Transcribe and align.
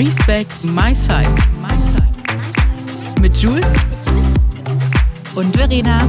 Respect 0.00 0.64
My 0.64 0.94
Size. 0.94 1.36
Mit 3.20 3.36
Jules 3.36 3.74
und 5.34 5.54
Verena. 5.54 6.08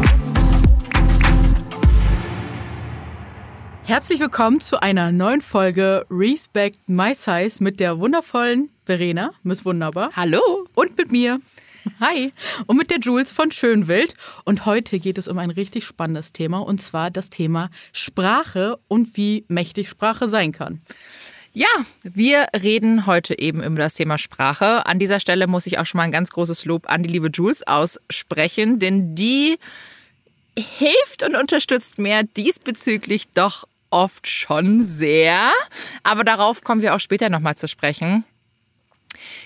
Herzlich 3.84 4.22
willkommen 4.22 4.62
zu 4.62 4.82
einer 4.82 5.12
neuen 5.12 5.42
Folge 5.42 6.06
Respect 6.10 6.88
My 6.88 7.14
Size 7.14 7.62
mit 7.62 7.82
der 7.82 8.00
wundervollen 8.00 8.72
Verena, 8.86 9.34
Miss 9.44 9.66
Wunderbar. 9.66 10.10
Hallo. 10.16 10.70
Und 10.74 10.98
mit 10.98 11.12
mir. 11.12 11.42
Hi. 12.00 12.32
Und 12.68 12.78
mit 12.78 12.92
der 12.92 13.00
Jules 13.00 13.34
von 13.34 13.52
Schönwild. 13.52 14.14
Und 14.46 14.66
heute 14.66 15.00
geht 15.00 15.18
es 15.18 15.28
um 15.28 15.38
ein 15.38 15.52
richtig 15.52 15.84
spannendes 15.84 16.32
Thema 16.32 16.60
und 16.60 16.82
zwar 16.82 17.12
das 17.12 17.30
Thema 17.30 17.70
Sprache 17.92 18.80
und 18.88 19.18
wie 19.18 19.44
mächtig 19.50 19.90
Sprache 19.90 20.30
sein 20.30 20.54
kann. 20.54 20.82
Ja, 21.54 21.68
wir 22.04 22.48
reden 22.56 23.06
heute 23.06 23.38
eben 23.38 23.62
über 23.62 23.78
das 23.78 23.96
Thema 23.96 24.18
Sprache. 24.18 24.86
An 24.86 25.00
dieser 25.00 25.20
Stelle 25.20 25.48
muss 25.48 25.66
ich 25.66 25.80
auch 25.80 25.86
schon 25.86 25.98
mal 25.98 26.06
ein 26.06 26.12
ganz 26.12 26.32
großes 26.32 26.64
Lob 26.64 26.90
an 26.90 27.04
die 27.04 27.10
liebe 27.10 27.30
Jules 27.34 27.68
aussprechen, 27.68 28.80
denn 28.80 29.16
die 29.16 29.60
hilft 30.58 31.24
und 31.24 31.36
unterstützt 31.36 31.98
mir 31.98 32.24
diesbezüglich 32.24 33.28
doch 33.34 33.68
oft 33.90 34.28
schon 34.28 34.80
sehr. 34.80 35.52
Aber 36.04 36.24
darauf 36.24 36.64
kommen 36.64 36.82
wir 36.82 36.96
auch 36.96 37.02
später 37.02 37.30
nochmal 37.30 37.58
zu 37.58 37.68
sprechen. 37.68 38.24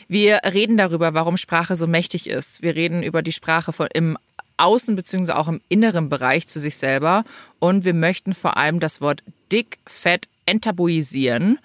Wir 0.07 0.41
reden 0.45 0.77
darüber, 0.77 1.15
warum 1.15 1.37
Sprache 1.37 1.75
so 1.75 1.87
mächtig 1.87 2.27
ist. 2.27 2.61
Wir 2.61 2.75
reden 2.75 3.01
über 3.01 3.23
die 3.23 3.31
Sprache 3.31 3.73
von 3.73 3.87
im 3.91 4.15
Außen- 4.57 4.95
bzw. 4.95 5.31
auch 5.31 5.47
im 5.47 5.59
inneren 5.69 6.09
Bereich 6.09 6.47
zu 6.47 6.59
sich 6.59 6.77
selber. 6.77 7.25
Und 7.57 7.83
wir 7.83 7.95
möchten 7.95 8.35
vor 8.35 8.57
allem 8.57 8.79
das 8.79 9.01
Wort 9.01 9.23
dick, 9.51 9.79
fett 9.87 10.27
enttabuisieren. 10.45 11.59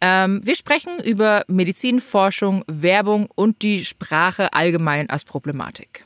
Ähm, 0.00 0.40
wir 0.44 0.56
sprechen 0.56 0.98
über 1.02 1.44
Medizin, 1.48 2.00
Forschung, 2.00 2.64
Werbung 2.66 3.28
und 3.34 3.62
die 3.62 3.84
Sprache 3.84 4.52
allgemein 4.52 5.08
als 5.08 5.24
Problematik. 5.24 6.04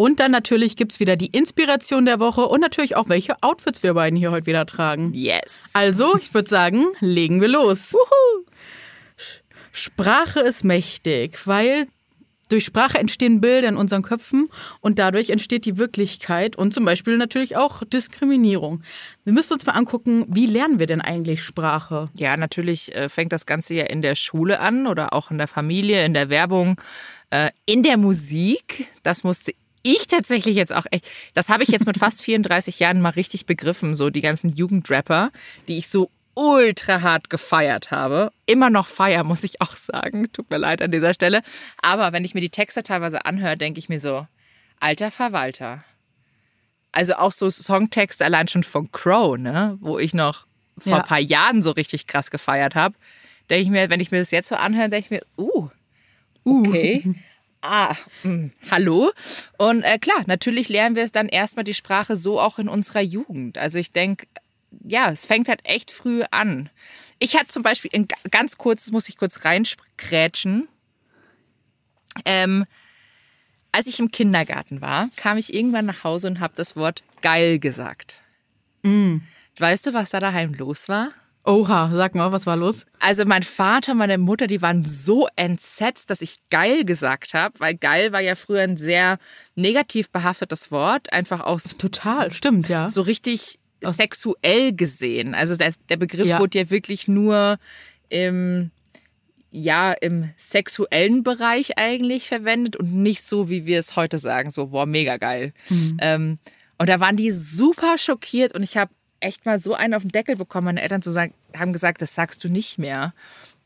Und 0.00 0.20
dann 0.20 0.30
natürlich 0.30 0.76
gibt 0.76 0.92
es 0.92 1.00
wieder 1.00 1.16
die 1.16 1.26
Inspiration 1.26 2.04
der 2.04 2.20
Woche 2.20 2.42
und 2.42 2.60
natürlich 2.60 2.94
auch, 2.94 3.08
welche 3.08 3.42
Outfits 3.42 3.82
wir 3.82 3.94
beiden 3.94 4.16
hier 4.16 4.30
heute 4.30 4.46
wieder 4.46 4.64
tragen. 4.64 5.12
Yes. 5.12 5.70
Also, 5.72 6.16
ich 6.16 6.32
würde 6.32 6.48
sagen, 6.48 6.84
legen 7.00 7.40
wir 7.40 7.48
los. 7.48 7.94
Wuhu. 7.94 8.44
Sprache 9.72 10.40
ist 10.40 10.62
mächtig, 10.62 11.46
weil 11.46 11.88
durch 12.48 12.64
Sprache 12.64 12.98
entstehen 12.98 13.40
Bilder 13.40 13.68
in 13.68 13.76
unseren 13.76 14.02
Köpfen 14.02 14.48
und 14.80 14.98
dadurch 14.98 15.30
entsteht 15.30 15.64
die 15.64 15.78
Wirklichkeit 15.78 16.56
und 16.56 16.72
zum 16.72 16.84
Beispiel 16.84 17.16
natürlich 17.16 17.56
auch 17.56 17.82
Diskriminierung. 17.84 18.82
Wir 19.24 19.32
müssen 19.32 19.52
uns 19.52 19.66
mal 19.66 19.72
angucken, 19.72 20.24
wie 20.28 20.46
lernen 20.46 20.78
wir 20.78 20.86
denn 20.86 21.00
eigentlich 21.00 21.42
Sprache? 21.42 22.10
Ja, 22.14 22.36
natürlich 22.36 22.94
äh, 22.94 23.08
fängt 23.08 23.32
das 23.32 23.46
Ganze 23.46 23.74
ja 23.74 23.84
in 23.84 24.02
der 24.02 24.14
Schule 24.14 24.60
an 24.60 24.86
oder 24.86 25.12
auch 25.12 25.30
in 25.30 25.38
der 25.38 25.48
Familie, 25.48 26.04
in 26.04 26.14
der 26.14 26.30
Werbung, 26.30 26.80
äh, 27.30 27.50
in 27.66 27.82
der 27.82 27.96
Musik. 27.96 28.88
Das 29.02 29.24
musste 29.24 29.52
ich 29.82 30.06
tatsächlich 30.06 30.56
jetzt 30.56 30.72
auch 30.72 30.86
echt, 30.90 31.06
das 31.34 31.48
habe 31.48 31.62
ich 31.62 31.68
jetzt 31.68 31.86
mit 31.86 31.98
fast 31.98 32.22
34 32.28 32.78
Jahren 32.78 33.00
mal 33.00 33.10
richtig 33.10 33.46
begriffen, 33.46 33.94
so 33.94 34.10
die 34.10 34.20
ganzen 34.20 34.54
Jugendrapper, 34.54 35.30
die 35.66 35.78
ich 35.78 35.88
so 35.88 36.10
ultra 36.38 37.02
hart 37.02 37.30
gefeiert 37.30 37.90
habe. 37.90 38.30
Immer 38.46 38.70
noch 38.70 38.86
feier, 38.86 39.24
muss 39.24 39.42
ich 39.42 39.60
auch 39.60 39.74
sagen. 39.74 40.32
Tut 40.32 40.50
mir 40.50 40.58
leid 40.58 40.80
an 40.80 40.92
dieser 40.92 41.12
Stelle. 41.12 41.42
Aber 41.82 42.12
wenn 42.12 42.24
ich 42.24 42.32
mir 42.32 42.40
die 42.40 42.48
Texte 42.48 42.84
teilweise 42.84 43.24
anhöre, 43.24 43.56
denke 43.56 43.80
ich 43.80 43.88
mir 43.88 43.98
so, 43.98 44.24
alter 44.78 45.10
Verwalter. 45.10 45.82
Also 46.92 47.14
auch 47.14 47.32
so 47.32 47.50
Songtexte 47.50 48.24
allein 48.24 48.46
schon 48.46 48.62
von 48.62 48.92
Crow, 48.92 49.36
ne? 49.36 49.78
Wo 49.80 49.98
ich 49.98 50.14
noch 50.14 50.46
vor 50.78 50.92
ja. 50.92 50.98
ein 50.98 51.08
paar 51.08 51.18
Jahren 51.18 51.60
so 51.62 51.72
richtig 51.72 52.06
krass 52.06 52.30
gefeiert 52.30 52.76
habe. 52.76 52.94
Denke 53.50 53.62
ich 53.64 53.70
mir, 53.70 53.90
wenn 53.90 54.00
ich 54.00 54.12
mir 54.12 54.18
das 54.20 54.30
jetzt 54.30 54.48
so 54.48 54.54
anhöre, 54.54 54.88
denke 54.88 55.06
ich 55.06 55.10
mir, 55.10 55.22
uh, 55.36 55.68
okay. 56.44 57.02
Uh. 57.04 57.14
Ah, 57.60 57.96
mh, 58.22 58.30
hm, 58.30 58.52
hallo. 58.70 59.10
Und 59.56 59.82
äh, 59.82 59.98
klar, 59.98 60.22
natürlich 60.26 60.68
lernen 60.68 60.94
wir 60.94 61.02
es 61.02 61.10
dann 61.10 61.28
erstmal 61.28 61.64
die 61.64 61.74
Sprache 61.74 62.14
so 62.14 62.38
auch 62.40 62.60
in 62.60 62.68
unserer 62.68 63.00
Jugend. 63.00 63.58
Also 63.58 63.80
ich 63.80 63.90
denke, 63.90 64.28
ja, 64.84 65.10
es 65.10 65.26
fängt 65.26 65.48
halt 65.48 65.60
echt 65.64 65.90
früh 65.90 66.22
an. 66.30 66.70
Ich 67.18 67.36
hatte 67.36 67.48
zum 67.48 67.62
Beispiel, 67.62 67.90
in, 67.92 68.08
ganz 68.30 68.58
kurz, 68.58 68.84
das 68.84 68.92
muss 68.92 69.08
ich 69.08 69.16
kurz 69.16 69.44
reinkrätschen. 69.44 70.68
Ähm, 72.24 72.64
als 73.72 73.86
ich 73.86 74.00
im 74.00 74.10
Kindergarten 74.10 74.80
war, 74.80 75.08
kam 75.16 75.36
ich 75.36 75.52
irgendwann 75.54 75.86
nach 75.86 76.04
Hause 76.04 76.28
und 76.28 76.40
habe 76.40 76.54
das 76.56 76.76
Wort 76.76 77.02
geil 77.22 77.58
gesagt. 77.58 78.18
Mm. 78.82 79.18
Weißt 79.58 79.86
du, 79.86 79.94
was 79.94 80.10
da 80.10 80.20
daheim 80.20 80.54
los 80.54 80.88
war? 80.88 81.12
Oha, 81.44 81.90
sag 81.94 82.14
mal, 82.14 82.30
was 82.30 82.46
war 82.46 82.56
los? 82.56 82.84
Also 83.00 83.24
mein 83.24 83.42
Vater, 83.42 83.94
meine 83.94 84.18
Mutter, 84.18 84.46
die 84.46 84.60
waren 84.60 84.84
so 84.84 85.28
entsetzt, 85.34 86.10
dass 86.10 86.20
ich 86.20 86.36
geil 86.50 86.84
gesagt 86.84 87.32
habe, 87.32 87.58
weil 87.58 87.74
geil 87.74 88.12
war 88.12 88.20
ja 88.20 88.34
früher 88.34 88.62
ein 88.62 88.76
sehr 88.76 89.18
negativ 89.54 90.10
behaftetes 90.10 90.70
Wort, 90.70 91.12
einfach 91.12 91.40
aus 91.40 91.78
total 91.78 92.30
stimmt 92.32 92.68
ja 92.68 92.88
so 92.88 93.00
richtig 93.00 93.58
sexuell 93.82 94.74
gesehen. 94.74 95.34
Also 95.34 95.56
der, 95.56 95.72
der 95.88 95.96
Begriff 95.96 96.26
ja. 96.26 96.38
wurde 96.38 96.58
ja 96.58 96.70
wirklich 96.70 97.08
nur 97.08 97.58
im, 98.08 98.70
ja, 99.50 99.92
im 99.92 100.30
sexuellen 100.36 101.22
Bereich 101.22 101.78
eigentlich 101.78 102.28
verwendet 102.28 102.76
und 102.76 102.94
nicht 102.94 103.22
so, 103.22 103.48
wie 103.48 103.66
wir 103.66 103.78
es 103.78 103.96
heute 103.96 104.18
sagen, 104.18 104.50
so, 104.50 104.68
boah, 104.68 104.86
mega 104.86 105.16
geil. 105.16 105.52
Mhm. 105.68 105.96
Ähm, 106.00 106.38
und 106.78 106.88
da 106.88 107.00
waren 107.00 107.16
die 107.16 107.30
super 107.30 107.98
schockiert 107.98 108.54
und 108.54 108.62
ich 108.62 108.76
habe 108.76 108.92
echt 109.20 109.46
mal 109.46 109.58
so 109.58 109.74
einen 109.74 109.94
auf 109.94 110.02
den 110.02 110.10
Deckel 110.10 110.36
bekommen. 110.36 110.66
Meine 110.66 110.82
Eltern 110.82 111.02
so 111.02 111.12
sagen, 111.12 111.34
haben 111.56 111.72
gesagt, 111.72 112.02
das 112.02 112.14
sagst 112.14 112.42
du 112.44 112.48
nicht 112.48 112.78
mehr. 112.78 113.14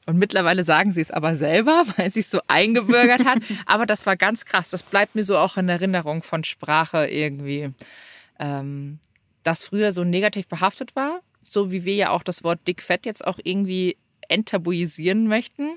Und 0.04 0.18
mittlerweile 0.18 0.64
sagen 0.64 0.90
sie 0.90 1.00
es 1.00 1.10
aber 1.10 1.34
selber, 1.36 1.84
weil 1.96 2.10
sie 2.10 2.20
es 2.20 2.30
so 2.30 2.40
eingebürgert 2.48 3.24
hat. 3.24 3.38
aber 3.66 3.86
das 3.86 4.06
war 4.06 4.16
ganz 4.16 4.44
krass. 4.44 4.70
Das 4.70 4.82
bleibt 4.82 5.14
mir 5.14 5.22
so 5.22 5.38
auch 5.38 5.56
in 5.56 5.68
Erinnerung 5.68 6.22
von 6.22 6.44
Sprache 6.44 7.06
irgendwie. 7.06 7.70
Ähm, 8.38 8.98
das 9.42 9.64
früher 9.64 9.92
so 9.92 10.04
negativ 10.04 10.46
behaftet 10.48 10.94
war, 10.96 11.20
so 11.42 11.70
wie 11.72 11.84
wir 11.84 11.94
ja 11.94 12.10
auch 12.10 12.22
das 12.22 12.44
Wort 12.44 12.60
dick-fett 12.66 13.06
jetzt 13.06 13.26
auch 13.26 13.38
irgendwie 13.42 13.96
enttabuisieren 14.28 15.26
möchten. 15.26 15.76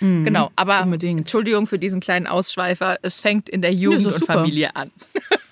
Mhm, 0.00 0.24
genau, 0.24 0.50
aber 0.56 0.82
unbedingt. 0.82 1.20
Entschuldigung 1.20 1.66
für 1.66 1.78
diesen 1.78 2.00
kleinen 2.00 2.26
Ausschweifer, 2.26 2.98
es 3.02 3.20
fängt 3.20 3.48
in 3.48 3.62
der 3.62 3.72
Jugend 3.72 4.02
ja, 4.02 4.12
und 4.12 4.24
Familie 4.24 4.76
an. 4.76 4.90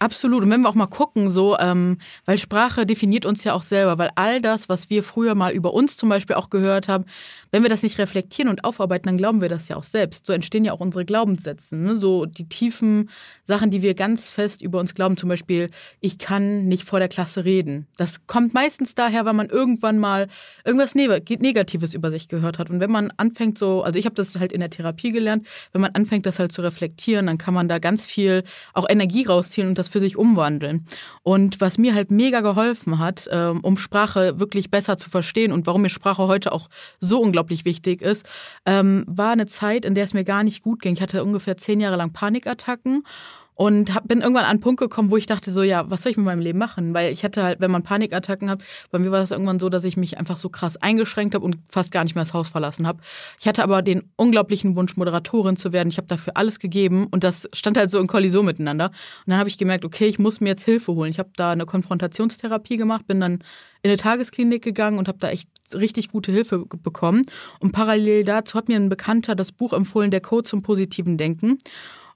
Absolut. 0.00 0.42
Und 0.42 0.50
wenn 0.50 0.62
wir 0.62 0.68
auch 0.68 0.74
mal 0.74 0.86
gucken, 0.86 1.30
so, 1.30 1.56
ähm, 1.58 1.98
weil 2.24 2.36
Sprache 2.36 2.84
definiert 2.84 3.24
uns 3.26 3.44
ja 3.44 3.54
auch 3.54 3.62
selber, 3.62 3.96
weil 3.96 4.10
all 4.16 4.40
das, 4.40 4.68
was 4.68 4.90
wir 4.90 5.04
früher 5.04 5.36
mal 5.36 5.52
über 5.52 5.72
uns 5.72 5.96
zum 5.96 6.08
Beispiel 6.08 6.34
auch 6.34 6.50
gehört 6.50 6.88
haben, 6.88 7.04
wenn 7.52 7.62
wir 7.62 7.70
das 7.70 7.84
nicht 7.84 7.98
reflektieren 7.98 8.48
und 8.48 8.64
aufarbeiten, 8.64 9.06
dann 9.06 9.16
glauben 9.16 9.40
wir 9.40 9.48
das 9.48 9.68
ja 9.68 9.76
auch 9.76 9.84
selbst. 9.84 10.26
So 10.26 10.32
entstehen 10.32 10.64
ja 10.64 10.72
auch 10.72 10.80
unsere 10.80 11.04
Glaubenssätze. 11.04 11.76
Ne? 11.76 11.96
So 11.96 12.26
die 12.26 12.48
tiefen 12.48 13.08
Sachen, 13.44 13.70
die 13.70 13.82
wir 13.82 13.94
ganz 13.94 14.28
fest 14.28 14.62
über 14.62 14.80
uns 14.80 14.94
glauben, 14.94 15.16
zum 15.16 15.28
Beispiel, 15.28 15.70
ich 16.00 16.18
kann 16.18 16.64
nicht 16.64 16.82
vor 16.84 16.98
der 16.98 17.08
Klasse 17.08 17.44
reden. 17.44 17.86
Das 17.96 18.26
kommt 18.26 18.52
meistens 18.52 18.96
daher, 18.96 19.24
weil 19.24 19.32
man 19.32 19.48
irgendwann 19.48 20.00
mal 20.00 20.26
irgendwas 20.64 20.96
Negatives 20.96 21.94
über 21.94 22.10
sich 22.10 22.26
gehört 22.26 22.58
hat. 22.58 22.68
Und 22.68 22.80
wenn 22.80 22.90
man 22.90 23.12
anfängt 23.16 23.58
so, 23.58 23.82
also 23.82 23.96
ich 23.96 24.06
habe 24.06 24.16
das 24.16 24.34
halt 24.34 24.52
in 24.52 24.60
der 24.60 24.70
Therapie 24.70 25.12
gelernt, 25.12 25.46
wenn 25.72 25.80
man 25.80 25.92
anfängt, 25.92 26.26
das 26.26 26.40
halt 26.40 26.50
zu 26.50 26.62
reflektieren, 26.62 27.26
dann 27.26 27.38
kann 27.38 27.54
man 27.54 27.68
da 27.68 27.78
ganz 27.78 28.06
viel 28.06 28.42
auch 28.72 28.88
Energie 28.88 29.24
rausziehen 29.24 29.68
und 29.68 29.78
das 29.78 29.83
für 29.88 30.00
sich 30.00 30.16
umwandeln. 30.16 30.86
Und 31.22 31.60
was 31.60 31.78
mir 31.78 31.94
halt 31.94 32.10
mega 32.10 32.40
geholfen 32.40 32.98
hat, 32.98 33.28
ähm, 33.30 33.60
um 33.60 33.76
Sprache 33.76 34.38
wirklich 34.40 34.70
besser 34.70 34.96
zu 34.96 35.10
verstehen 35.10 35.52
und 35.52 35.66
warum 35.66 35.82
mir 35.82 35.88
Sprache 35.88 36.26
heute 36.26 36.52
auch 36.52 36.68
so 37.00 37.20
unglaublich 37.20 37.64
wichtig 37.64 38.02
ist, 38.02 38.26
ähm, 38.66 39.04
war 39.06 39.32
eine 39.32 39.46
Zeit, 39.46 39.84
in 39.84 39.94
der 39.94 40.04
es 40.04 40.14
mir 40.14 40.24
gar 40.24 40.44
nicht 40.44 40.62
gut 40.62 40.82
ging. 40.82 40.94
Ich 40.94 41.02
hatte 41.02 41.24
ungefähr 41.24 41.56
zehn 41.56 41.80
Jahre 41.80 41.96
lang 41.96 42.12
Panikattacken 42.12 43.04
und 43.54 43.94
hab, 43.94 44.08
bin 44.08 44.20
irgendwann 44.20 44.44
an 44.44 44.50
einen 44.50 44.60
Punkt 44.60 44.80
gekommen, 44.80 45.10
wo 45.10 45.16
ich 45.16 45.26
dachte 45.26 45.52
so, 45.52 45.62
ja, 45.62 45.88
was 45.90 46.02
soll 46.02 46.10
ich 46.10 46.16
mit 46.16 46.26
meinem 46.26 46.40
Leben 46.40 46.58
machen? 46.58 46.92
Weil 46.92 47.12
ich 47.12 47.24
hatte 47.24 47.42
halt, 47.42 47.60
wenn 47.60 47.70
man 47.70 47.82
Panikattacken 47.82 48.50
hat, 48.50 48.62
bei 48.90 48.98
mir 48.98 49.12
war 49.12 49.20
das 49.20 49.30
irgendwann 49.30 49.58
so, 49.58 49.68
dass 49.68 49.84
ich 49.84 49.96
mich 49.96 50.18
einfach 50.18 50.36
so 50.36 50.48
krass 50.48 50.76
eingeschränkt 50.76 51.34
habe 51.34 51.44
und 51.44 51.58
fast 51.70 51.92
gar 51.92 52.04
nicht 52.04 52.14
mehr 52.14 52.24
das 52.24 52.34
Haus 52.34 52.48
verlassen 52.48 52.86
habe. 52.86 53.00
Ich 53.38 53.46
hatte 53.46 53.62
aber 53.62 53.82
den 53.82 54.10
unglaublichen 54.16 54.74
Wunsch, 54.74 54.96
Moderatorin 54.96 55.56
zu 55.56 55.72
werden. 55.72 55.88
Ich 55.88 55.98
habe 55.98 56.08
dafür 56.08 56.36
alles 56.36 56.58
gegeben 56.58 57.06
und 57.10 57.22
das 57.22 57.48
stand 57.52 57.76
halt 57.76 57.90
so 57.90 58.00
in 58.00 58.06
Kollision 58.06 58.44
miteinander. 58.44 58.86
Und 58.86 59.30
dann 59.30 59.38
habe 59.38 59.48
ich 59.48 59.58
gemerkt, 59.58 59.84
okay, 59.84 60.06
ich 60.06 60.18
muss 60.18 60.40
mir 60.40 60.50
jetzt 60.50 60.64
Hilfe 60.64 60.92
holen. 60.92 61.10
Ich 61.10 61.18
habe 61.18 61.30
da 61.36 61.52
eine 61.52 61.66
Konfrontationstherapie 61.66 62.76
gemacht, 62.76 63.06
bin 63.06 63.20
dann 63.20 63.34
in 63.82 63.90
eine 63.90 63.96
Tagesklinik 63.98 64.62
gegangen 64.62 64.98
und 64.98 65.08
habe 65.08 65.18
da 65.18 65.28
echt 65.28 65.48
richtig 65.74 66.08
gute 66.10 66.32
Hilfe 66.32 66.64
bekommen. 66.66 67.22
Und 67.60 67.72
parallel 67.72 68.24
dazu 68.24 68.58
hat 68.58 68.68
mir 68.68 68.76
ein 68.76 68.88
Bekannter 68.88 69.34
das 69.34 69.52
Buch 69.52 69.72
empfohlen, 69.72 70.10
Der 70.10 70.20
Code 70.20 70.48
zum 70.48 70.62
positiven 70.62 71.16
Denken. 71.16 71.58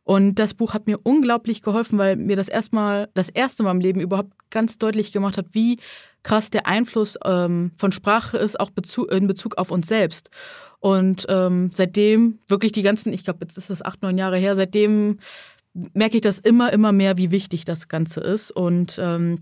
Und 0.08 0.36
das 0.36 0.54
Buch 0.54 0.72
hat 0.72 0.86
mir 0.86 0.98
unglaublich 1.02 1.60
geholfen, 1.60 1.98
weil 1.98 2.16
mir 2.16 2.34
das 2.34 2.48
erstmal, 2.48 3.10
das 3.12 3.28
erste 3.28 3.62
Mal 3.62 3.72
im 3.72 3.80
Leben 3.80 4.00
überhaupt 4.00 4.32
ganz 4.48 4.78
deutlich 4.78 5.12
gemacht 5.12 5.36
hat, 5.36 5.48
wie 5.52 5.78
krass 6.22 6.48
der 6.48 6.66
Einfluss 6.66 7.18
ähm, 7.26 7.72
von 7.76 7.92
Sprache 7.92 8.38
ist, 8.38 8.58
auch 8.58 8.70
Bezug, 8.70 9.12
in 9.12 9.26
Bezug 9.26 9.58
auf 9.58 9.70
uns 9.70 9.86
selbst. 9.86 10.30
Und 10.80 11.26
ähm, 11.28 11.68
seitdem, 11.68 12.38
wirklich 12.48 12.72
die 12.72 12.80
ganzen, 12.80 13.12
ich 13.12 13.22
glaube, 13.22 13.40
jetzt 13.42 13.58
ist 13.58 13.68
das 13.68 13.82
acht, 13.82 14.00
neun 14.00 14.16
Jahre 14.16 14.38
her, 14.38 14.56
seitdem 14.56 15.18
merke 15.92 16.16
ich 16.16 16.22
das 16.22 16.38
immer, 16.38 16.72
immer 16.72 16.92
mehr, 16.92 17.18
wie 17.18 17.30
wichtig 17.30 17.66
das 17.66 17.88
Ganze 17.88 18.20
ist. 18.20 18.50
Und 18.50 18.98
ähm, 18.98 19.36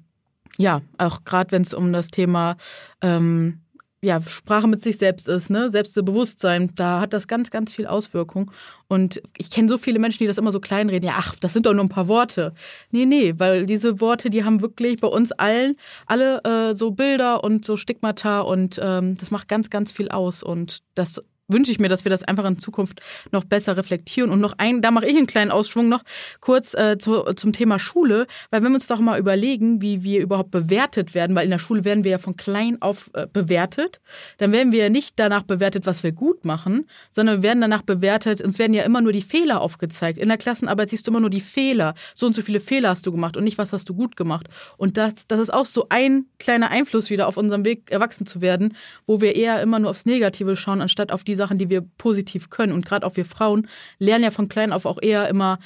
ja, 0.58 0.82
auch 0.98 1.22
gerade 1.22 1.52
wenn 1.52 1.62
es 1.62 1.74
um 1.74 1.92
das 1.92 2.10
Thema 2.10 2.56
ähm, 3.02 3.60
ja, 4.06 4.20
Sprache 4.20 4.68
mit 4.68 4.82
sich 4.82 4.98
selbst 4.98 5.28
ist, 5.28 5.50
ne? 5.50 5.70
Selbstbewusstsein, 5.70 6.70
da 6.76 7.00
hat 7.00 7.12
das 7.12 7.26
ganz, 7.26 7.50
ganz 7.50 7.72
viel 7.72 7.88
Auswirkung. 7.88 8.52
Und 8.86 9.20
ich 9.36 9.50
kenne 9.50 9.68
so 9.68 9.78
viele 9.78 9.98
Menschen, 9.98 10.18
die 10.18 10.28
das 10.28 10.38
immer 10.38 10.52
so 10.52 10.60
kleinreden. 10.60 11.08
Ja, 11.08 11.16
ach, 11.18 11.34
das 11.40 11.52
sind 11.52 11.66
doch 11.66 11.74
nur 11.74 11.84
ein 11.84 11.88
paar 11.88 12.06
Worte. 12.06 12.54
Nee, 12.92 13.04
nee, 13.04 13.34
weil 13.36 13.66
diese 13.66 14.00
Worte, 14.00 14.30
die 14.30 14.44
haben 14.44 14.62
wirklich 14.62 15.00
bei 15.00 15.08
uns 15.08 15.32
allen 15.32 15.74
alle 16.06 16.40
äh, 16.44 16.74
so 16.74 16.92
Bilder 16.92 17.42
und 17.42 17.64
so 17.64 17.76
Stigmata 17.76 18.40
und 18.40 18.78
ähm, 18.80 19.16
das 19.16 19.32
macht 19.32 19.48
ganz, 19.48 19.70
ganz 19.70 19.90
viel 19.90 20.08
aus. 20.08 20.44
Und 20.44 20.84
das 20.94 21.20
wünsche 21.48 21.70
ich 21.70 21.78
mir, 21.78 21.88
dass 21.88 22.04
wir 22.04 22.10
das 22.10 22.22
einfach 22.24 22.44
in 22.44 22.58
Zukunft 22.58 23.00
noch 23.32 23.44
besser 23.44 23.76
reflektieren. 23.76 24.30
Und 24.30 24.40
noch 24.40 24.54
ein, 24.58 24.82
da 24.82 24.90
mache 24.90 25.06
ich 25.06 25.16
einen 25.16 25.26
kleinen 25.26 25.50
Ausschwung 25.50 25.88
noch 25.88 26.02
kurz 26.40 26.74
äh, 26.74 26.98
zu, 26.98 27.22
zum 27.34 27.52
Thema 27.52 27.78
Schule, 27.78 28.26
weil 28.50 28.62
wenn 28.62 28.70
wir 28.70 28.76
uns 28.76 28.86
doch 28.86 29.00
mal 29.00 29.18
überlegen, 29.18 29.82
wie 29.82 30.02
wir 30.02 30.20
überhaupt 30.20 30.50
bewertet 30.50 31.14
werden, 31.14 31.36
weil 31.36 31.44
in 31.44 31.50
der 31.50 31.58
Schule 31.58 31.84
werden 31.84 32.04
wir 32.04 32.12
ja 32.12 32.18
von 32.18 32.36
klein 32.36 32.80
auf 32.80 33.10
äh, 33.14 33.26
bewertet, 33.32 34.00
dann 34.38 34.52
werden 34.52 34.72
wir 34.72 34.84
ja 34.84 34.88
nicht 34.88 35.14
danach 35.16 35.42
bewertet, 35.42 35.86
was 35.86 36.02
wir 36.02 36.12
gut 36.12 36.44
machen, 36.44 36.86
sondern 37.10 37.38
wir 37.38 37.42
werden 37.42 37.60
danach 37.60 37.82
bewertet, 37.82 38.40
uns 38.40 38.58
werden 38.58 38.74
ja 38.74 38.82
immer 38.82 39.00
nur 39.00 39.12
die 39.12 39.22
Fehler 39.22 39.60
aufgezeigt. 39.60 40.18
In 40.18 40.28
der 40.28 40.38
Klassenarbeit 40.38 40.90
siehst 40.90 41.06
du 41.06 41.10
immer 41.10 41.20
nur 41.20 41.30
die 41.30 41.40
Fehler. 41.40 41.94
So 42.14 42.26
und 42.26 42.34
so 42.34 42.42
viele 42.42 42.60
Fehler 42.60 42.90
hast 42.90 43.06
du 43.06 43.12
gemacht 43.12 43.36
und 43.36 43.44
nicht, 43.44 43.58
was 43.58 43.72
hast 43.72 43.88
du 43.88 43.94
gut 43.94 44.16
gemacht. 44.16 44.48
Und 44.76 44.96
das, 44.96 45.26
das 45.26 45.38
ist 45.38 45.52
auch 45.52 45.66
so 45.66 45.86
ein 45.88 46.26
kleiner 46.38 46.70
Einfluss 46.70 47.10
wieder 47.10 47.28
auf 47.28 47.36
unserem 47.36 47.64
Weg, 47.64 47.90
erwachsen 47.90 48.26
zu 48.26 48.40
werden, 48.40 48.76
wo 49.06 49.20
wir 49.20 49.36
eher 49.36 49.60
immer 49.62 49.78
nur 49.78 49.90
aufs 49.90 50.06
Negative 50.06 50.56
schauen, 50.56 50.80
anstatt 50.80 51.12
auf 51.12 51.22
die 51.22 51.35
Sachen, 51.36 51.58
die 51.58 51.70
wir 51.70 51.82
positiv 51.98 52.50
können. 52.50 52.72
Und 52.72 52.84
gerade 52.84 53.06
auch 53.06 53.16
wir 53.16 53.24
Frauen 53.24 53.68
lernen 53.98 54.24
ja 54.24 54.30
von 54.30 54.48
klein 54.48 54.72
auf 54.72 54.86
auch 54.86 54.98
eher 55.00 55.28
immer 55.28 55.58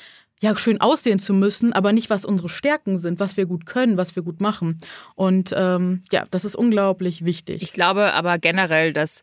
ja, 0.43 0.56
schön 0.56 0.81
aussehen 0.81 1.19
zu 1.19 1.34
müssen, 1.34 1.72
aber 1.72 1.93
nicht, 1.93 2.08
was 2.08 2.25
unsere 2.25 2.49
Stärken 2.49 2.99
sind, 2.99 3.20
was 3.20 3.37
wir 3.37 3.46
gut 3.46 3.67
können, 3.67 3.99
was 3.99 4.17
wir 4.17 4.22
gut 4.22 4.40
machen. 4.40 4.78
Und 5.14 5.55
ähm, 5.56 6.02
ja, 6.11 6.25
das 6.31 6.44
ist 6.44 6.56
unglaublich 6.56 7.25
wichtig. 7.25 7.62
Ich 7.62 7.72
glaube 7.72 8.14
aber 8.14 8.38
generell, 8.38 8.93
dass 8.93 9.22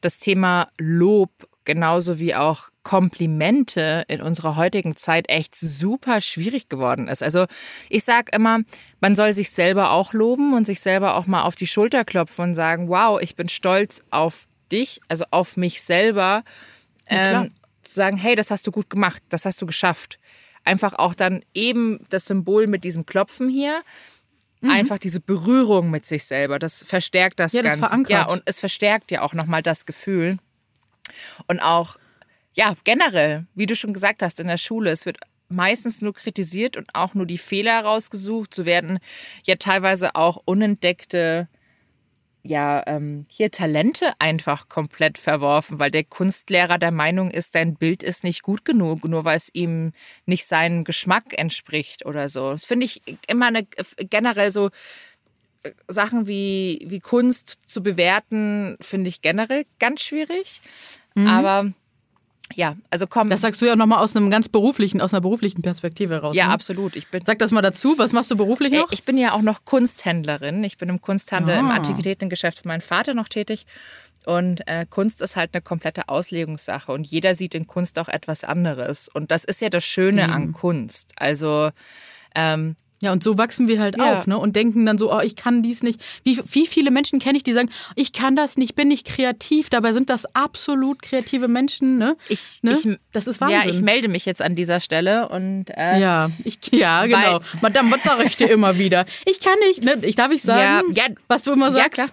das 0.00 0.18
Thema 0.18 0.68
Lob 0.78 1.30
genauso 1.64 2.18
wie 2.18 2.34
auch 2.34 2.68
Komplimente 2.82 4.04
in 4.08 4.20
unserer 4.20 4.56
heutigen 4.56 4.96
Zeit 4.96 5.28
echt 5.28 5.54
super 5.54 6.20
schwierig 6.20 6.68
geworden 6.68 7.08
ist. 7.08 7.22
Also 7.22 7.46
ich 7.88 8.04
sage 8.04 8.30
immer, 8.34 8.60
man 9.00 9.14
soll 9.14 9.32
sich 9.32 9.50
selber 9.50 9.90
auch 9.90 10.12
loben 10.12 10.54
und 10.54 10.66
sich 10.66 10.80
selber 10.80 11.16
auch 11.16 11.26
mal 11.26 11.42
auf 11.42 11.54
die 11.54 11.66
Schulter 11.66 12.04
klopfen 12.04 12.50
und 12.50 12.54
sagen, 12.54 12.88
wow, 12.88 13.20
ich 13.20 13.36
bin 13.36 13.48
stolz 13.48 14.02
auf 14.10 14.46
dich, 14.74 15.00
also 15.08 15.24
auf 15.30 15.56
mich 15.56 15.82
selber, 15.82 16.44
ähm, 17.08 17.52
zu 17.82 17.94
sagen, 17.94 18.16
hey, 18.16 18.34
das 18.34 18.50
hast 18.50 18.66
du 18.66 18.72
gut 18.72 18.90
gemacht, 18.90 19.22
das 19.28 19.44
hast 19.44 19.62
du 19.62 19.66
geschafft. 19.66 20.18
Einfach 20.64 20.94
auch 20.94 21.14
dann 21.14 21.44
eben 21.54 22.04
das 22.08 22.24
Symbol 22.26 22.66
mit 22.66 22.84
diesem 22.84 23.06
Klopfen 23.06 23.48
hier, 23.48 23.82
mhm. 24.60 24.70
einfach 24.70 24.98
diese 24.98 25.20
Berührung 25.20 25.90
mit 25.90 26.06
sich 26.06 26.24
selber, 26.24 26.58
das 26.58 26.82
verstärkt 26.82 27.38
das 27.40 27.52
ja, 27.52 27.62
Ganze. 27.62 27.80
Das 27.80 27.88
verankert. 27.88 28.10
Ja, 28.10 28.24
und 28.24 28.42
es 28.46 28.58
verstärkt 28.58 29.10
ja 29.10 29.22
auch 29.22 29.34
nochmal 29.34 29.62
das 29.62 29.86
Gefühl. 29.86 30.38
Und 31.46 31.60
auch, 31.60 31.96
ja, 32.54 32.74
generell, 32.84 33.46
wie 33.54 33.66
du 33.66 33.76
schon 33.76 33.92
gesagt 33.92 34.22
hast, 34.22 34.40
in 34.40 34.48
der 34.48 34.56
Schule, 34.56 34.90
es 34.90 35.06
wird 35.06 35.18
meistens 35.48 36.00
nur 36.02 36.14
kritisiert 36.14 36.76
und 36.76 36.94
auch 36.94 37.14
nur 37.14 37.26
die 37.26 37.38
Fehler 37.38 37.72
herausgesucht. 37.72 38.54
So 38.54 38.64
werden 38.64 38.98
ja 39.44 39.56
teilweise 39.56 40.14
auch 40.14 40.40
unentdeckte 40.44 41.48
ja 42.44 42.82
ähm, 42.86 43.24
hier 43.28 43.50
Talente 43.50 44.12
einfach 44.18 44.68
komplett 44.68 45.18
verworfen, 45.18 45.78
weil 45.78 45.90
der 45.90 46.04
Kunstlehrer 46.04 46.78
der 46.78 46.90
Meinung 46.90 47.30
ist, 47.30 47.54
dein 47.54 47.74
Bild 47.74 48.02
ist 48.02 48.22
nicht 48.22 48.42
gut 48.42 48.64
genug, 48.64 49.04
nur 49.04 49.24
weil 49.24 49.36
es 49.36 49.48
ihm 49.52 49.92
nicht 50.26 50.46
seinem 50.46 50.84
Geschmack 50.84 51.36
entspricht 51.36 52.04
oder 52.04 52.28
so. 52.28 52.52
Das 52.52 52.64
finde 52.64 52.86
ich 52.86 53.02
immer 53.26 53.46
eine 53.46 53.66
generell 53.98 54.50
so 54.50 54.70
äh, 55.62 55.72
Sachen 55.88 56.26
wie, 56.26 56.84
wie 56.86 57.00
Kunst 57.00 57.58
zu 57.66 57.82
bewerten, 57.82 58.76
finde 58.80 59.08
ich 59.08 59.22
generell 59.22 59.64
ganz 59.78 60.02
schwierig. 60.02 60.60
Mhm. 61.14 61.26
Aber 61.26 61.72
ja, 62.52 62.76
also 62.90 63.06
komm. 63.06 63.28
Das 63.28 63.40
sagst 63.40 63.62
du 63.62 63.66
ja 63.66 63.74
nochmal 63.74 64.00
aus 64.00 64.14
einem 64.16 64.30
ganz 64.30 64.48
beruflichen, 64.48 65.00
aus 65.00 65.14
einer 65.14 65.22
beruflichen 65.22 65.62
Perspektive 65.62 66.18
raus. 66.18 66.36
Ja, 66.36 66.48
ne? 66.48 66.52
absolut. 66.52 66.94
Ich 66.94 67.08
bin, 67.08 67.24
Sag 67.24 67.38
das 67.38 67.52
mal 67.52 67.62
dazu. 67.62 67.96
Was 67.96 68.12
machst 68.12 68.30
du 68.30 68.36
beruflich 68.36 68.72
noch? 68.72 68.92
Ich 68.92 69.04
bin 69.04 69.16
ja 69.16 69.32
auch 69.32 69.42
noch 69.42 69.64
Kunsthändlerin. 69.64 70.62
Ich 70.62 70.76
bin 70.76 70.88
im 70.88 71.00
Kunsthandel, 71.00 71.56
ah. 71.56 71.60
im 71.60 71.70
Antiquitätengeschäft 71.70 72.60
von 72.60 72.68
meinem 72.68 72.82
Vater 72.82 73.14
noch 73.14 73.28
tätig. 73.28 73.66
Und 74.26 74.66
äh, 74.68 74.86
Kunst 74.88 75.20
ist 75.22 75.36
halt 75.36 75.50
eine 75.52 75.62
komplette 75.62 76.08
Auslegungssache. 76.08 76.92
Und 76.92 77.06
jeder 77.06 77.34
sieht 77.34 77.54
in 77.54 77.66
Kunst 77.66 77.98
auch 77.98 78.08
etwas 78.08 78.44
anderes. 78.44 79.08
Und 79.08 79.30
das 79.30 79.44
ist 79.44 79.60
ja 79.60 79.70
das 79.70 79.84
Schöne 79.84 80.28
mhm. 80.28 80.32
an 80.32 80.52
Kunst. 80.52 81.12
Also 81.16 81.70
ähm, 82.34 82.76
ja, 83.02 83.12
und 83.12 83.22
so 83.22 83.36
wachsen 83.36 83.68
wir 83.68 83.80
halt 83.80 83.98
ja. 83.98 84.14
auf, 84.14 84.26
ne? 84.26 84.38
Und 84.38 84.56
denken 84.56 84.86
dann 84.86 84.96
so, 84.98 85.12
oh, 85.12 85.20
ich 85.20 85.36
kann 85.36 85.62
dies 85.62 85.82
nicht. 85.82 86.00
Wie, 86.22 86.40
wie 86.52 86.66
viele 86.66 86.90
Menschen 86.90 87.18
kenne 87.18 87.36
ich, 87.36 87.42
die 87.42 87.52
sagen, 87.52 87.68
ich 87.96 88.12
kann 88.12 88.34
das 88.34 88.56
nicht, 88.56 88.74
bin 88.74 88.88
nicht 88.88 89.06
kreativ. 89.06 89.68
Dabei 89.68 89.92
sind 89.92 90.08
das 90.08 90.26
absolut 90.34 91.02
kreative 91.02 91.48
Menschen, 91.48 91.98
ne? 91.98 92.16
Ich, 92.28 92.60
ne? 92.62 92.72
ich 92.72 92.98
das 93.12 93.26
ist 93.26 93.40
Wahnsinn. 93.40 93.60
Ja, 93.60 93.68
ich 93.68 93.82
melde 93.82 94.08
mich 94.08 94.24
jetzt 94.24 94.40
an 94.40 94.56
dieser 94.56 94.80
Stelle 94.80 95.28
und 95.28 95.66
äh, 95.70 96.00
ja, 96.00 96.30
ich, 96.44 96.58
ja, 96.72 97.04
genau. 97.04 97.40
Madame, 97.60 97.90
was 97.90 98.02
sage 98.02 98.24
ich 98.24 98.36
dir 98.36 98.50
immer 98.50 98.78
wieder? 98.78 99.04
Ich 99.26 99.40
kann 99.40 99.58
nicht, 99.68 99.84
ne? 99.84 99.98
Ich 100.02 100.16
darf 100.16 100.32
ich 100.32 100.42
sagen, 100.42 100.94
ja, 100.94 101.04
ja, 101.08 101.14
was 101.28 101.42
du 101.42 101.52
immer 101.52 101.72
sagst. 101.72 101.98
Ja, 101.98 102.06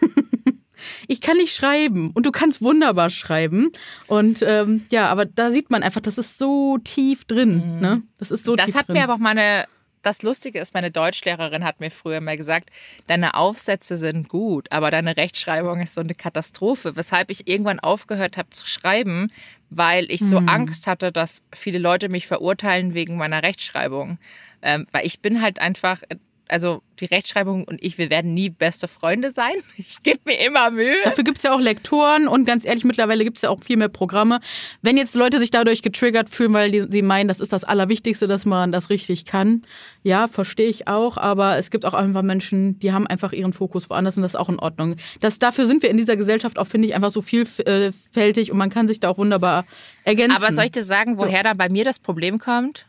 ich 1.08 1.20
kann 1.20 1.36
nicht 1.38 1.54
schreiben 1.54 2.10
und 2.10 2.26
du 2.26 2.30
kannst 2.30 2.62
wunderbar 2.62 3.10
schreiben. 3.10 3.70
Und 4.06 4.42
ähm, 4.42 4.86
ja, 4.92 5.08
aber 5.08 5.24
da 5.24 5.50
sieht 5.50 5.70
man 5.70 5.82
einfach, 5.82 6.00
das 6.00 6.18
ist 6.18 6.38
so 6.38 6.78
tief 6.78 7.24
drin. 7.24 7.74
Mhm. 7.74 7.80
Ne? 7.80 8.02
Das 8.18 8.30
ist 8.30 8.44
so 8.44 8.54
das 8.56 8.66
tief 8.66 8.74
hat 8.76 8.88
drin. 8.88 8.94
mir 8.94 9.04
aber 9.04 9.14
auch 9.14 9.18
meine 9.18 9.66
das 10.06 10.22
Lustige 10.22 10.60
ist, 10.60 10.72
meine 10.72 10.92
Deutschlehrerin 10.92 11.64
hat 11.64 11.80
mir 11.80 11.90
früher 11.90 12.20
mal 12.20 12.36
gesagt, 12.36 12.70
deine 13.08 13.34
Aufsätze 13.34 13.96
sind 13.96 14.28
gut, 14.28 14.70
aber 14.70 14.92
deine 14.92 15.16
Rechtschreibung 15.16 15.80
ist 15.80 15.94
so 15.94 16.00
eine 16.00 16.14
Katastrophe, 16.14 16.94
weshalb 16.94 17.28
ich 17.28 17.48
irgendwann 17.48 17.80
aufgehört 17.80 18.36
habe 18.36 18.50
zu 18.50 18.68
schreiben, 18.68 19.32
weil 19.68 20.10
ich 20.10 20.20
so 20.20 20.40
mhm. 20.40 20.48
Angst 20.48 20.86
hatte, 20.86 21.10
dass 21.10 21.42
viele 21.52 21.78
Leute 21.78 22.08
mich 22.08 22.28
verurteilen 22.28 22.94
wegen 22.94 23.16
meiner 23.16 23.42
Rechtschreibung. 23.42 24.18
Ähm, 24.62 24.86
weil 24.92 25.04
ich 25.04 25.20
bin 25.20 25.42
halt 25.42 25.58
einfach 25.58 26.02
also 26.48 26.82
die 27.00 27.06
Rechtschreibung 27.06 27.64
und 27.64 27.82
ich, 27.82 27.98
wir 27.98 28.10
werden 28.10 28.34
nie 28.34 28.48
beste 28.50 28.88
Freunde 28.88 29.32
sein. 29.32 29.54
Ich 29.78 30.02
gebe 30.02 30.18
mir 30.24 30.38
immer 30.44 30.70
Mühe. 30.70 30.96
Dafür 31.04 31.22
gibt 31.22 31.38
es 31.38 31.44
ja 31.44 31.52
auch 31.52 31.60
Lektoren 31.60 32.28
und 32.28 32.44
ganz 32.44 32.64
ehrlich, 32.64 32.84
mittlerweile 32.84 33.24
gibt 33.24 33.38
es 33.38 33.42
ja 33.42 33.50
auch 33.50 33.62
viel 33.62 33.76
mehr 33.76 33.88
Programme. 33.88 34.40
Wenn 34.82 34.96
jetzt 34.96 35.14
Leute 35.14 35.38
sich 35.38 35.50
dadurch 35.50 35.82
getriggert 35.82 36.28
fühlen, 36.30 36.54
weil 36.54 36.70
die, 36.70 36.86
sie 36.88 37.02
meinen, 37.02 37.28
das 37.28 37.40
ist 37.40 37.52
das 37.52 37.64
Allerwichtigste, 37.64 38.26
dass 38.26 38.46
man 38.46 38.72
das 38.72 38.90
richtig 38.90 39.26
kann, 39.26 39.62
ja, 40.02 40.28
verstehe 40.28 40.68
ich 40.68 40.88
auch. 40.88 41.18
Aber 41.18 41.56
es 41.58 41.70
gibt 41.70 41.84
auch 41.84 41.94
einfach 41.94 42.22
Menschen, 42.22 42.78
die 42.80 42.92
haben 42.92 43.06
einfach 43.06 43.32
ihren 43.32 43.52
Fokus 43.52 43.90
woanders 43.90 44.16
und 44.16 44.22
das 44.22 44.32
ist 44.32 44.40
auch 44.40 44.48
in 44.48 44.58
Ordnung. 44.58 44.96
Das, 45.20 45.38
dafür 45.38 45.66
sind 45.66 45.82
wir 45.82 45.90
in 45.90 45.96
dieser 45.96 46.16
Gesellschaft 46.16 46.58
auch, 46.58 46.66
finde 46.66 46.88
ich, 46.88 46.94
einfach 46.94 47.10
so 47.10 47.22
vielfältig 47.22 48.50
und 48.50 48.58
man 48.58 48.70
kann 48.70 48.88
sich 48.88 48.98
da 49.00 49.10
auch 49.10 49.18
wunderbar 49.18 49.66
ergänzen. 50.04 50.36
Aber 50.42 50.52
soll 50.54 50.64
ich 50.64 50.72
dir 50.72 50.84
sagen, 50.84 51.18
woher 51.18 51.42
da 51.42 51.54
bei 51.54 51.68
mir 51.68 51.84
das 51.84 51.98
Problem 51.98 52.38
kommt? 52.38 52.86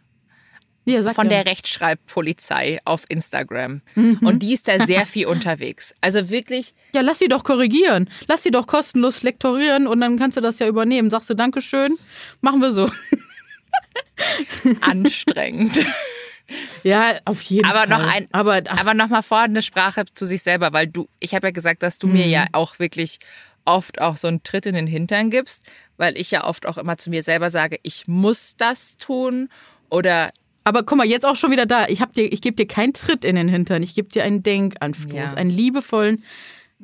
Ja, 0.88 1.14
von 1.14 1.28
der 1.28 1.46
Rechtschreibpolizei 1.46 2.80
auf 2.86 3.04
Instagram. 3.10 3.82
Mhm. 3.96 4.20
Und 4.22 4.40
die 4.40 4.54
ist 4.54 4.68
da 4.68 4.86
sehr 4.86 5.06
viel 5.06 5.28
unterwegs. 5.28 5.94
Also 6.00 6.30
wirklich. 6.30 6.74
Ja, 6.96 7.02
lass 7.02 7.20
sie 7.20 7.28
doch 7.28 7.44
korrigieren. 7.44 8.10
Lass 8.28 8.44
sie 8.44 8.52
doch 8.52 8.68
kostenlos 8.68 9.22
lektorieren 9.22 9.86
und 9.86 10.00
dann 10.00 10.18
kannst 10.18 10.38
du 10.38 10.42
das 10.42 10.60
ja 10.60 10.68
übernehmen. 10.68 11.10
Sagst 11.10 11.30
du 11.30 11.34
Dankeschön? 11.34 11.98
Machen 12.42 12.62
wir 12.62 12.72
so. 12.72 12.90
Anstrengend. 14.82 15.78
Ja, 16.84 17.20
auf 17.26 17.42
jeden 17.42 17.66
aber 17.66 17.80
Fall. 17.80 17.88
Noch 17.90 18.08
ein, 18.08 18.28
aber 18.32 18.62
aber 18.68 18.94
noch 18.94 19.10
mal 19.10 19.22
vor 19.22 19.40
eine 19.40 19.62
Sprache 19.62 20.06
zu 20.14 20.26
sich 20.26 20.42
selber, 20.42 20.72
weil 20.72 20.88
du, 20.88 21.10
ich 21.20 21.36
habe 21.36 21.48
ja 21.48 21.52
gesagt, 21.52 21.84
dass 21.84 21.98
du 21.98 22.08
mhm. 22.08 22.14
mir 22.14 22.28
ja 22.28 22.48
auch 22.54 22.80
wirklich 22.80 23.20
oft 23.66 24.00
auch 24.00 24.16
so 24.16 24.28
einen 24.28 24.44
Tritt 24.44 24.66
in 24.66 24.76
den 24.76 24.88
Hintern 24.88 25.30
gibst, 25.30 25.64
weil 25.98 26.18
ich 26.18 26.32
ja 26.32 26.46
oft 26.46 26.66
auch 26.66 26.78
immer 26.78 26.98
zu 26.98 27.10
mir 27.10 27.22
selber 27.22 27.50
sage, 27.50 27.78
ich 27.84 28.08
muss 28.08 28.56
das 28.56 28.96
tun 28.96 29.50
oder 29.90 30.30
aber 30.68 30.84
guck 30.84 30.98
mal, 30.98 31.08
jetzt 31.08 31.26
auch 31.26 31.38
schon 31.38 31.52
wieder 31.52 31.66
da. 31.66 31.88
Ich, 31.88 32.02
ich 32.18 32.42
gebe 32.42 32.58
dir 32.58 32.68
keinen 32.68 32.92
Tritt 32.92 33.24
in 33.24 33.38
den 33.38 33.48
Hintern. 33.48 33.84
Ich 33.84 33.96
gebe 33.96 34.10
dir 34.10 34.26
einen 34.26 34.44
Denkanstoß, 34.44 35.14
ja. 35.14 35.34
einen 35.34 35.50
liebevollen 35.50 36.26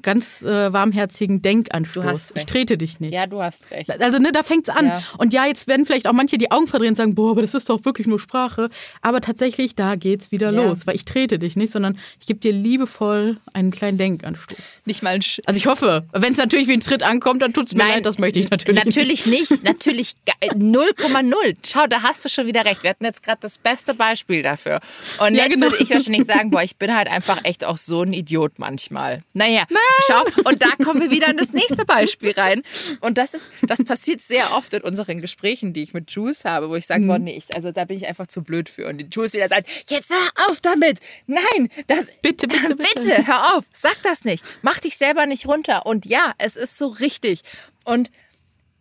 ganz 0.01 0.41
äh, 0.41 0.73
warmherzigen 0.73 1.41
Denkanstoß. 1.41 2.03
Du 2.03 2.09
hast 2.09 2.35
recht. 2.35 2.39
Ich 2.39 2.45
trete 2.45 2.77
dich 2.77 2.99
nicht. 2.99 3.13
Ja, 3.13 3.27
du 3.27 3.41
hast 3.41 3.69
recht. 3.69 3.89
Also, 4.01 4.17
ne, 4.17 4.31
da 4.31 4.41
fängt's 4.41 4.69
an. 4.69 4.87
Ja. 4.87 5.03
Und 5.17 5.33
ja, 5.33 5.45
jetzt 5.45 5.67
werden 5.67 5.85
vielleicht 5.85 6.07
auch 6.07 6.13
manche 6.13 6.37
die 6.37 6.51
Augen 6.51 6.67
verdrehen 6.67 6.89
und 6.89 6.95
sagen, 6.95 7.15
boah, 7.15 7.31
aber 7.31 7.41
das 7.41 7.53
ist 7.53 7.69
doch 7.69 7.85
wirklich 7.85 8.07
nur 8.07 8.19
Sprache. 8.19 8.69
Aber 9.01 9.21
tatsächlich, 9.21 9.75
da 9.75 9.95
geht's 9.95 10.31
wieder 10.31 10.51
ja. 10.51 10.63
los, 10.63 10.87
weil 10.87 10.95
ich 10.95 11.05
trete 11.05 11.37
dich 11.37 11.55
nicht, 11.55 11.71
sondern 11.71 11.97
ich 12.19 12.25
gebe 12.25 12.39
dir 12.39 12.51
liebevoll 12.51 13.37
einen 13.53 13.71
kleinen 13.71 13.97
Denkanstoß. 13.97 14.81
Nicht 14.85 15.03
mal 15.03 15.11
ein 15.11 15.21
Sch 15.21 15.41
Also 15.45 15.57
ich 15.57 15.67
hoffe, 15.67 16.05
wenn 16.11 16.31
es 16.31 16.37
natürlich 16.37 16.67
wie 16.67 16.73
ein 16.73 16.79
Tritt 16.79 17.03
ankommt, 17.03 17.41
dann 17.43 17.53
tut's 17.53 17.73
mir 17.73 17.83
Nein, 17.83 17.89
leid, 17.89 18.05
das 18.05 18.17
möchte 18.17 18.39
ich 18.39 18.49
natürlich. 18.49 18.83
Natürlich 18.83 19.25
nicht, 19.27 19.51
nicht. 19.51 19.63
natürlich 19.63 20.15
0,0. 20.41 21.55
Schau, 21.65 21.87
da 21.87 22.01
hast 22.01 22.25
du 22.25 22.29
schon 22.29 22.47
wieder 22.47 22.65
recht. 22.65 22.81
Wir 22.81 22.91
hatten 22.91 23.05
jetzt 23.05 23.21
gerade 23.21 23.39
das 23.41 23.59
beste 23.59 23.93
Beispiel 23.93 24.41
dafür. 24.41 24.79
Und 25.19 25.35
ja, 25.35 25.43
jetzt 25.43 25.53
genau. 25.53 25.67
würde 25.67 25.83
ich 25.83 25.89
wahrscheinlich 25.91 26.25
sagen, 26.25 26.49
boah, 26.49 26.63
ich 26.63 26.77
bin 26.77 26.95
halt 26.95 27.07
einfach 27.07 27.43
echt 27.43 27.63
auch 27.63 27.77
so 27.77 28.01
ein 28.01 28.13
Idiot 28.13 28.53
manchmal. 28.57 29.23
Naja. 29.33 29.65
Nein, 29.69 29.82
Schau, 30.07 30.23
und 30.49 30.61
da 30.61 30.75
kommen 30.83 31.01
wir 31.01 31.11
wieder 31.11 31.29
in 31.29 31.37
das 31.37 31.51
nächste 31.51 31.85
Beispiel 31.85 32.31
rein. 32.31 32.63
Und 33.01 33.17
das 33.17 33.33
ist, 33.33 33.51
das 33.63 33.83
passiert 33.83 34.21
sehr 34.21 34.53
oft 34.53 34.73
in 34.73 34.81
unseren 34.81 35.21
Gesprächen, 35.21 35.73
die 35.73 35.81
ich 35.83 35.93
mit 35.93 36.11
Juice 36.11 36.45
habe, 36.45 36.69
wo 36.69 36.75
ich 36.75 36.87
sage, 36.87 37.01
mhm. 37.01 37.07
boah, 37.07 37.19
nee, 37.19 37.41
also 37.53 37.71
da 37.71 37.85
bin 37.85 37.97
ich 37.97 38.07
einfach 38.07 38.27
zu 38.27 38.43
blöd 38.43 38.69
für. 38.69 38.87
Und 38.87 38.97
die 38.97 39.07
Juice 39.11 39.33
wieder 39.33 39.49
sagt, 39.49 39.67
jetzt 39.87 40.09
hör 40.09 40.49
auf 40.49 40.61
damit. 40.61 40.99
Nein, 41.27 41.69
das, 41.87 42.07
bitte, 42.21 42.47
bitte, 42.47 42.75
bitte, 42.75 42.99
bitte, 42.99 43.27
hör 43.27 43.55
auf, 43.55 43.65
sag 43.73 44.01
das 44.03 44.23
nicht. 44.23 44.43
Mach 44.61 44.79
dich 44.79 44.97
selber 44.97 45.25
nicht 45.25 45.47
runter. 45.47 45.85
Und 45.85 46.05
ja, 46.05 46.33
es 46.37 46.55
ist 46.55 46.77
so 46.77 46.87
richtig. 46.87 47.41
Und 47.83 48.11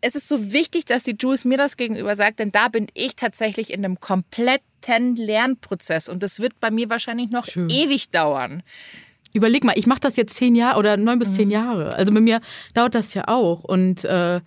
es 0.03 0.17
ist 0.17 0.29
so 0.29 0.53
wichtig, 0.53 0.85
dass 0.85 1.05
die 1.05 1.17
Jules 1.19 1.45
mir 1.45 1.57
das 1.57 1.77
gegenüber 1.77 2.17
sagt, 2.17 2.41
denn 2.41 2.51
da 2.51 2.69
bin 2.69 2.89
ich 2.93 3.15
tatsächlich 3.15 3.73
in 3.73 3.85
einem 3.85 4.01
kompletten 4.01 5.15
Lernprozess 5.17 6.09
und 6.09 6.23
das 6.25 6.41
wird 6.41 6.59
bei 6.59 6.73
mir 6.73 6.91
wahrscheinlich 6.91 7.31
noch 7.31 7.47
Schön. 7.47 7.71
ewig 7.71 8.11
dauern. 8.11 8.65
Überleg 9.33 9.65
mal, 9.65 9.75
ich 9.77 9.87
mache 9.87 10.01
das 10.01 10.17
jetzt 10.17 10.35
zehn 10.35 10.55
Jahre 10.55 10.79
oder 10.79 10.97
neun 10.97 11.19
bis 11.19 11.31
mhm. 11.31 11.35
zehn 11.35 11.51
Jahre. 11.51 11.95
Also 11.95 12.13
bei 12.13 12.21
mir 12.21 12.41
dauert 12.75 12.95
das 12.95 13.15
ja 13.15 13.29
auch 13.29 13.65
und 13.65 14.05
äh, 14.05 14.41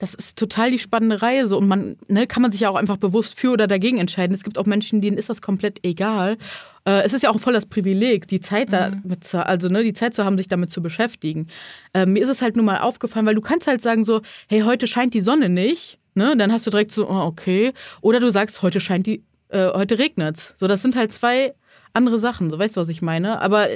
das 0.00 0.14
ist 0.14 0.38
total 0.38 0.70
die 0.70 0.78
spannende 0.78 1.20
Reise 1.20 1.56
und 1.58 1.68
man 1.68 1.96
ne, 2.08 2.26
kann 2.26 2.42
man 2.42 2.50
sich 2.50 2.62
ja 2.62 2.70
auch 2.70 2.76
einfach 2.76 2.96
bewusst 2.96 3.38
für 3.38 3.50
oder 3.50 3.66
dagegen 3.66 3.98
entscheiden. 3.98 4.34
Es 4.34 4.42
gibt 4.42 4.56
auch 4.56 4.64
Menschen, 4.64 5.02
denen 5.02 5.18
ist 5.18 5.28
das 5.28 5.42
komplett 5.42 5.84
egal. 5.84 6.38
Äh, 6.86 7.02
es 7.02 7.12
ist 7.12 7.22
ja 7.22 7.28
auch 7.28 7.38
voll 7.38 7.52
das 7.52 7.66
Privileg, 7.66 8.26
die 8.26 8.40
Zeit 8.40 8.68
mhm. 8.68 9.02
damit 9.02 9.24
zu, 9.24 9.44
also 9.44 9.68
ne, 9.68 9.84
die 9.84 9.92
Zeit 9.92 10.14
zu 10.14 10.24
haben, 10.24 10.38
sich 10.38 10.48
damit 10.48 10.70
zu 10.70 10.80
beschäftigen. 10.80 11.48
Äh, 11.92 12.06
mir 12.06 12.22
ist 12.22 12.30
es 12.30 12.40
halt 12.40 12.56
nur 12.56 12.64
mal 12.64 12.78
aufgefallen, 12.78 13.26
weil 13.26 13.34
du 13.34 13.42
kannst 13.42 13.66
halt 13.66 13.82
sagen 13.82 14.06
so, 14.06 14.22
hey, 14.48 14.62
heute 14.62 14.86
scheint 14.86 15.12
die 15.12 15.20
Sonne 15.20 15.50
nicht, 15.50 15.98
ne? 16.14 16.34
Dann 16.34 16.50
hast 16.50 16.66
du 16.66 16.70
direkt 16.70 16.92
so, 16.92 17.06
oh, 17.06 17.20
okay. 17.20 17.74
Oder 18.00 18.20
du 18.20 18.30
sagst, 18.30 18.62
heute 18.62 18.80
scheint 18.80 19.06
die, 19.06 19.22
äh, 19.50 19.68
heute 19.68 19.98
regnet's. 19.98 20.54
So, 20.56 20.66
das 20.66 20.80
sind 20.80 20.96
halt 20.96 21.12
zwei 21.12 21.52
andere 21.92 22.18
Sachen. 22.18 22.50
So, 22.50 22.58
weißt 22.58 22.76
du, 22.76 22.80
was 22.80 22.88
ich 22.88 23.02
meine? 23.02 23.40
Aber 23.40 23.68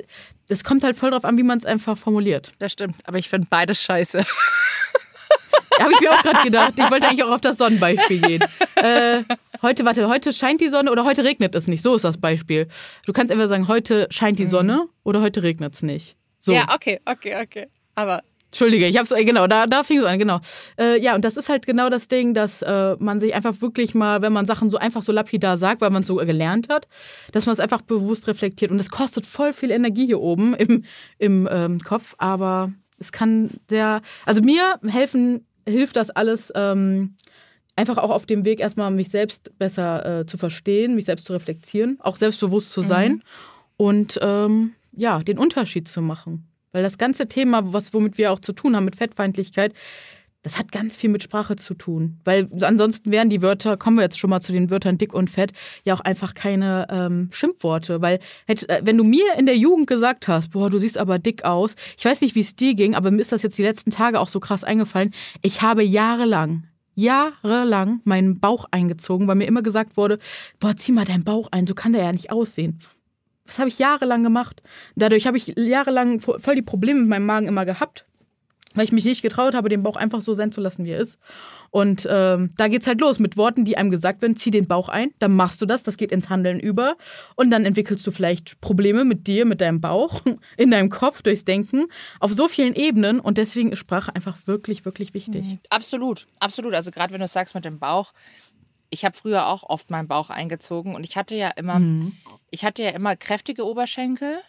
es 0.49 0.65
kommt 0.65 0.85
halt 0.85 0.97
voll 0.97 1.11
drauf 1.11 1.25
an, 1.25 1.37
wie 1.39 1.43
man 1.43 1.59
es 1.59 1.65
einfach 1.65 1.97
formuliert. 1.99 2.53
Das 2.59 2.73
stimmt. 2.73 2.97
Aber 3.05 3.19
ich 3.19 3.29
finde 3.29 3.47
beides 3.51 3.83
scheiße. 3.83 4.25
Habe 5.81 5.93
ich 5.93 6.01
mir 6.01 6.13
auch 6.13 6.23
gerade 6.23 6.45
gedacht. 6.45 6.75
Ich 6.77 6.91
wollte 6.91 7.09
eigentlich 7.09 7.25
auch 7.25 7.33
auf 7.33 7.41
das 7.41 7.59
Sonnenbeispiel 7.59 8.21
gehen. 8.21 8.45
Äh, 8.77 9.23
heute, 9.63 9.87
warte, 9.87 10.09
heute 10.09 10.31
scheint 10.35 10.61
die 10.61 10.69
Sonne 10.69 10.91
oder 10.93 11.07
heute 11.07 11.25
regnet 11.25 11.55
es 11.55 11.69
nicht. 11.69 11.81
So 11.81 11.95
ist 11.95 12.05
das 12.05 12.19
Beispiel. 12.19 12.69
Du 13.07 13.15
kannst 13.15 13.31
entweder 13.31 13.49
sagen, 13.49 13.67
heute 13.67 14.09
scheint 14.11 14.39
die 14.39 14.45
mhm. 14.45 14.49
Sonne 14.49 14.89
oder 15.05 15.23
heute 15.23 15.43
regnet 15.43 15.73
es 15.73 15.83
nicht. 15.83 16.17
So. 16.39 16.53
Ja, 16.53 16.75
okay, 16.75 17.01
okay, 17.07 17.41
okay. 17.41 17.69
Aber 17.95 18.23
Entschuldige, 18.55 18.87
ich 18.87 18.97
hab's, 18.97 19.11
äh, 19.11 19.25
genau, 19.25 19.49
da, 19.49 19.67
da 19.67 19.83
fing 19.83 19.99
es 19.99 20.05
an, 20.05 20.17
genau. 20.17 20.39
Äh, 20.79 21.03
ja, 21.03 21.17
und 21.17 21.25
das 21.25 21.37
ist 21.37 21.49
halt 21.49 21.67
genau 21.67 21.91
das 21.91 22.07
Ding, 22.07 22.35
dass 22.35 22.63
äh, 22.63 22.95
man 23.01 23.19
sich 23.19 23.35
einfach 23.35 23.61
wirklich 23.61 23.97
mal, 23.97 24.23
wenn 24.23 24.33
man 24.33 24.47
Sachen 24.47 24.71
so 24.71 24.79
einfach 24.79 25.03
so 25.03 25.11
lapidar 25.11 25.57
sagt, 25.57 25.81
weil 25.81 25.91
man 25.91 26.03
es 26.03 26.07
so 26.07 26.15
gelernt 26.15 26.69
hat, 26.69 26.87
dass 27.33 27.47
man 27.47 27.55
es 27.55 27.59
einfach 27.59 27.83
bewusst 27.83 28.29
reflektiert. 28.29 28.71
Und 28.71 28.79
das 28.79 28.91
kostet 28.91 29.27
voll 29.27 29.53
viel 29.53 29.73
Energie 29.73 30.07
hier 30.07 30.21
oben 30.21 30.55
im, 30.55 30.85
im 31.19 31.49
ähm, 31.51 31.81
Kopf, 31.81 32.15
aber 32.19 32.73
es 32.97 33.11
kann 33.11 33.51
sehr, 33.69 34.03
also 34.25 34.41
mir 34.41 34.79
helfen 34.87 35.45
hilft 35.67 35.97
das 35.97 36.11
alles 36.11 36.53
ähm, 36.55 37.17
einfach 37.75 37.99
auch 37.99 38.11
auf 38.11 38.25
dem 38.25 38.45
Weg 38.45 38.61
erstmal 38.61 38.93
mich 38.93 39.09
selbst 39.09 39.59
besser 39.59 40.21
äh, 40.21 40.27
zu 40.27 40.39
verstehen, 40.39 40.95
mich 40.95 41.07
selbst 41.07 41.27
zu 41.27 41.33
reflektieren, 41.33 41.99
auch 41.99 42.17
selbstbewusst 42.17 42.71
zu 42.71 42.83
sein 42.83 43.15
mhm. 43.15 43.23
und 43.79 44.19
ähm, 44.23 44.75
ja, 44.93 45.19
den 45.19 45.39
Unterschied 45.39 45.89
zu 45.89 46.03
machen. 46.03 46.54
Weil 46.75 46.83
das 46.83 46.99
ganze 46.99 47.29
Thema, 47.29 47.73
was 47.73 47.95
womit 47.95 48.19
wir 48.19 48.33
auch 48.33 48.41
zu 48.41 48.53
tun 48.53 48.75
haben 48.75 48.85
mit 48.85 48.97
Fettfeindlichkeit, 48.97 49.73
das 50.43 50.59
hat 50.59 50.73
ganz 50.73 50.97
viel 50.97 51.09
mit 51.09 51.23
Sprache 51.23 51.55
zu 51.55 51.75
tun. 51.75 52.19
Weil 52.25 52.51
ansonsten 52.61 53.13
wären 53.13 53.31
die 53.31 53.43
Wörter, 53.43 53.77
kommen 53.77 53.97
wir 53.97 54.03
jetzt 54.03 54.19
schon 54.19 54.29
mal 54.29 54.41
zu 54.41 54.53
den 54.53 54.71
Wörtern 54.71 54.99
dick 54.99 55.15
und 55.15 55.31
fett, 55.31 55.53
ja 55.85 55.95
auch 55.95 56.01
einfach 56.01 56.35
keine 56.35 56.87
ähm, 56.91 57.29
Schimpfworte. 57.33 58.03
Weil 58.03 58.19
hätte, 58.47 58.69
äh, 58.69 58.83
wenn 58.85 58.99
du 58.99 59.05
mir 59.05 59.25
in 59.39 59.47
der 59.47 59.57
Jugend 59.57 59.87
gesagt 59.87 60.27
hast, 60.27 60.51
boah, 60.51 60.69
du 60.69 60.79
siehst 60.79 60.99
aber 60.99 61.21
dick 61.21 61.45
aus, 61.45 61.77
ich 61.97 62.05
weiß 62.05 62.21
nicht, 62.21 62.35
wie 62.35 62.41
es 62.41 62.57
dir 62.57 62.75
ging, 62.75 62.97
aber 62.97 63.13
mir 63.13 63.23
ist 63.23 63.33
das 63.33 63.45
jetzt 63.45 63.57
die 63.57 63.63
letzten 63.63 63.93
Tage 63.93 64.19
auch 64.19 64.29
so 64.29 64.41
krass 64.41 64.65
eingefallen. 64.65 65.13
Ich 65.43 65.63
habe 65.63 65.85
jahrelang 65.85 66.65
jahrelang 66.97 68.01
meinen 68.05 68.39
Bauch 68.39 68.67
eingezogen, 68.71 69.27
weil 69.27 69.35
mir 69.35 69.47
immer 69.47 69.63
gesagt 69.63 69.97
wurde, 69.97 70.19
boah, 70.61 70.77
zieh 70.77 70.93
mal 70.93 71.05
deinen 71.05 71.25
Bauch 71.25 71.49
ein, 71.51 71.67
so 71.67 71.75
kann 71.75 71.93
der 71.93 72.05
ja 72.05 72.13
nicht 72.13 72.31
aussehen. 72.31 72.79
Das 73.47 73.59
habe 73.59 73.69
ich 73.69 73.79
jahrelang 73.79 74.23
gemacht. 74.23 74.63
Dadurch 74.97 75.27
habe 75.27 75.37
ich 75.37 75.55
jahrelang 75.57 76.21
voll 76.21 76.55
die 76.55 76.63
Probleme 76.63 77.01
mit 77.01 77.09
meinem 77.09 77.27
Magen 77.27 77.47
immer 77.47 77.65
gehabt 77.65 78.07
weil 78.75 78.85
ich 78.85 78.93
mich 78.93 79.05
nicht 79.05 79.23
getraut 79.23 79.55
habe, 79.55 79.69
den 79.69 79.83
Bauch 79.83 79.97
einfach 79.97 80.21
so 80.21 80.35
sein 80.35 80.53
zu 80.53 80.61
lassen, 80.61 80.85
wie 80.85 80.91
er 80.91 80.99
ist. 80.99 81.19
Und 81.71 82.07
ähm, 82.11 82.51
da 82.57 82.69
geht's 82.69 82.87
halt 82.87 83.01
los 83.01 83.19
mit 83.19 83.37
Worten, 83.37 83.65
die 83.65 83.77
einem 83.77 83.91
gesagt 83.91 84.23
werden, 84.23 84.37
zieh 84.37 84.51
den 84.51 84.69
Bauch 84.69 84.89
ein, 84.89 85.11
dann 85.19 85.35
machst 85.35 85.61
du 85.61 85.67
das, 85.67 85.83
das 85.83 85.97
geht 85.97 86.13
ins 86.13 86.29
Handeln 86.29 86.61
über 86.61 86.97
und 87.35 87.51
dann 87.51 87.65
entwickelst 87.65 88.07
du 88.07 88.11
vielleicht 88.11 88.61
Probleme 88.61 89.05
mit 89.05 89.27
dir, 89.27 89.45
mit 89.45 89.61
deinem 89.61 89.81
Bauch, 89.81 90.21
in 90.57 90.71
deinem 90.71 90.91
Kopf, 90.91 91.23
durchs 91.23 91.45
Denken, 91.45 91.87
auf 92.21 92.33
so 92.33 92.47
vielen 92.47 92.75
Ebenen 92.75 93.19
und 93.19 93.39
deswegen 93.39 93.73
ist 93.73 93.81
Sprache 93.81 94.15
einfach 94.15 94.37
wirklich, 94.47 94.85
wirklich 94.85 95.15
wichtig. 95.15 95.47
Mhm. 95.47 95.59
Absolut, 95.71 96.27
absolut. 96.39 96.75
Also 96.75 96.91
gerade 96.91 97.13
wenn 97.13 97.21
du 97.21 97.29
sagst 97.29 97.55
mit 97.55 97.65
dem 97.65 97.79
Bauch, 97.79 98.13
ich 98.95 99.05
habe 99.05 99.17
früher 99.17 99.49
auch 99.49 99.65
oft 99.65 99.91
meinen 99.91 100.09
Bauch 100.09 100.31
eingezogen 100.31 100.95
und 100.95 101.05
ich 101.05 101.17
hatte 101.17 101.37
ja 101.37 101.51
immer, 101.51 101.79
mhm. 101.79 102.17
ich 102.51 102.65
hatte 102.65 102.83
ja 102.83 102.91
immer 102.91 103.17
kräftige 103.17 103.67
Oberschenkel 103.67 104.41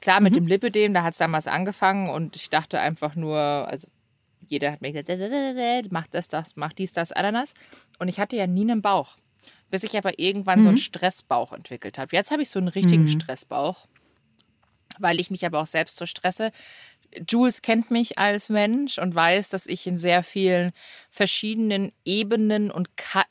klar, 0.00 0.20
mit 0.20 0.32
mhm. 0.32 0.36
dem 0.36 0.46
Lipidem, 0.46 0.94
da 0.94 1.02
hat 1.02 1.12
es 1.12 1.18
damals 1.18 1.46
angefangen 1.46 2.10
und 2.10 2.36
ich 2.36 2.50
dachte 2.50 2.80
einfach 2.80 3.14
nur, 3.14 3.38
also 3.38 3.88
jeder 4.46 4.72
hat 4.72 4.80
mir 4.80 4.92
gesagt, 4.92 5.92
mach 5.92 6.06
das, 6.06 6.28
das, 6.28 6.56
mach 6.56 6.72
dies, 6.72 6.92
das, 6.92 7.12
Ananas. 7.12 7.52
Und 7.98 8.08
ich 8.08 8.18
hatte 8.18 8.36
ja 8.36 8.46
nie 8.46 8.62
einen 8.62 8.80
Bauch. 8.80 9.16
Bis 9.70 9.82
ich 9.82 9.96
aber 9.98 10.18
irgendwann 10.18 10.60
mhm. 10.60 10.62
so 10.62 10.68
einen 10.70 10.78
Stressbauch 10.78 11.52
entwickelt 11.52 11.98
habe. 11.98 12.16
Jetzt 12.16 12.30
habe 12.30 12.42
ich 12.42 12.48
so 12.48 12.58
einen 12.58 12.68
richtigen 12.68 13.02
mhm. 13.02 13.08
Stressbauch, 13.08 13.86
weil 14.98 15.20
ich 15.20 15.30
mich 15.30 15.44
aber 15.44 15.60
auch 15.60 15.66
selbst 15.66 15.96
so 15.96 16.06
stresse. 16.06 16.50
Jules 17.28 17.62
kennt 17.62 17.90
mich 17.90 18.18
als 18.18 18.48
Mensch 18.48 18.98
und 18.98 19.14
weiß, 19.14 19.48
dass 19.48 19.66
ich 19.66 19.86
in 19.86 19.98
sehr 19.98 20.22
vielen 20.22 20.72
verschiedenen 21.10 21.92
Ebenen 22.04 22.70
und 22.70 22.96
Ka 22.96 23.24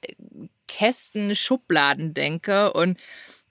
Kästen, 0.67 1.33
Schubladen 1.35 2.13
denke. 2.13 2.73
Und 2.73 2.99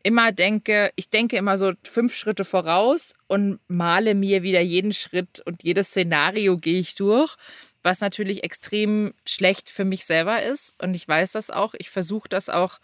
immer 0.02 0.33
denke, 0.33 0.92
ich 0.97 1.11
denke 1.11 1.37
immer 1.37 1.59
so 1.59 1.73
fünf 1.83 2.14
Schritte 2.14 2.45
voraus 2.45 3.14
und 3.26 3.59
male 3.68 4.14
mir 4.14 4.42
wieder 4.42 4.61
jeden 4.61 4.92
Schritt 4.92 5.40
und 5.45 5.64
jedes 5.64 5.88
Szenario 5.88 6.59
gehe 6.59 6.78
ich 6.78 6.95
durch, 6.95 7.35
was 7.83 8.00
natürlich 8.00 8.45
extrem 8.45 9.14
schlecht 9.25 9.71
für 9.71 9.85
mich 9.85 10.04
selber 10.04 10.42
ist. 10.42 10.75
Und 10.80 10.95
ich 10.95 11.09
weiß 11.09 11.33
das 11.33 11.50
auch. 11.50 11.75
Ich 11.78 11.90
versuche 11.90 12.28
das 12.28 12.49
auch 12.49 12.78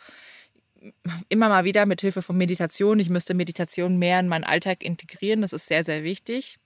immer 1.28 1.48
mal 1.48 1.64
wieder 1.64 1.86
mit 1.86 2.00
Hilfe 2.00 2.22
von 2.22 2.36
Meditation. 2.36 2.98
Ich 2.98 3.08
müsste 3.08 3.34
Meditation 3.34 3.98
mehr 3.98 4.18
in 4.18 4.28
meinen 4.28 4.44
Alltag 4.44 4.82
integrieren. 4.82 5.42
Das 5.42 5.52
ist 5.52 5.66
sehr, 5.66 5.84
sehr 5.84 6.02
wichtig. 6.02 6.58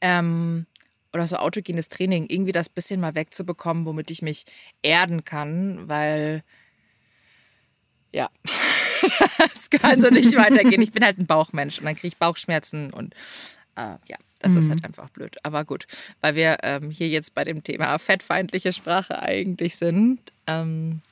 Ähm, 0.00 0.66
oder 1.12 1.26
so 1.26 1.36
autogenes 1.36 1.88
Training, 1.88 2.26
irgendwie 2.28 2.52
das 2.52 2.68
bisschen 2.68 3.00
mal 3.00 3.14
wegzubekommen, 3.14 3.84
womit 3.84 4.10
ich 4.10 4.22
mich 4.22 4.44
erden 4.82 5.24
kann, 5.24 5.88
weil 5.88 6.44
ja, 8.12 8.30
das 9.38 9.70
kann 9.70 10.00
so 10.00 10.08
nicht 10.08 10.34
weitergehen. 10.36 10.82
Ich 10.82 10.92
bin 10.92 11.04
halt 11.04 11.18
ein 11.18 11.26
Bauchmensch 11.26 11.78
und 11.78 11.84
dann 11.84 11.94
kriege 11.94 12.08
ich 12.08 12.16
Bauchschmerzen 12.16 12.92
und 12.92 13.14
äh, 13.76 13.96
ja, 14.06 14.16
das 14.40 14.52
mhm. 14.52 14.58
ist 14.58 14.70
halt 14.70 14.84
einfach 14.84 15.10
blöd. 15.10 15.36
Aber 15.42 15.64
gut, 15.64 15.86
weil 16.20 16.34
wir 16.34 16.58
ähm, 16.62 16.90
hier 16.90 17.08
jetzt 17.08 17.34
bei 17.34 17.44
dem 17.44 17.62
Thema 17.62 17.98
fettfeindliche 17.98 18.72
Sprache 18.72 19.20
eigentlich 19.20 19.76
sind. 19.76 20.20
Ähm, 20.46 21.02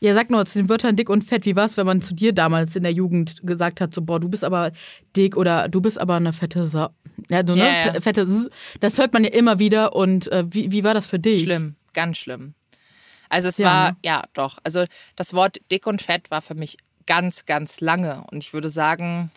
ja, 0.00 0.14
sag 0.14 0.30
nur 0.30 0.44
zu 0.44 0.58
den 0.58 0.68
Wörtern 0.68 0.96
dick 0.96 1.08
und 1.08 1.22
fett. 1.22 1.44
Wie 1.44 1.56
war 1.56 1.64
es, 1.64 1.76
wenn 1.76 1.86
man 1.86 2.00
zu 2.00 2.14
dir 2.14 2.32
damals 2.32 2.76
in 2.76 2.82
der 2.82 2.92
Jugend 2.92 3.46
gesagt 3.46 3.80
hat, 3.80 3.94
so, 3.94 4.02
boah, 4.02 4.20
du 4.20 4.28
bist 4.28 4.44
aber 4.44 4.72
dick 5.16 5.36
oder 5.36 5.68
du 5.68 5.80
bist 5.80 5.98
aber 5.98 6.16
eine 6.16 6.32
fette 6.32 6.66
Sau. 6.66 6.90
Ja, 7.30 7.42
so, 7.46 7.54
ne? 7.54 7.62
Yeah. 7.62 8.00
Fette 8.00 8.26
Das 8.80 8.98
hört 8.98 9.12
man 9.12 9.24
ja 9.24 9.30
immer 9.30 9.58
wieder. 9.58 9.94
Und 9.94 10.30
äh, 10.32 10.44
wie, 10.48 10.72
wie 10.72 10.84
war 10.84 10.94
das 10.94 11.06
für 11.06 11.18
dich? 11.18 11.42
Schlimm, 11.42 11.76
ganz 11.92 12.18
schlimm. 12.18 12.54
Also 13.28 13.48
es 13.48 13.58
ja, 13.58 13.66
war, 13.66 13.90
ne? 13.92 13.96
ja, 14.04 14.24
doch. 14.34 14.58
Also 14.62 14.84
das 15.16 15.34
Wort 15.34 15.60
dick 15.70 15.86
und 15.86 16.02
fett 16.02 16.30
war 16.30 16.42
für 16.42 16.54
mich 16.54 16.76
ganz, 17.06 17.46
ganz 17.46 17.80
lange. 17.80 18.24
Und 18.30 18.44
ich 18.44 18.52
würde 18.52 18.70
sagen, 18.70 19.30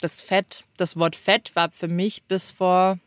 das 0.00 0.20
Fett, 0.20 0.64
das 0.76 0.96
Wort 0.96 1.16
Fett 1.16 1.54
war 1.56 1.70
für 1.70 1.88
mich 1.88 2.24
bis 2.24 2.50
vor 2.50 2.98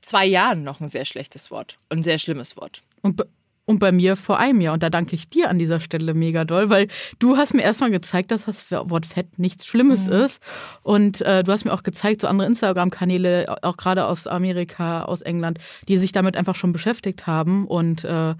zwei 0.00 0.24
Jahren 0.24 0.62
noch 0.62 0.80
ein 0.80 0.88
sehr 0.88 1.04
schlechtes 1.04 1.50
Wort 1.50 1.78
und 1.88 1.98
ein 1.98 2.04
sehr 2.04 2.18
schlimmes 2.18 2.56
Wort. 2.56 2.82
Und, 3.02 3.22
und 3.66 3.80
bei 3.80 3.92
mir 3.92 4.16
vor 4.16 4.38
einem 4.38 4.60
Jahr. 4.60 4.72
Und 4.72 4.82
da 4.82 4.90
danke 4.90 5.14
ich 5.14 5.28
dir 5.28 5.50
an 5.50 5.58
dieser 5.58 5.80
Stelle 5.80 6.14
mega 6.14 6.44
doll, 6.44 6.70
weil 6.70 6.88
du 7.18 7.36
hast 7.36 7.52
mir 7.52 7.62
erstmal 7.62 7.90
gezeigt, 7.90 8.30
dass 8.30 8.46
das 8.46 8.70
Wort 8.70 9.04
Fett 9.04 9.38
nichts 9.38 9.66
Schlimmes 9.66 10.06
mhm. 10.06 10.12
ist. 10.12 10.42
Und 10.82 11.20
äh, 11.20 11.42
du 11.42 11.52
hast 11.52 11.64
mir 11.64 11.74
auch 11.74 11.82
gezeigt, 11.82 12.22
so 12.22 12.28
andere 12.28 12.48
Instagram-Kanäle, 12.48 13.56
auch 13.62 13.76
gerade 13.76 14.06
aus 14.06 14.26
Amerika, 14.26 15.02
aus 15.02 15.20
England, 15.20 15.58
die 15.88 15.98
sich 15.98 16.12
damit 16.12 16.36
einfach 16.36 16.54
schon 16.54 16.72
beschäftigt 16.72 17.26
haben 17.26 17.66
und 17.66 18.04
äh, 18.04 18.34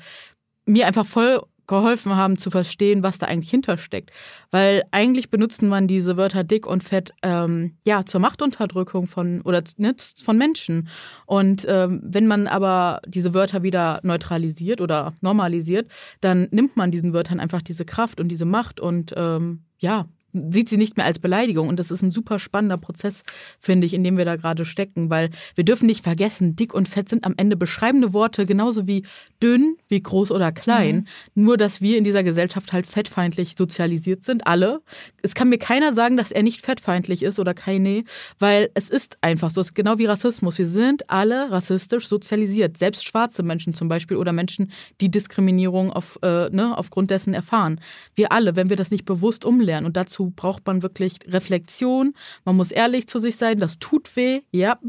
mir 0.64 0.87
einfach 0.87 1.06
voll 1.06 1.42
geholfen 1.66 2.16
haben 2.16 2.37
zu 2.37 2.50
verstehen, 2.50 3.02
was 3.02 3.18
da 3.18 3.26
eigentlich 3.26 3.50
hintersteckt. 3.50 4.11
Weil 4.50 4.82
eigentlich 4.90 5.30
benutzt 5.30 5.62
man 5.62 5.87
diese 5.87 6.16
Wörter 6.16 6.44
dick 6.44 6.66
und 6.66 6.82
fett 6.82 7.12
ähm, 7.23 7.76
ja 7.85 8.04
zur 8.04 8.20
Machtunterdrückung 8.20 9.06
von 9.06 9.40
oder 9.42 9.62
ne, 9.76 9.94
von 10.23 10.38
Menschen. 10.38 10.88
Und 11.26 11.66
ähm, 11.68 12.00
wenn 12.02 12.26
man 12.26 12.46
aber 12.46 13.00
diese 13.06 13.35
Wörter 13.35 13.62
wieder 13.62 14.00
neutralisiert 14.02 14.80
oder 14.80 15.14
normalisiert, 15.20 15.90
dann 16.20 16.49
nimmt 16.50 16.76
man 16.76 16.90
diesen 16.90 17.12
Wörtern 17.12 17.40
einfach 17.40 17.62
diese 17.62 17.85
Kraft 17.85 18.20
und 18.20 18.28
diese 18.28 18.44
Macht 18.44 18.80
und 18.80 19.12
ähm, 19.16 19.62
ja, 19.78 20.06
sieht 20.50 20.69
sie 20.69 20.76
nicht 20.76 20.97
mehr 20.97 21.07
als 21.07 21.19
Beleidigung. 21.19 21.69
Und 21.69 21.78
das 21.78 21.90
ist 21.90 22.02
ein 22.02 22.11
super 22.11 22.38
spannender 22.38 22.78
Prozess, 22.78 23.23
finde 23.61 23.87
ich, 23.87 23.95
in 23.95 24.05
dem 24.05 24.16
wir 24.16 24.25
da 24.25 24.37
gerade 24.37 24.64
stecken, 24.64 25.11
weil 25.11 25.31
wir 25.55 25.64
dürfen 25.64 25.87
nicht 25.87 26.02
vergessen, 26.02 26.57
dick 26.57 26.75
und 26.75 26.88
fett 26.88 27.09
sind 27.09 27.25
am 27.25 27.35
Ende 27.37 27.57
beschreibende 27.57 28.12
Worte, 28.12 28.47
genauso 28.47 28.87
wie 28.87 29.05
dünn, 29.43 29.76
wie 29.88 30.00
groß 30.00 30.31
oder 30.31 30.52
klein. 30.52 31.07
Mhm. 31.35 31.45
Nur, 31.45 31.57
dass 31.57 31.81
wir 31.81 31.99
in 31.99 32.05
dieser 32.05 32.23
Gesellschaft 32.23 32.73
halt 32.73 32.87
fettfeindlich 32.87 33.55
sozialisiert 33.57 34.25
sind, 34.25 34.47
alle. 34.47 34.81
Es 35.23 35.35
kann 35.35 35.49
mir 35.49 35.59
keiner 35.59 35.95
sagen, 35.95 36.16
dass 36.16 36.33
er 36.33 36.43
nicht 36.43 36.61
fettfeindlich 36.61 37.23
ist 37.23 37.38
oder 37.38 37.55
keine, 37.55 38.05
weil 38.38 38.71
es 38.75 38.90
ist 38.90 39.19
einfach 39.21 39.50
so. 39.50 39.61
Es 39.61 39.69
ist 39.69 39.75
genau 39.75 39.99
wie 39.99 40.07
Rassismus. 40.07 40.59
Wir 40.59 40.66
sind 40.66 41.11
alle 41.11 41.50
rassistisch 41.50 42.09
sozialisiert. 42.09 42.76
Selbst 42.76 43.05
schwarze 43.05 43.43
Menschen 43.43 43.73
zum 43.73 43.88
Beispiel 43.88 44.16
oder 44.16 44.33
Menschen, 44.33 44.71
die 45.00 45.11
Diskriminierung 45.11 45.93
auf, 45.93 46.19
äh, 46.23 46.49
ne, 46.50 46.76
aufgrund 46.76 47.11
dessen 47.11 47.35
erfahren. 47.35 47.81
Wir 48.14 48.33
alle, 48.33 48.57
wenn 48.57 48.71
wir 48.71 48.76
das 48.76 48.90
nicht 48.90 49.05
bewusst 49.05 49.45
umlernen. 49.45 49.87
Und 49.87 49.97
dazu 49.97 50.25
braucht 50.30 50.66
man 50.66 50.83
wirklich 50.83 51.18
Reflexion. 51.26 52.14
Man 52.45 52.56
muss 52.56 52.71
ehrlich 52.71 53.06
zu 53.06 53.18
sich 53.18 53.37
sein. 53.37 53.59
Das 53.59 53.78
tut 53.78 54.14
weh, 54.16 54.42
ja. 54.50 54.78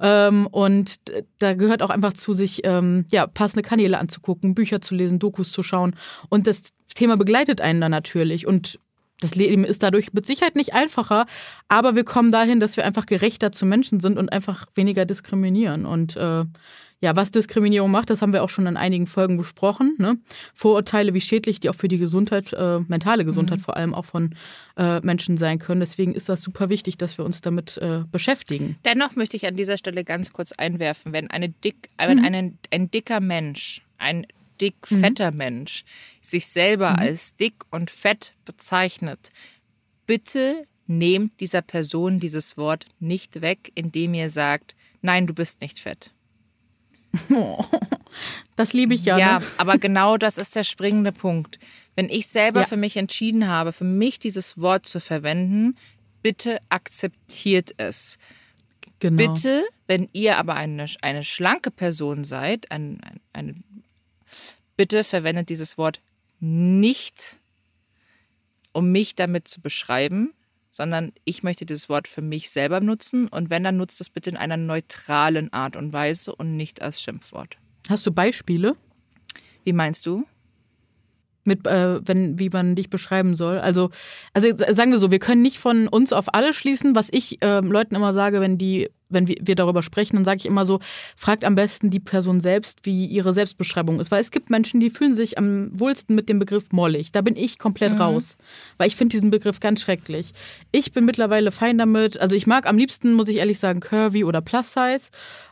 Ähm, 0.00 0.46
und 0.46 0.96
da 1.38 1.54
gehört 1.54 1.82
auch 1.82 1.90
einfach 1.90 2.12
zu 2.12 2.32
sich, 2.32 2.60
ähm, 2.64 3.06
ja, 3.10 3.26
passende 3.26 3.62
Kanäle 3.62 3.98
anzugucken, 3.98 4.54
Bücher 4.54 4.80
zu 4.80 4.94
lesen, 4.94 5.18
Dokus 5.18 5.50
zu 5.50 5.62
schauen. 5.62 5.94
Und 6.28 6.46
das 6.46 6.62
Thema 6.94 7.16
begleitet 7.16 7.60
einen 7.60 7.80
dann 7.80 7.90
natürlich. 7.90 8.46
Und 8.46 8.78
das 9.20 9.34
Leben 9.34 9.64
ist 9.64 9.82
dadurch 9.82 10.12
mit 10.12 10.26
Sicherheit 10.26 10.54
nicht 10.54 10.74
einfacher, 10.74 11.26
aber 11.68 11.96
wir 11.96 12.04
kommen 12.04 12.30
dahin, 12.30 12.60
dass 12.60 12.76
wir 12.76 12.84
einfach 12.84 13.06
gerechter 13.06 13.50
zu 13.50 13.66
Menschen 13.66 13.98
sind 14.00 14.18
und 14.18 14.30
einfach 14.30 14.66
weniger 14.74 15.04
diskriminieren. 15.04 15.86
Und 15.86 16.16
äh, 16.16 16.44
ja, 17.00 17.14
was 17.14 17.30
Diskriminierung 17.30 17.90
macht, 17.90 18.10
das 18.10 18.22
haben 18.22 18.32
wir 18.32 18.42
auch 18.42 18.48
schon 18.48 18.66
in 18.66 18.76
einigen 18.76 19.06
Folgen 19.06 19.36
besprochen. 19.36 19.94
Ne? 19.98 20.18
Vorurteile, 20.52 21.14
wie 21.14 21.20
schädlich 21.20 21.60
die 21.60 21.70
auch 21.70 21.74
für 21.74 21.86
die 21.86 21.98
Gesundheit, 21.98 22.52
äh, 22.52 22.80
mentale 22.80 23.24
Gesundheit 23.24 23.58
mhm. 23.58 23.62
vor 23.62 23.76
allem 23.76 23.94
auch 23.94 24.04
von 24.04 24.34
äh, 24.76 25.00
Menschen 25.00 25.36
sein 25.36 25.60
können. 25.60 25.80
Deswegen 25.80 26.14
ist 26.14 26.28
das 26.28 26.42
super 26.42 26.70
wichtig, 26.70 26.98
dass 26.98 27.16
wir 27.16 27.24
uns 27.24 27.40
damit 27.40 27.76
äh, 27.78 28.02
beschäftigen. 28.10 28.76
Dennoch 28.84 29.14
möchte 29.14 29.36
ich 29.36 29.46
an 29.46 29.56
dieser 29.56 29.78
Stelle 29.78 30.02
ganz 30.02 30.32
kurz 30.32 30.50
einwerfen, 30.52 31.12
wenn, 31.12 31.30
eine 31.30 31.50
dick, 31.50 31.88
wenn 31.98 32.18
mhm. 32.18 32.24
ein, 32.24 32.58
ein 32.72 32.90
dicker 32.90 33.20
Mensch, 33.20 33.82
ein 33.98 34.26
dick 34.60 34.90
mhm. 34.90 35.00
fetter 35.00 35.30
mhm. 35.30 35.36
Mensch 35.36 35.84
sich 36.20 36.48
selber 36.48 36.90
mhm. 36.90 36.98
als 36.98 37.36
dick 37.36 37.54
und 37.70 37.92
fett 37.92 38.34
bezeichnet, 38.44 39.30
bitte 40.06 40.66
nehmt 40.88 41.38
dieser 41.38 41.62
Person 41.62 42.18
dieses 42.18 42.56
Wort 42.56 42.86
nicht 42.98 43.40
weg, 43.40 43.70
indem 43.76 44.14
ihr 44.14 44.30
sagt, 44.30 44.74
nein, 45.00 45.28
du 45.28 45.34
bist 45.34 45.60
nicht 45.60 45.78
fett. 45.78 46.10
das 48.56 48.72
liebe 48.72 48.94
ich 48.94 49.04
ja. 49.04 49.18
Ja, 49.18 49.38
ne? 49.38 49.46
aber 49.58 49.78
genau 49.78 50.16
das 50.16 50.38
ist 50.38 50.54
der 50.56 50.64
springende 50.64 51.12
Punkt. 51.12 51.58
Wenn 51.94 52.08
ich 52.08 52.28
selber 52.28 52.60
ja. 52.60 52.66
für 52.66 52.76
mich 52.76 52.96
entschieden 52.96 53.48
habe, 53.48 53.72
für 53.72 53.84
mich 53.84 54.18
dieses 54.18 54.60
Wort 54.60 54.86
zu 54.86 55.00
verwenden, 55.00 55.76
bitte 56.22 56.60
akzeptiert 56.68 57.74
es. 57.76 58.18
Genau. 59.00 59.32
Bitte, 59.32 59.64
wenn 59.86 60.08
ihr 60.12 60.38
aber 60.38 60.54
eine, 60.54 60.86
eine 61.02 61.24
schlanke 61.24 61.70
Person 61.70 62.24
seid, 62.24 62.70
ein, 62.70 63.00
ein, 63.02 63.20
eine, 63.32 63.54
bitte 64.76 65.04
verwendet 65.04 65.48
dieses 65.48 65.78
Wort 65.78 66.00
nicht, 66.40 67.38
um 68.72 68.90
mich 68.90 69.14
damit 69.14 69.48
zu 69.48 69.60
beschreiben, 69.60 70.32
sondern 70.78 71.12
ich 71.24 71.42
möchte 71.42 71.66
dieses 71.66 71.88
Wort 71.88 72.06
für 72.06 72.22
mich 72.22 72.50
selber 72.50 72.78
nutzen 72.78 73.26
und 73.26 73.50
wenn, 73.50 73.64
dann 73.64 73.78
nutzt 73.78 74.00
es 74.00 74.10
bitte 74.10 74.30
in 74.30 74.36
einer 74.36 74.56
neutralen 74.56 75.52
Art 75.52 75.74
und 75.74 75.92
Weise 75.92 76.32
und 76.32 76.56
nicht 76.56 76.80
als 76.82 77.02
Schimpfwort. 77.02 77.58
Hast 77.88 78.06
du 78.06 78.12
Beispiele? 78.12 78.76
Wie 79.64 79.72
meinst 79.72 80.06
du? 80.06 80.24
Mit, 81.48 81.66
äh, 81.66 82.06
wenn, 82.06 82.38
wie 82.38 82.50
man 82.50 82.76
dich 82.76 82.90
beschreiben 82.90 83.34
soll. 83.34 83.58
Also, 83.58 83.90
also 84.32 84.48
sagen 84.56 84.92
wir 84.92 84.98
so, 84.98 85.10
wir 85.10 85.18
können 85.18 85.42
nicht 85.42 85.58
von 85.58 85.88
uns 85.88 86.12
auf 86.12 86.32
alle 86.34 86.52
schließen, 86.52 86.94
was 86.94 87.08
ich 87.10 87.42
äh, 87.42 87.60
Leuten 87.60 87.96
immer 87.96 88.12
sage, 88.12 88.40
wenn 88.40 88.58
die 88.58 88.88
wenn 89.10 89.28
wir 89.28 89.54
darüber 89.54 89.82
sprechen, 89.82 90.16
dann 90.16 90.24
sage 90.24 90.38
ich 90.38 90.46
immer 90.46 90.66
so, 90.66 90.80
fragt 91.16 91.44
am 91.44 91.54
besten 91.54 91.90
die 91.90 92.00
Person 92.00 92.40
selbst, 92.40 92.84
wie 92.84 93.06
ihre 93.06 93.32
Selbstbeschreibung 93.32 94.00
ist. 94.00 94.10
Weil 94.10 94.20
es 94.20 94.30
gibt 94.30 94.50
Menschen, 94.50 94.80
die 94.80 94.90
fühlen 94.90 95.14
sich 95.14 95.38
am 95.38 95.70
wohlsten 95.78 96.14
mit 96.14 96.28
dem 96.28 96.38
Begriff 96.38 96.72
mollig. 96.72 97.12
Da 97.12 97.22
bin 97.22 97.36
ich 97.36 97.58
komplett 97.58 97.94
mhm. 97.94 98.00
raus. 98.00 98.36
Weil 98.76 98.88
ich 98.88 98.96
finde 98.96 99.12
diesen 99.12 99.30
Begriff 99.30 99.60
ganz 99.60 99.80
schrecklich. 99.80 100.32
Ich 100.72 100.92
bin 100.92 101.04
mittlerweile 101.04 101.50
fein 101.50 101.78
damit. 101.78 102.20
Also 102.20 102.36
ich 102.36 102.46
mag 102.46 102.66
am 102.66 102.76
liebsten, 102.76 103.14
muss 103.14 103.28
ich 103.28 103.36
ehrlich 103.36 103.58
sagen, 103.58 103.80
Curvy 103.80 104.24
oder 104.24 104.40
Plus 104.40 104.72
Size. 104.72 105.08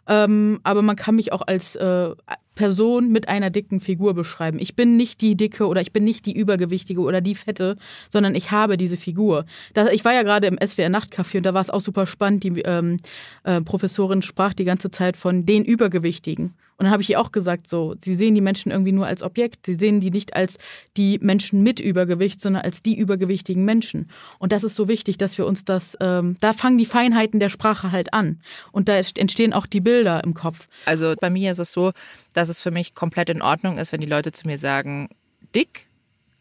Ähm, 0.07 0.61
aber 0.63 0.83
man 0.83 0.97
kann 0.97 1.17
mich 1.17 1.33
auch 1.33 1.43
als 1.47 1.77
äh, 1.77 2.11
Person 2.57 3.13
mit 3.13 3.29
einer 3.29 3.51
dicken 3.51 3.79
Figur 3.79 4.15
beschreiben. 4.15 4.59
Ich 4.59 4.75
bin 4.75 4.97
nicht 4.97 5.21
die 5.21 5.37
dicke 5.37 5.69
oder 5.69 5.81
ich 5.81 5.93
bin 5.93 6.03
nicht 6.03 6.27
die 6.27 6.37
übergewichtige 6.37 7.01
oder 7.01 7.21
die 7.21 7.37
fette, 7.37 7.77
sondern 8.09 8.35
ich 8.35 8.51
habe 8.51 8.77
diese 8.77 8.97
Figur. 8.97 9.45
Das, 9.75 9.93
ich 9.93 10.05
war 10.05 10.13
ja 10.13 10.25
gerade 10.25 10.49
im 10.49 10.59
SWR 10.59 10.89
Nachtcafé 10.89 11.37
und 11.37 11.47
da 11.47 11.55
war 11.55 11.61
es 11.61 11.71
auch 11.71 11.81
super 11.81 12.07
spannend. 12.07 12.43
Die 12.43 12.61
ähm, 12.63 12.97
äh, 13.45 13.61
Professorin 13.61 14.23
sprach 14.23 14.55
die 14.55 14.65
ganze 14.65 14.91
Zeit 14.91 15.17
von 15.17 15.43
den 15.43 15.65
Übergewichtigen. 15.65 16.55
Und 16.79 16.85
dann 16.85 16.93
habe 16.93 17.03
ich 17.03 17.11
ihr 17.11 17.21
auch 17.21 17.33
gesagt, 17.33 17.67
so, 17.67 17.95
sie 18.01 18.15
sehen 18.15 18.35
die 18.35 18.41
Menschen 18.41 18.71
irgendwie 18.71 18.93
nur 18.93 19.07
als 19.07 19.23
Objekt. 19.23 19.65
Sie 19.67 19.75
sehen 19.75 20.01
die 20.01 20.11
nicht 20.11 20.37
als 20.37 20.59
die 20.97 21.19
Menschen 21.21 21.63
mit 21.63 21.81
Übergewicht, 21.81 22.41
sondern 22.41 22.63
als 22.63 22.83
die 22.83 22.97
übergewichtigen 22.97 23.65
Menschen. 23.65 24.11
Und 24.39 24.53
das 24.53 24.63
ist 24.63 24.77
so 24.77 24.87
wichtig, 24.87 25.17
dass 25.17 25.39
wir 25.39 25.47
uns 25.47 25.65
das, 25.65 25.97
ähm, 26.01 26.37
da 26.41 26.53
fangen 26.53 26.77
die 26.77 26.85
Feinheiten 26.85 27.41
der 27.41 27.49
Sprache 27.49 27.93
halt 27.93 28.13
an. 28.13 28.41
Und 28.73 28.89
da 28.89 28.97
entstehen 28.97 29.55
auch 29.55 29.67
die 29.67 29.81
Bilder 29.81 30.23
im 30.23 30.35
Kopf. 30.35 30.69
Also 30.85 31.15
bei 31.19 31.31
mir 31.31 31.51
ist 31.53 31.59
es 31.59 31.73
so, 31.73 31.93
dass 32.35 32.49
es 32.51 32.61
für 32.61 32.71
mich 32.71 32.95
komplett 32.95 33.31
in 33.31 33.41
Ordnung 33.41 33.79
ist, 33.79 33.93
wenn 33.93 34.01
die 34.01 34.07
Leute 34.07 34.33
zu 34.33 34.47
mir 34.47 34.59
sagen, 34.59 35.09
dick. 35.55 35.87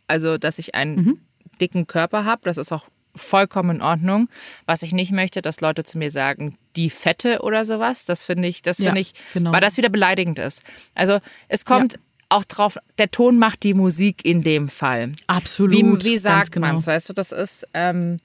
Also, 0.08 0.38
dass 0.38 0.60
ich 0.60 0.76
einen 0.76 0.96
mhm. 0.96 1.20
dicken 1.60 1.88
Körper 1.88 2.26
habe. 2.26 2.42
Das 2.44 2.58
ist 2.58 2.72
auch 2.72 2.90
vollkommen 3.16 3.78
in 3.78 3.82
Ordnung. 3.82 4.30
Was 4.66 4.82
ich 4.82 4.92
nicht 4.92 5.12
möchte, 5.12 5.42
dass 5.42 5.62
Leute 5.62 5.84
zu 5.84 5.98
mir 5.98 6.12
sagen, 6.12 6.58
die 6.76 6.90
Fette 6.90 7.42
oder 7.42 7.66
sowas. 7.66 8.06
Das 8.06 8.24
finde 8.24 8.48
ich, 8.48 8.62
das 8.62 8.78
finde 8.78 8.96
ja, 8.96 9.02
ich, 9.02 9.14
genau. 9.34 9.52
weil 9.52 9.62
das 9.62 9.78
wieder 9.78 9.90
beleidigend 9.90 10.40
ist. 10.40 10.64
Also 10.94 11.20
es 11.48 11.66
kommt 11.66 11.94
ja. 11.94 12.00
auch 12.30 12.44
drauf, 12.44 12.78
der 12.98 13.12
Ton 13.12 13.38
macht 13.38 13.64
die 13.64 13.74
Musik 13.74 14.26
in 14.26 14.44
dem 14.44 14.70
Fall. 14.70 15.12
Absolut. 15.28 16.04
Wie, 16.04 16.12
wie 16.12 16.18
sagt 16.18 16.52
genau. 16.52 16.68
man 16.68 16.76
es? 16.78 16.88
Weißt 16.88 17.10
du, 17.10 17.14
das 17.14 17.32
ist. 17.32 17.68
Ähm, 17.74 18.20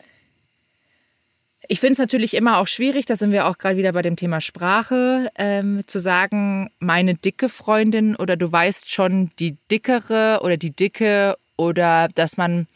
ich 1.73 1.79
finde 1.79 1.93
es 1.93 1.99
natürlich 2.01 2.35
immer 2.35 2.59
auch 2.59 2.67
schwierig, 2.67 3.07
da 3.07 3.15
sind 3.15 3.31
wir 3.31 3.47
auch 3.47 3.57
gerade 3.57 3.77
wieder 3.77 3.93
bei 3.93 4.03
dem 4.03 4.17
Thema 4.17 4.41
Sprache, 4.41 5.31
ähm, 5.37 5.83
zu 5.87 6.01
sagen, 6.01 6.73
meine 6.81 7.15
dicke 7.15 7.49
Freundin 7.49 8.17
oder 8.17 8.37
du 8.37 8.51
weißt 8.51 8.91
schon 8.91 9.31
die 9.39 9.57
dickere 9.71 10.41
oder 10.43 10.57
die 10.57 10.73
dicke 10.73 11.37
oder 11.57 12.09
dass 12.13 12.37
man 12.37 12.67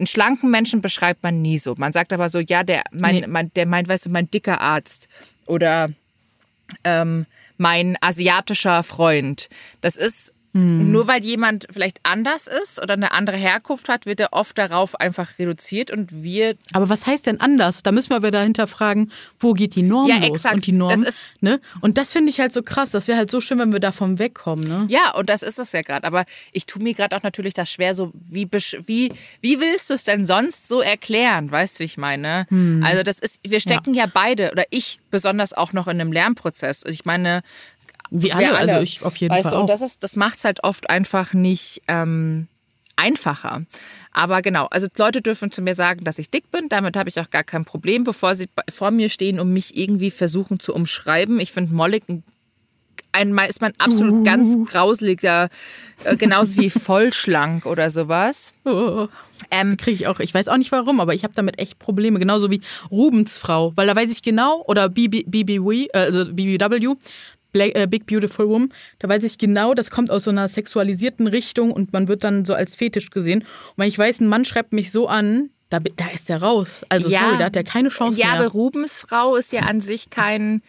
einen 0.00 0.06
schlanken 0.06 0.50
Menschen 0.50 0.80
beschreibt 0.80 1.22
man 1.22 1.42
nie 1.42 1.58
so. 1.58 1.74
Man 1.76 1.92
sagt 1.92 2.12
aber 2.12 2.30
so, 2.30 2.40
ja, 2.40 2.62
der, 2.64 2.84
mein, 2.90 3.16
nee. 3.16 3.26
mein, 3.26 3.52
der 3.54 3.66
meint, 3.66 3.86
weißt 3.86 4.06
du, 4.06 4.10
mein 4.10 4.30
dicker 4.30 4.60
Arzt 4.60 5.08
oder 5.46 5.90
ähm, 6.84 7.26
mein 7.58 7.96
asiatischer 8.00 8.82
Freund. 8.82 9.50
Das 9.82 9.96
ist 9.96 10.32
hm. 10.52 10.90
Nur 10.90 11.06
weil 11.06 11.22
jemand 11.22 11.68
vielleicht 11.70 12.00
anders 12.02 12.48
ist 12.48 12.82
oder 12.82 12.94
eine 12.94 13.12
andere 13.12 13.36
Herkunft 13.36 13.88
hat, 13.88 14.04
wird 14.04 14.18
er 14.18 14.32
oft 14.32 14.58
darauf 14.58 14.98
einfach 14.98 15.38
reduziert 15.38 15.92
und 15.92 16.24
wir. 16.24 16.56
Aber 16.72 16.88
was 16.88 17.06
heißt 17.06 17.26
denn 17.26 17.40
anders? 17.40 17.84
Da 17.84 17.92
müssen 17.92 18.10
wir 18.10 18.24
wieder 18.24 18.42
hinterfragen, 18.42 19.12
wo 19.38 19.52
geht 19.52 19.76
die 19.76 19.82
Norm 19.82 20.08
ja, 20.08 20.16
los? 20.16 20.28
Exakt. 20.28 20.54
Und 20.56 20.66
die 20.66 20.72
Norm, 20.72 21.04
das 21.04 21.14
ist, 21.14 21.42
ne? 21.42 21.60
Und 21.80 21.98
das 21.98 22.12
finde 22.12 22.30
ich 22.30 22.40
halt 22.40 22.52
so 22.52 22.62
krass. 22.62 22.90
Das 22.90 23.06
wäre 23.06 23.16
halt 23.16 23.30
so 23.30 23.40
schön, 23.40 23.58
wenn 23.60 23.72
wir 23.72 23.78
davon 23.78 24.18
wegkommen, 24.18 24.66
ne? 24.66 24.86
Ja, 24.88 25.14
und 25.14 25.28
das 25.28 25.42
ist 25.42 25.60
es 25.60 25.70
ja 25.70 25.82
gerade. 25.82 26.04
Aber 26.04 26.24
ich 26.52 26.66
tue 26.66 26.82
mir 26.82 26.94
gerade 26.94 27.16
auch 27.16 27.22
natürlich 27.22 27.54
das 27.54 27.70
schwer, 27.70 27.94
so 27.94 28.10
wie, 28.14 28.48
wie, 28.50 29.12
wie 29.40 29.60
willst 29.60 29.88
du 29.90 29.94
es 29.94 30.02
denn 30.02 30.26
sonst 30.26 30.66
so 30.66 30.80
erklären? 30.80 31.52
Weißt 31.52 31.78
du, 31.78 31.80
wie 31.80 31.84
ich 31.84 31.96
meine? 31.96 32.46
Hm. 32.48 32.82
Also 32.84 33.04
das 33.04 33.20
ist, 33.20 33.38
wir 33.46 33.60
stecken 33.60 33.94
ja. 33.94 34.06
ja 34.06 34.10
beide, 34.12 34.50
oder 34.50 34.64
ich 34.70 34.98
besonders 35.12 35.52
auch 35.52 35.72
noch 35.72 35.86
in 35.86 36.00
einem 36.00 36.12
Lernprozess. 36.12 36.84
Ich 36.88 37.04
meine, 37.04 37.42
wie 38.10 38.32
alle, 38.32 38.56
alle. 38.56 38.72
also 38.72 38.82
ich 38.82 39.04
auf 39.04 39.16
jeden 39.16 39.32
weißt 39.32 39.44
Fall. 39.44 39.52
Du, 39.52 39.56
auch. 39.56 39.60
Und 39.62 39.70
das, 39.70 39.80
ist, 39.80 40.02
das 40.02 40.16
macht 40.16 40.38
es 40.38 40.44
halt 40.44 40.64
oft 40.64 40.90
einfach 40.90 41.32
nicht 41.32 41.82
ähm, 41.88 42.48
einfacher. 42.96 43.62
Aber 44.12 44.42
genau, 44.42 44.66
also 44.66 44.88
Leute 44.98 45.22
dürfen 45.22 45.50
zu 45.50 45.62
mir 45.62 45.74
sagen, 45.74 46.04
dass 46.04 46.18
ich 46.18 46.30
dick 46.30 46.50
bin. 46.50 46.68
Damit 46.68 46.96
habe 46.96 47.08
ich 47.08 47.18
auch 47.20 47.30
gar 47.30 47.44
kein 47.44 47.64
Problem, 47.64 48.04
bevor 48.04 48.34
sie 48.34 48.48
vor 48.70 48.90
mir 48.90 49.08
stehen 49.08 49.40
und 49.40 49.52
mich 49.52 49.76
irgendwie 49.76 50.10
versuchen 50.10 50.60
zu 50.60 50.74
umschreiben. 50.74 51.40
Ich 51.40 51.52
finde 51.52 51.74
mollig 51.74 52.04
ein 52.08 52.24
einmal 53.12 53.48
ist 53.48 53.60
man 53.60 53.72
absolut 53.78 54.12
uh. 54.12 54.24
ganz 54.24 54.70
grauseliger, 54.70 55.48
äh, 56.04 56.16
genauso 56.16 56.56
wie 56.58 56.70
vollschlank 56.70 57.66
oder 57.66 57.90
sowas. 57.90 58.52
Oh. 58.64 59.08
Ähm, 59.50 59.76
Kriege 59.76 59.96
ich 59.96 60.06
auch, 60.06 60.20
ich 60.20 60.32
weiß 60.32 60.48
auch 60.48 60.56
nicht 60.56 60.70
warum, 60.72 61.00
aber 61.00 61.14
ich 61.14 61.24
habe 61.24 61.34
damit 61.34 61.58
echt 61.58 61.78
Probleme. 61.78 62.18
Genauso 62.18 62.50
wie 62.50 62.60
Rubens 62.90 63.38
Frau, 63.38 63.72
weil 63.76 63.86
da 63.86 63.96
weiß 63.96 64.10
ich 64.10 64.22
genau, 64.22 64.62
oder 64.66 64.88
BBW, 64.88 65.86
äh, 65.86 65.98
also 65.98 66.26
BBW, 66.26 66.94
Black, 67.52 67.76
äh, 67.76 67.86
Big 67.86 68.06
Beautiful 68.06 68.48
Woman, 68.48 68.72
da 68.98 69.08
weiß 69.08 69.22
ich 69.24 69.38
genau, 69.38 69.74
das 69.74 69.90
kommt 69.90 70.10
aus 70.10 70.24
so 70.24 70.30
einer 70.30 70.48
sexualisierten 70.48 71.26
Richtung 71.26 71.72
und 71.72 71.92
man 71.92 72.08
wird 72.08 72.24
dann 72.24 72.44
so 72.44 72.54
als 72.54 72.74
Fetisch 72.74 73.10
gesehen. 73.10 73.40
Und 73.40 73.78
wenn 73.78 73.88
ich 73.88 73.98
weiß, 73.98 74.20
ein 74.20 74.28
Mann 74.28 74.44
schreibt 74.44 74.72
mich 74.72 74.92
so 74.92 75.08
an, 75.08 75.50
da, 75.68 75.78
da 75.78 76.08
ist 76.08 76.28
der 76.28 76.42
raus. 76.42 76.82
Also 76.88 77.08
ja, 77.08 77.20
sorry, 77.20 77.38
da 77.38 77.44
hat 77.44 77.56
er 77.56 77.64
keine 77.64 77.90
Chance 77.90 78.20
ja, 78.20 78.26
mehr. 78.26 78.34
Ja, 78.34 78.40
aber 78.40 78.50
Rubens 78.52 79.00
Frau 79.00 79.36
ist 79.36 79.52
ja 79.52 79.62
an 79.62 79.80
sich 79.80 80.10
kein... 80.10 80.62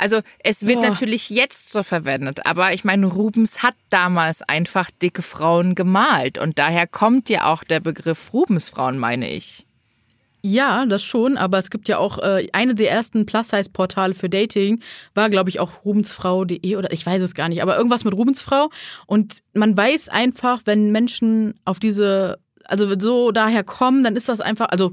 Also 0.00 0.20
es 0.44 0.64
wird 0.64 0.80
Boah. 0.80 0.90
natürlich 0.90 1.28
jetzt 1.28 1.72
so 1.72 1.82
verwendet, 1.82 2.46
aber 2.46 2.72
ich 2.72 2.84
meine, 2.84 3.06
Rubens 3.06 3.64
hat 3.64 3.74
damals 3.90 4.42
einfach 4.42 4.92
dicke 5.02 5.22
Frauen 5.22 5.74
gemalt 5.74 6.38
und 6.38 6.56
daher 6.56 6.86
kommt 6.86 7.28
ja 7.28 7.52
auch 7.52 7.64
der 7.64 7.80
Begriff 7.80 8.32
Rubensfrauen, 8.32 8.96
meine 8.96 9.28
ich. 9.28 9.66
Ja, 10.42 10.86
das 10.86 11.02
schon, 11.02 11.36
aber 11.36 11.58
es 11.58 11.68
gibt 11.70 11.88
ja 11.88 11.98
auch 11.98 12.18
äh, 12.18 12.48
eine 12.52 12.74
der 12.74 12.90
ersten 12.90 13.26
Plus-Size-Portale 13.26 14.14
für 14.14 14.30
Dating, 14.30 14.80
war, 15.14 15.30
glaube 15.30 15.50
ich, 15.50 15.58
auch 15.58 15.84
rubensfrau.de 15.84 16.76
oder 16.76 16.92
ich 16.92 17.04
weiß 17.04 17.20
es 17.22 17.34
gar 17.34 17.48
nicht, 17.48 17.60
aber 17.60 17.76
irgendwas 17.76 18.04
mit 18.04 18.14
Rubensfrau. 18.14 18.70
Und 19.06 19.42
man 19.52 19.76
weiß 19.76 20.08
einfach, 20.08 20.62
wenn 20.64 20.92
Menschen 20.92 21.54
auf 21.64 21.80
diese, 21.80 22.38
also 22.64 22.98
so 23.00 23.32
daher 23.32 23.64
kommen, 23.64 24.04
dann 24.04 24.14
ist 24.14 24.28
das 24.28 24.40
einfach, 24.40 24.68
also 24.68 24.92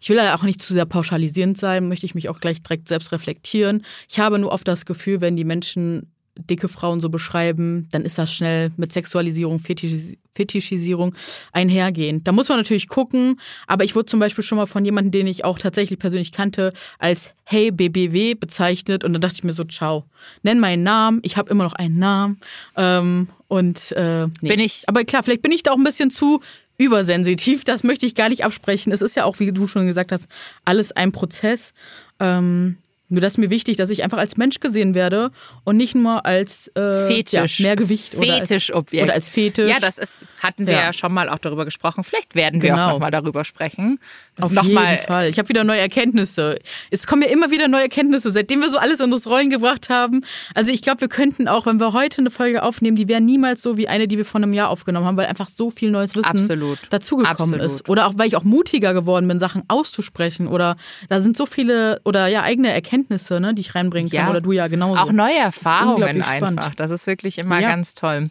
ich 0.00 0.08
will 0.08 0.16
ja 0.16 0.34
auch 0.34 0.44
nicht 0.44 0.62
zu 0.62 0.72
sehr 0.72 0.86
pauschalisierend 0.86 1.58
sein, 1.58 1.88
möchte 1.88 2.06
ich 2.06 2.14
mich 2.14 2.28
auch 2.30 2.40
gleich 2.40 2.62
direkt 2.62 2.88
selbst 2.88 3.12
reflektieren. 3.12 3.84
Ich 4.08 4.20
habe 4.20 4.38
nur 4.38 4.52
oft 4.52 4.66
das 4.66 4.86
Gefühl, 4.86 5.20
wenn 5.20 5.36
die 5.36 5.44
Menschen 5.44 6.12
dicke 6.38 6.68
Frauen 6.68 7.00
so 7.00 7.08
beschreiben, 7.08 7.88
dann 7.90 8.04
ist 8.04 8.18
das 8.18 8.32
schnell 8.32 8.72
mit 8.76 8.92
Sexualisierung, 8.92 9.58
Fetischis 9.58 10.16
Fetischisierung 10.38 11.16
einhergehend. 11.52 12.28
Da 12.28 12.30
muss 12.30 12.48
man 12.48 12.58
natürlich 12.58 12.86
gucken, 12.86 13.40
aber 13.66 13.82
ich 13.82 13.96
wurde 13.96 14.06
zum 14.06 14.20
Beispiel 14.20 14.44
schon 14.44 14.56
mal 14.56 14.66
von 14.66 14.84
jemandem, 14.84 15.10
den 15.10 15.26
ich 15.26 15.44
auch 15.44 15.58
tatsächlich 15.58 15.98
persönlich 15.98 16.30
kannte, 16.30 16.72
als 17.00 17.34
Hey 17.42 17.72
BBW 17.72 18.34
bezeichnet 18.34 19.02
und 19.02 19.12
dann 19.14 19.20
dachte 19.20 19.34
ich 19.34 19.42
mir 19.42 19.52
so, 19.52 19.64
ciao, 19.64 20.04
nenn 20.44 20.60
meinen 20.60 20.84
Namen, 20.84 21.18
ich 21.24 21.36
habe 21.36 21.50
immer 21.50 21.64
noch 21.64 21.72
einen 21.72 21.98
Namen 21.98 22.38
ähm, 22.76 23.28
und 23.48 23.90
äh, 23.92 24.26
nee. 24.26 24.48
Bin 24.48 24.60
ich. 24.60 24.84
Aber 24.86 25.02
klar, 25.02 25.24
vielleicht 25.24 25.42
bin 25.42 25.50
ich 25.50 25.64
da 25.64 25.72
auch 25.72 25.76
ein 25.76 25.82
bisschen 25.82 26.10
zu 26.10 26.40
übersensitiv, 26.76 27.64
das 27.64 27.82
möchte 27.82 28.06
ich 28.06 28.14
gar 28.14 28.28
nicht 28.28 28.44
absprechen. 28.44 28.92
Es 28.92 29.02
ist 29.02 29.16
ja 29.16 29.24
auch, 29.24 29.40
wie 29.40 29.50
du 29.50 29.66
schon 29.66 29.86
gesagt 29.88 30.12
hast, 30.12 30.28
alles 30.64 30.92
ein 30.92 31.10
Prozess. 31.10 31.74
Ähm, 32.20 32.78
nur 33.08 33.20
das 33.20 33.34
ist 33.34 33.38
mir 33.38 33.50
wichtig, 33.50 33.76
dass 33.76 33.88
ich 33.90 34.02
einfach 34.04 34.18
als 34.18 34.36
Mensch 34.36 34.60
gesehen 34.60 34.94
werde 34.94 35.30
und 35.64 35.76
nicht 35.76 35.94
nur 35.94 36.26
als 36.26 36.68
äh, 36.76 37.06
Fetisch, 37.06 37.60
ja, 37.60 37.66
Mehrgewicht 37.66 38.14
Fetischobjekt. 38.14 39.04
Oder, 39.04 39.14
als 39.14 39.28
Fetisch. 39.28 39.70
Ja, 39.70 39.80
das 39.80 39.96
ist, 39.96 40.18
hatten 40.42 40.66
wir 40.66 40.74
ja. 40.74 40.80
ja 40.80 40.92
schon 40.92 41.12
mal 41.12 41.30
auch 41.30 41.38
darüber 41.38 41.64
gesprochen. 41.64 42.04
Vielleicht 42.04 42.34
werden 42.34 42.60
wir 42.60 42.70
genau. 42.70 42.88
auch 42.88 42.92
nochmal 42.92 43.10
darüber 43.10 43.44
sprechen. 43.44 43.98
Auf 44.40 44.52
noch 44.52 44.62
jeden 44.62 44.74
mal. 44.74 44.98
Fall. 44.98 45.28
Ich 45.28 45.38
habe 45.38 45.48
wieder 45.48 45.64
neue 45.64 45.80
Erkenntnisse. 45.80 46.58
Es 46.90 47.06
kommen 47.06 47.22
ja 47.22 47.28
immer 47.28 47.50
wieder 47.50 47.66
neue 47.66 47.82
Erkenntnisse, 47.82 48.30
seitdem 48.30 48.60
wir 48.60 48.70
so 48.70 48.76
alles 48.76 49.00
in 49.00 49.10
unsere 49.10 49.34
Rollen 49.34 49.48
gebracht 49.48 49.88
haben. 49.88 50.22
Also 50.54 50.70
ich 50.70 50.82
glaube, 50.82 51.00
wir 51.00 51.08
könnten 51.08 51.48
auch, 51.48 51.64
wenn 51.64 51.80
wir 51.80 51.94
heute 51.94 52.18
eine 52.20 52.30
Folge 52.30 52.62
aufnehmen, 52.62 52.96
die 52.96 53.08
wäre 53.08 53.22
niemals 53.22 53.62
so 53.62 53.78
wie 53.78 53.88
eine, 53.88 54.06
die 54.06 54.18
wir 54.18 54.26
vor 54.26 54.40
einem 54.40 54.52
Jahr 54.52 54.68
aufgenommen 54.68 55.06
haben, 55.06 55.16
weil 55.16 55.26
einfach 55.26 55.48
so 55.48 55.70
viel 55.70 55.90
neues 55.90 56.14
Wissen 56.14 56.26
Absolut. 56.26 56.78
dazugekommen 56.90 57.54
Absolut. 57.54 57.62
ist. 57.62 57.88
Oder 57.88 58.06
auch, 58.06 58.14
weil 58.16 58.28
ich 58.28 58.36
auch 58.36 58.44
mutiger 58.44 58.92
geworden 58.92 59.26
bin, 59.26 59.38
Sachen 59.38 59.62
auszusprechen. 59.68 60.46
Oder 60.46 60.76
da 61.08 61.20
sind 61.20 61.38
so 61.38 61.46
viele, 61.46 62.02
oder 62.04 62.26
ja, 62.26 62.42
eigene 62.42 62.70
Erkenntnisse, 62.72 62.97
ne, 63.40 63.54
die 63.54 63.60
ich 63.60 63.74
reinbringen 63.74 64.10
kann. 64.10 64.20
Ja. 64.24 64.30
Oder 64.30 64.40
du 64.40 64.52
ja 64.52 64.68
genauso. 64.68 65.00
Auch 65.00 65.12
neue 65.12 65.38
Erfahrungen 65.38 65.94
unglaublich 65.94 66.26
einfach. 66.26 66.74
Das 66.74 66.90
ist 66.90 67.06
wirklich 67.06 67.38
immer 67.38 67.58
Ja. 67.60 67.68
ganz 67.70 67.94
toll. 67.94 68.30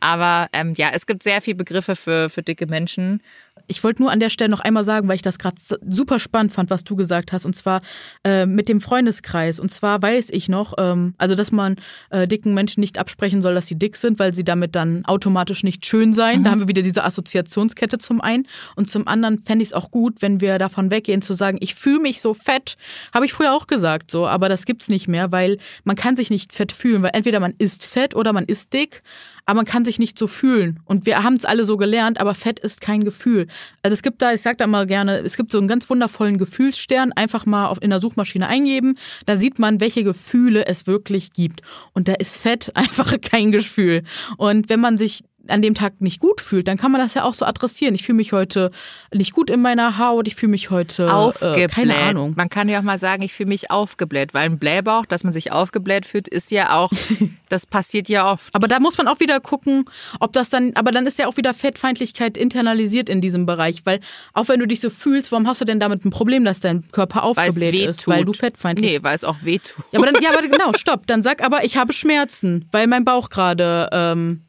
Aber 0.00 0.48
ähm, 0.52 0.74
ja, 0.76 0.90
es 0.92 1.06
gibt 1.06 1.22
sehr 1.22 1.42
viele 1.42 1.56
Begriffe 1.56 1.96
für, 1.96 2.30
für 2.30 2.42
dicke 2.42 2.66
Menschen. 2.66 3.20
Ich 3.68 3.84
wollte 3.84 4.02
nur 4.02 4.10
an 4.10 4.20
der 4.20 4.30
Stelle 4.30 4.50
noch 4.50 4.60
einmal 4.60 4.84
sagen, 4.84 5.08
weil 5.08 5.16
ich 5.16 5.22
das 5.22 5.38
gerade 5.38 5.56
super 5.86 6.18
spannend 6.18 6.52
fand, 6.52 6.70
was 6.70 6.84
du 6.84 6.96
gesagt 6.96 7.32
hast, 7.32 7.46
und 7.46 7.54
zwar 7.54 7.80
äh, 8.24 8.46
mit 8.46 8.68
dem 8.68 8.80
Freundeskreis. 8.80 9.60
Und 9.60 9.70
zwar 9.70 10.02
weiß 10.02 10.30
ich 10.30 10.48
noch, 10.48 10.74
ähm, 10.78 11.14
also 11.18 11.34
dass 11.34 11.52
man 11.52 11.76
äh, 12.10 12.26
dicken 12.26 12.54
Menschen 12.54 12.80
nicht 12.80 12.98
absprechen 12.98 13.42
soll, 13.42 13.54
dass 13.54 13.66
sie 13.66 13.78
dick 13.78 13.96
sind, 13.96 14.18
weil 14.18 14.34
sie 14.34 14.44
damit 14.44 14.74
dann 14.74 15.04
automatisch 15.04 15.62
nicht 15.62 15.86
schön 15.86 16.12
sein. 16.12 16.44
Da 16.44 16.50
haben 16.50 16.60
wir 16.60 16.68
wieder 16.68 16.82
diese 16.82 17.04
Assoziationskette 17.04 17.98
zum 17.98 18.20
einen. 18.20 18.46
Und 18.74 18.90
zum 18.90 19.06
anderen 19.06 19.38
fände 19.42 19.62
ich 19.62 19.68
es 19.68 19.72
auch 19.74 19.90
gut, 19.90 20.20
wenn 20.20 20.40
wir 20.40 20.58
davon 20.58 20.90
weggehen 20.90 21.22
zu 21.22 21.34
sagen, 21.34 21.58
ich 21.60 21.74
fühle 21.74 22.00
mich 22.00 22.20
so 22.20 22.34
fett. 22.34 22.76
Habe 23.12 23.26
ich 23.26 23.32
früher 23.32 23.52
auch 23.52 23.66
gesagt 23.66 24.10
so, 24.10 24.26
aber 24.26 24.48
das 24.48 24.64
gibt's 24.64 24.88
nicht 24.88 25.08
mehr, 25.08 25.30
weil 25.32 25.58
man 25.84 25.96
kann 25.96 26.16
sich 26.16 26.30
nicht 26.30 26.52
fett 26.52 26.72
fühlen, 26.72 27.02
weil 27.02 27.10
entweder 27.12 27.40
man 27.40 27.54
ist 27.58 27.84
fett 27.86 28.14
oder 28.14 28.32
man 28.32 28.44
ist 28.44 28.72
dick 28.72 29.02
aber 29.48 29.56
man 29.56 29.64
kann 29.64 29.86
sich 29.86 29.98
nicht 29.98 30.18
so 30.18 30.26
fühlen. 30.26 30.78
Und 30.84 31.06
wir 31.06 31.22
haben 31.22 31.32
es 31.32 31.46
alle 31.46 31.64
so 31.64 31.78
gelernt, 31.78 32.20
aber 32.20 32.34
Fett 32.34 32.60
ist 32.60 32.82
kein 32.82 33.02
Gefühl. 33.02 33.46
Also 33.82 33.94
es 33.94 34.02
gibt 34.02 34.20
da, 34.20 34.34
ich 34.34 34.42
sag 34.42 34.58
da 34.58 34.66
mal 34.66 34.84
gerne, 34.84 35.20
es 35.20 35.38
gibt 35.38 35.52
so 35.52 35.56
einen 35.56 35.68
ganz 35.68 35.88
wundervollen 35.88 36.36
Gefühlsstern, 36.36 37.12
einfach 37.12 37.46
mal 37.46 37.68
auf, 37.68 37.78
in 37.80 37.88
der 37.88 37.98
Suchmaschine 37.98 38.46
eingeben, 38.46 38.96
da 39.24 39.38
sieht 39.38 39.58
man, 39.58 39.80
welche 39.80 40.04
Gefühle 40.04 40.66
es 40.66 40.86
wirklich 40.86 41.32
gibt. 41.32 41.62
Und 41.94 42.08
da 42.08 42.12
ist 42.12 42.36
Fett 42.36 42.72
einfach 42.76 43.18
kein 43.22 43.50
Gefühl. 43.50 44.02
Und 44.36 44.68
wenn 44.68 44.80
man 44.80 44.98
sich 44.98 45.24
an 45.50 45.62
dem 45.62 45.74
Tag 45.74 46.00
nicht 46.00 46.20
gut 46.20 46.40
fühlt, 46.40 46.68
dann 46.68 46.76
kann 46.76 46.92
man 46.92 47.00
das 47.00 47.14
ja 47.14 47.24
auch 47.24 47.34
so 47.34 47.44
adressieren. 47.44 47.94
Ich 47.94 48.04
fühle 48.04 48.16
mich 48.16 48.32
heute 48.32 48.70
nicht 49.12 49.32
gut 49.32 49.50
in 49.50 49.62
meiner 49.62 49.98
Haut, 49.98 50.26
ich 50.26 50.34
fühle 50.34 50.50
mich 50.50 50.70
heute 50.70 51.04
äh, 51.04 51.10
Aufgebläht. 51.10 51.70
keine 51.70 51.96
Ahnung. 51.96 52.34
Man 52.36 52.48
kann 52.48 52.68
ja 52.68 52.78
auch 52.80 52.82
mal 52.82 52.98
sagen, 52.98 53.22
ich 53.22 53.32
fühle 53.32 53.48
mich 53.48 53.70
aufgebläht, 53.70 54.34
weil 54.34 54.46
ein 54.46 54.58
Blähbauch, 54.58 55.06
dass 55.06 55.24
man 55.24 55.32
sich 55.32 55.52
aufgebläht 55.52 56.06
fühlt, 56.06 56.28
ist 56.28 56.50
ja 56.50 56.76
auch, 56.76 56.90
das 57.48 57.66
passiert 57.66 58.08
ja 58.08 58.30
oft. 58.30 58.54
Aber 58.54 58.68
da 58.68 58.80
muss 58.80 58.98
man 58.98 59.08
auch 59.08 59.20
wieder 59.20 59.40
gucken, 59.40 59.84
ob 60.20 60.32
das 60.32 60.50
dann, 60.50 60.72
aber 60.74 60.90
dann 60.90 61.06
ist 61.06 61.18
ja 61.18 61.26
auch 61.26 61.36
wieder 61.36 61.54
Fettfeindlichkeit 61.54 62.36
internalisiert 62.36 63.08
in 63.08 63.20
diesem 63.20 63.46
Bereich, 63.46 63.82
weil 63.84 64.00
auch 64.34 64.48
wenn 64.48 64.60
du 64.60 64.66
dich 64.66 64.80
so 64.80 64.90
fühlst, 64.90 65.32
warum 65.32 65.46
hast 65.46 65.60
du 65.60 65.64
denn 65.64 65.80
damit 65.80 66.04
ein 66.04 66.10
Problem, 66.10 66.44
dass 66.44 66.60
dein 66.60 66.90
Körper 66.90 67.22
aufgebläht 67.22 67.74
ist, 67.74 68.08
weil 68.08 68.24
du 68.24 68.32
fettfeindlich 68.32 68.88
Nee, 68.88 69.02
weil 69.02 69.14
es 69.14 69.24
auch 69.24 69.36
weh 69.42 69.58
tut. 69.58 69.84
Ja, 69.92 69.98
aber 69.98 70.10
dann, 70.10 70.22
ja, 70.22 70.30
aber 70.30 70.42
genau, 70.48 70.72
stopp. 70.76 71.06
Dann 71.06 71.22
sag 71.22 71.42
aber, 71.42 71.64
ich 71.64 71.76
habe 71.76 71.92
Schmerzen, 71.92 72.66
weil 72.72 72.86
mein 72.86 73.04
Bauch 73.04 73.28
gerade 73.28 73.88
ähm, 73.92 74.42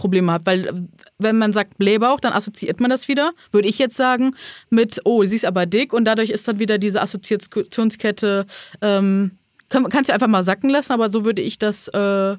Probleme 0.00 0.32
hat. 0.32 0.46
Weil, 0.46 0.88
wenn 1.18 1.36
man 1.38 1.52
sagt 1.52 1.78
Blähbauch, 1.78 2.20
dann 2.20 2.32
assoziiert 2.32 2.80
man 2.80 2.90
das 2.90 3.06
wieder, 3.06 3.32
würde 3.52 3.68
ich 3.68 3.78
jetzt 3.78 3.96
sagen, 3.96 4.34
mit, 4.70 5.00
oh, 5.04 5.24
sie 5.24 5.36
ist 5.36 5.44
aber 5.44 5.66
dick 5.66 5.92
und 5.92 6.04
dadurch 6.04 6.30
ist 6.30 6.48
dann 6.48 6.58
wieder 6.58 6.78
diese 6.78 7.00
Assoziationskette, 7.02 8.46
ähm, 8.80 9.32
kann, 9.68 9.88
kannst 9.88 10.08
du 10.10 10.14
einfach 10.14 10.26
mal 10.26 10.42
sacken 10.42 10.70
lassen, 10.70 10.92
aber 10.92 11.10
so 11.10 11.24
würde 11.24 11.42
ich 11.42 11.58
das 11.58 11.88
äh, 11.88 12.36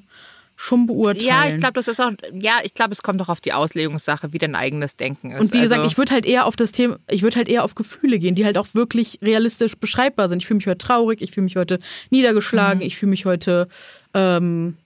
schon 0.56 0.86
beurteilen. 0.86 1.26
Ja, 1.26 1.48
ich 1.48 1.56
glaube, 1.56 1.72
das 1.74 1.88
ist 1.88 2.00
auch, 2.00 2.12
ja, 2.34 2.56
ich 2.62 2.74
glaube, 2.74 2.92
es 2.92 3.02
kommt 3.02 3.20
doch 3.20 3.28
auf 3.28 3.40
die 3.40 3.52
Auslegungssache, 3.52 4.32
wie 4.32 4.38
dein 4.38 4.54
eigenes 4.54 4.96
Denken 4.96 5.30
ist. 5.30 5.40
Und 5.40 5.52
wie 5.54 5.60
gesagt, 5.60 5.80
also, 5.80 5.90
ich 5.90 5.98
würde 5.98 6.12
halt 6.12 6.26
eher 6.26 6.44
auf 6.46 6.56
das 6.56 6.72
Thema, 6.72 6.98
ich 7.08 7.22
würde 7.22 7.36
halt 7.36 7.48
eher 7.48 7.64
auf 7.64 7.74
Gefühle 7.74 8.18
gehen, 8.18 8.34
die 8.34 8.44
halt 8.44 8.58
auch 8.58 8.68
wirklich 8.74 9.18
realistisch 9.22 9.76
beschreibbar 9.76 10.28
sind. 10.28 10.42
Ich 10.42 10.46
fühle 10.46 10.58
mich 10.58 10.66
heute 10.66 10.78
traurig, 10.78 11.22
ich 11.22 11.32
fühle 11.32 11.44
mich 11.44 11.56
heute 11.56 11.78
niedergeschlagen, 12.10 12.80
Mhm. 12.80 12.86
ich 12.86 12.96
fühle 12.96 13.10
mich 13.10 13.24
heute 13.24 13.68
ähm, 14.14 14.76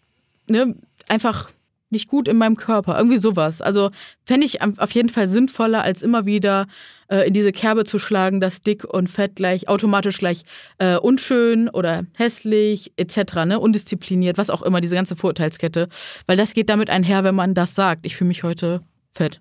ne, 0.49 0.75
einfach 1.09 1.51
nicht 1.91 2.09
gut 2.09 2.29
in 2.29 2.37
meinem 2.37 2.57
Körper. 2.57 2.97
Irgendwie 2.97 3.19
sowas. 3.19 3.63
Also 3.63 3.91
fände 4.25 4.47
ich 4.47 4.63
auf 4.63 4.91
jeden 4.91 5.09
Fall 5.09 5.29
sinnvoller, 5.29 5.83
als 5.83 6.03
immer 6.03 6.27
wieder 6.27 6.67
äh, 7.09 7.27
in 7.27 7.33
diese 7.33 7.53
Kerbe 7.53 7.85
zu 7.85 7.99
schlagen, 7.99 8.41
dass 8.41 8.63
dick 8.63 8.85
und 8.85 9.09
fett 9.09 9.37
gleich 9.37 9.69
automatisch 9.69 10.19
gleich 10.19 10.43
äh, 10.79 10.97
unschön 10.97 11.69
oder 11.69 12.05
hässlich 12.15 12.93
etc., 12.97 13.47
ne, 13.47 13.61
undiszipliniert, 13.61 14.39
was 14.39 14.51
auch 14.51 14.63
immer, 14.63 14.81
diese 14.81 14.97
ganze 14.97 15.17
Vorurteilskette. 15.17 15.89
Weil 16.27 16.37
das 16.37 16.55
geht 16.55 16.71
damit 16.71 16.91
einher, 16.91 17.25
wenn 17.25 17.35
man 17.35 17.55
das 17.55 17.75
sagt. 17.75 18.05
Ich 18.07 18.17
fühle 18.17 18.29
mich 18.29 18.43
heute 18.43 18.83
fett. 19.13 19.41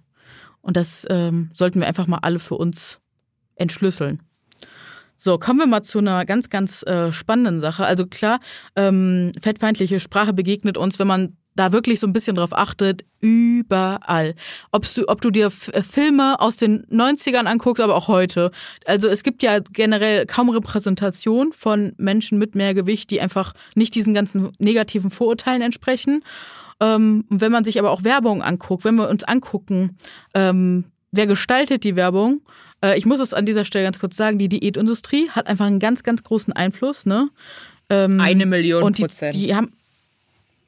Und 0.61 0.77
das 0.77 1.05
ähm, 1.09 1.49
sollten 1.53 1.79
wir 1.79 1.87
einfach 1.87 2.07
mal 2.07 2.19
alle 2.21 2.39
für 2.39 2.55
uns 2.55 2.99
entschlüsseln. 3.55 4.21
So, 5.17 5.37
kommen 5.37 5.59
wir 5.59 5.67
mal 5.67 5.81
zu 5.81 5.99
einer 5.99 6.25
ganz, 6.25 6.49
ganz 6.49 6.83
äh, 6.83 7.11
spannenden 7.11 7.61
Sache. 7.61 7.85
Also 7.85 8.05
klar, 8.05 8.39
ähm, 8.75 9.31
fettfeindliche 9.39 9.99
Sprache 9.99 10.33
begegnet 10.33 10.77
uns, 10.77 10.99
wenn 10.99 11.07
man 11.07 11.37
da 11.55 11.71
wirklich 11.71 11.99
so 11.99 12.07
ein 12.07 12.13
bisschen 12.13 12.35
drauf 12.35 12.53
achtet, 12.53 13.05
überall. 13.21 14.35
Ob's 14.71 14.93
du, 14.93 15.07
ob 15.07 15.21
du 15.21 15.31
dir 15.31 15.47
F 15.47 15.69
äh, 15.69 15.83
Filme 15.83 16.39
aus 16.39 16.57
den 16.57 16.85
90ern 16.87 17.45
anguckst, 17.45 17.81
aber 17.81 17.95
auch 17.95 18.07
heute. 18.07 18.51
Also 18.85 19.07
es 19.07 19.23
gibt 19.23 19.41
ja 19.41 19.59
generell 19.71 20.25
kaum 20.25 20.49
Repräsentation 20.49 21.53
von 21.53 21.93
Menschen 21.97 22.37
mit 22.37 22.55
mehr 22.55 22.73
Gewicht, 22.73 23.09
die 23.09 23.21
einfach 23.21 23.53
nicht 23.73 23.95
diesen 23.95 24.13
ganzen 24.13 24.51
negativen 24.59 25.09
Vorurteilen 25.09 25.61
entsprechen. 25.61 26.23
Ähm, 26.81 27.25
und 27.29 27.41
wenn 27.41 27.51
man 27.51 27.63
sich 27.63 27.79
aber 27.79 27.91
auch 27.91 28.03
Werbung 28.03 28.43
anguckt, 28.43 28.83
wenn 28.83 28.95
wir 28.95 29.09
uns 29.09 29.23
angucken, 29.23 29.97
ähm, 30.33 30.83
wer 31.11 31.25
gestaltet 31.25 31.85
die 31.85 31.95
Werbung, 31.95 32.41
äh, 32.83 32.97
ich 32.97 33.05
muss 33.05 33.21
es 33.21 33.33
an 33.33 33.45
dieser 33.45 33.63
Stelle 33.63 33.85
ganz 33.85 33.99
kurz 33.99 34.17
sagen, 34.17 34.37
die 34.37 34.49
Diätindustrie 34.49 35.29
hat 35.29 35.47
einfach 35.47 35.65
einen 35.65 35.79
ganz, 35.79 36.03
ganz 36.03 36.23
großen 36.23 36.53
Einfluss. 36.53 37.05
Ne? 37.05 37.29
Ähm, 37.89 38.19
eine 38.19 38.45
Million 38.45 38.83
und 38.83 38.97
die, 38.97 39.03
Prozent. 39.03 39.35
die 39.35 39.55
haben 39.55 39.71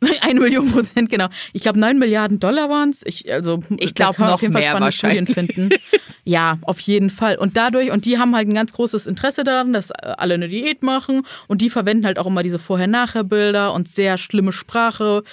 eine 0.21 0.39
Million 0.39 0.71
Prozent, 0.71 1.09
genau. 1.09 1.27
Ich 1.53 1.61
glaube, 1.61 1.79
neun 1.79 1.97
Milliarden 1.97 2.39
Dollar 2.39 2.69
waren 2.69 2.91
es. 2.91 3.01
Ich, 3.05 3.31
also, 3.31 3.59
Ich 3.77 3.93
da 3.93 4.05
glaub, 4.05 4.15
kann 4.15 4.23
man 4.23 4.29
noch 4.29 4.35
auf 4.35 4.41
jeden 4.41 4.53
Fall 4.53 4.63
spannende 4.63 4.91
Studien 4.91 5.27
finden. 5.27 5.69
ja, 6.23 6.57
auf 6.61 6.79
jeden 6.81 7.09
Fall. 7.09 7.37
Und 7.37 7.57
dadurch, 7.57 7.91
und 7.91 8.05
die 8.05 8.17
haben 8.17 8.35
halt 8.35 8.47
ein 8.47 8.53
ganz 8.53 8.73
großes 8.73 9.07
Interesse 9.07 9.43
daran, 9.43 9.73
dass 9.73 9.89
äh, 9.89 9.95
alle 10.17 10.35
eine 10.35 10.49
Diät 10.49 10.83
machen. 10.83 11.23
Und 11.47 11.61
die 11.61 11.69
verwenden 11.69 12.05
halt 12.05 12.19
auch 12.19 12.27
immer 12.27 12.43
diese 12.43 12.59
Vorher-Nachher-Bilder 12.59 13.73
und 13.73 13.87
sehr 13.87 14.17
schlimme 14.17 14.51
Sprache 14.51 15.23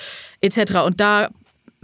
etc. 0.41 0.81
Und 0.87 1.01
da 1.01 1.29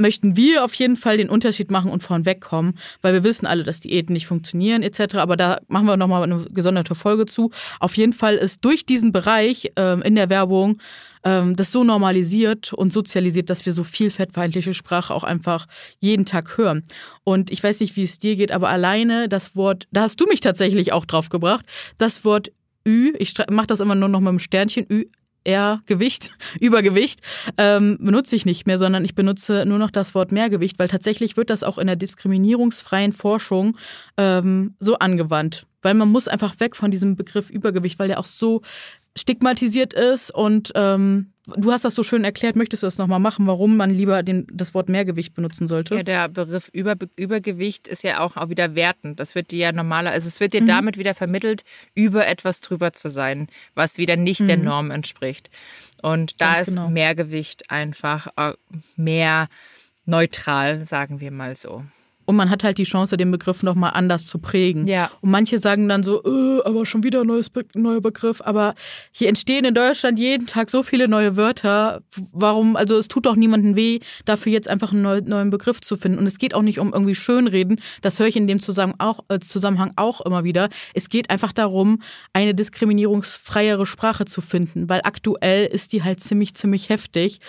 möchten 0.00 0.36
wir 0.36 0.64
auf 0.64 0.74
jeden 0.74 0.96
Fall 0.96 1.16
den 1.16 1.30
Unterschied 1.30 1.70
machen 1.70 1.90
und 1.90 2.02
vorn 2.02 2.26
wegkommen, 2.26 2.78
weil 3.02 3.12
wir 3.12 3.24
wissen 3.24 3.46
alle, 3.46 3.62
dass 3.62 3.80
Diäten 3.80 4.12
nicht 4.12 4.26
funktionieren 4.26 4.82
etc. 4.82 5.16
Aber 5.16 5.36
da 5.36 5.60
machen 5.68 5.86
wir 5.86 5.96
nochmal 5.96 6.22
eine 6.22 6.44
gesonderte 6.50 6.94
Folge 6.94 7.26
zu. 7.26 7.50
Auf 7.78 7.96
jeden 7.96 8.12
Fall 8.12 8.36
ist 8.36 8.64
durch 8.64 8.86
diesen 8.86 9.12
Bereich 9.12 9.72
ähm, 9.76 10.02
in 10.02 10.14
der 10.14 10.30
Werbung 10.30 10.78
ähm, 11.24 11.54
das 11.56 11.70
so 11.72 11.84
normalisiert 11.84 12.72
und 12.72 12.92
sozialisiert, 12.92 13.50
dass 13.50 13.66
wir 13.66 13.72
so 13.72 13.84
viel 13.84 14.10
fettfeindliche 14.10 14.74
Sprache 14.74 15.14
auch 15.14 15.24
einfach 15.24 15.66
jeden 16.00 16.24
Tag 16.24 16.56
hören. 16.56 16.84
Und 17.24 17.50
ich 17.50 17.62
weiß 17.62 17.80
nicht, 17.80 17.96
wie 17.96 18.02
es 18.02 18.18
dir 18.18 18.36
geht, 18.36 18.52
aber 18.52 18.68
alleine 18.68 19.28
das 19.28 19.56
Wort, 19.56 19.86
da 19.92 20.02
hast 20.02 20.20
du 20.20 20.26
mich 20.26 20.40
tatsächlich 20.40 20.92
auch 20.92 21.04
drauf 21.04 21.28
gebracht, 21.28 21.64
das 21.98 22.24
Wort 22.24 22.50
Ü, 22.86 23.12
ich 23.18 23.34
mache 23.50 23.66
das 23.66 23.80
immer 23.80 23.94
nur 23.94 24.08
noch 24.08 24.20
mit 24.20 24.30
dem 24.30 24.38
Sternchen, 24.38 24.86
Ü, 24.90 25.04
R-Gewicht, 25.44 26.30
Übergewicht, 26.60 27.20
ähm, 27.56 27.98
benutze 28.00 28.36
ich 28.36 28.46
nicht 28.46 28.66
mehr, 28.66 28.78
sondern 28.78 29.04
ich 29.04 29.14
benutze 29.14 29.64
nur 29.66 29.78
noch 29.78 29.90
das 29.90 30.14
Wort 30.14 30.32
Mehrgewicht, 30.32 30.78
weil 30.78 30.88
tatsächlich 30.88 31.36
wird 31.36 31.50
das 31.50 31.62
auch 31.62 31.78
in 31.78 31.86
der 31.86 31.96
diskriminierungsfreien 31.96 33.12
Forschung 33.12 33.76
ähm, 34.16 34.74
so 34.80 34.98
angewandt. 34.98 35.66
Weil 35.82 35.94
man 35.94 36.08
muss 36.08 36.28
einfach 36.28 36.60
weg 36.60 36.76
von 36.76 36.90
diesem 36.90 37.16
Begriff 37.16 37.48
Übergewicht, 37.48 37.98
weil 37.98 38.08
der 38.08 38.18
auch 38.18 38.26
so 38.26 38.60
stigmatisiert 39.16 39.92
ist 39.94 40.32
und 40.32 40.72
ähm, 40.74 41.32
du 41.56 41.72
hast 41.72 41.84
das 41.84 41.94
so 41.94 42.02
schön 42.02 42.24
erklärt. 42.24 42.56
Möchtest 42.56 42.82
du 42.82 42.86
das 42.86 42.98
nochmal 42.98 43.20
machen, 43.20 43.46
warum 43.46 43.76
man 43.76 43.90
lieber 43.90 44.22
den, 44.22 44.46
das 44.52 44.74
Wort 44.74 44.88
Mehrgewicht 44.88 45.34
benutzen 45.34 45.68
sollte? 45.68 45.96
Ja, 45.96 46.02
der 46.02 46.28
Begriff 46.28 46.68
Über, 46.72 46.94
Übergewicht 47.16 47.88
ist 47.88 48.04
ja 48.04 48.20
auch, 48.20 48.36
auch 48.36 48.48
wieder 48.48 48.74
wertend. 48.74 49.20
Das 49.20 49.34
wird 49.34 49.50
dir 49.50 49.58
ja 49.58 49.72
normaler, 49.72 50.10
also 50.10 50.28
es 50.28 50.40
wird 50.40 50.54
dir 50.54 50.62
mhm. 50.62 50.66
damit 50.66 50.98
wieder 50.98 51.14
vermittelt, 51.14 51.62
über 51.94 52.26
etwas 52.26 52.60
drüber 52.60 52.92
zu 52.92 53.08
sein, 53.08 53.48
was 53.74 53.98
wieder 53.98 54.16
nicht 54.16 54.40
mhm. 54.40 54.46
der 54.46 54.56
Norm 54.58 54.90
entspricht. 54.90 55.50
Und 56.02 56.40
da 56.40 56.54
Ganz 56.54 56.68
ist 56.68 56.74
genau. 56.74 56.88
Mehrgewicht 56.88 57.70
einfach 57.70 58.28
äh, 58.36 58.54
mehr 58.96 59.48
neutral, 60.06 60.84
sagen 60.84 61.20
wir 61.20 61.30
mal 61.30 61.56
so. 61.56 61.84
Und 62.30 62.36
man 62.36 62.48
hat 62.48 62.62
halt 62.62 62.78
die 62.78 62.84
Chance, 62.84 63.16
den 63.16 63.32
Begriff 63.32 63.64
nochmal 63.64 63.90
anders 63.94 64.28
zu 64.28 64.38
prägen. 64.38 64.86
Ja. 64.86 65.10
Und 65.20 65.32
manche 65.32 65.58
sagen 65.58 65.88
dann 65.88 66.04
so, 66.04 66.22
äh, 66.22 66.62
aber 66.62 66.86
schon 66.86 67.02
wieder 67.02 67.22
ein 67.22 67.26
neues 67.26 67.50
Be 67.50 67.64
neuer 67.74 68.00
Begriff. 68.00 68.40
Aber 68.44 68.76
hier 69.10 69.28
entstehen 69.28 69.64
in 69.64 69.74
Deutschland 69.74 70.16
jeden 70.16 70.46
Tag 70.46 70.70
so 70.70 70.84
viele 70.84 71.08
neue 71.08 71.36
Wörter. 71.36 72.02
Warum, 72.30 72.76
also 72.76 72.96
es 72.98 73.08
tut 73.08 73.26
doch 73.26 73.34
niemandem 73.34 73.74
weh, 73.74 73.98
dafür 74.26 74.52
jetzt 74.52 74.68
einfach 74.68 74.92
einen 74.92 75.02
neu, 75.02 75.20
neuen 75.24 75.50
Begriff 75.50 75.80
zu 75.80 75.96
finden. 75.96 76.20
Und 76.20 76.28
es 76.28 76.38
geht 76.38 76.54
auch 76.54 76.62
nicht 76.62 76.78
um 76.78 76.92
irgendwie 76.92 77.16
Schönreden. 77.16 77.80
Das 78.00 78.20
höre 78.20 78.28
ich 78.28 78.36
in 78.36 78.46
dem 78.46 78.60
Zusammenhang 78.60 79.00
auch, 79.00 79.24
äh, 79.28 79.40
Zusammenhang 79.40 79.90
auch 79.96 80.20
immer 80.20 80.44
wieder. 80.44 80.68
Es 80.94 81.08
geht 81.08 81.30
einfach 81.30 81.52
darum, 81.52 82.00
eine 82.32 82.54
diskriminierungsfreiere 82.54 83.86
Sprache 83.86 84.24
zu 84.24 84.40
finden. 84.40 84.88
Weil 84.88 85.00
aktuell 85.02 85.66
ist 85.66 85.92
die 85.92 86.04
halt 86.04 86.20
ziemlich, 86.20 86.54
ziemlich 86.54 86.90
heftig. 86.90 87.40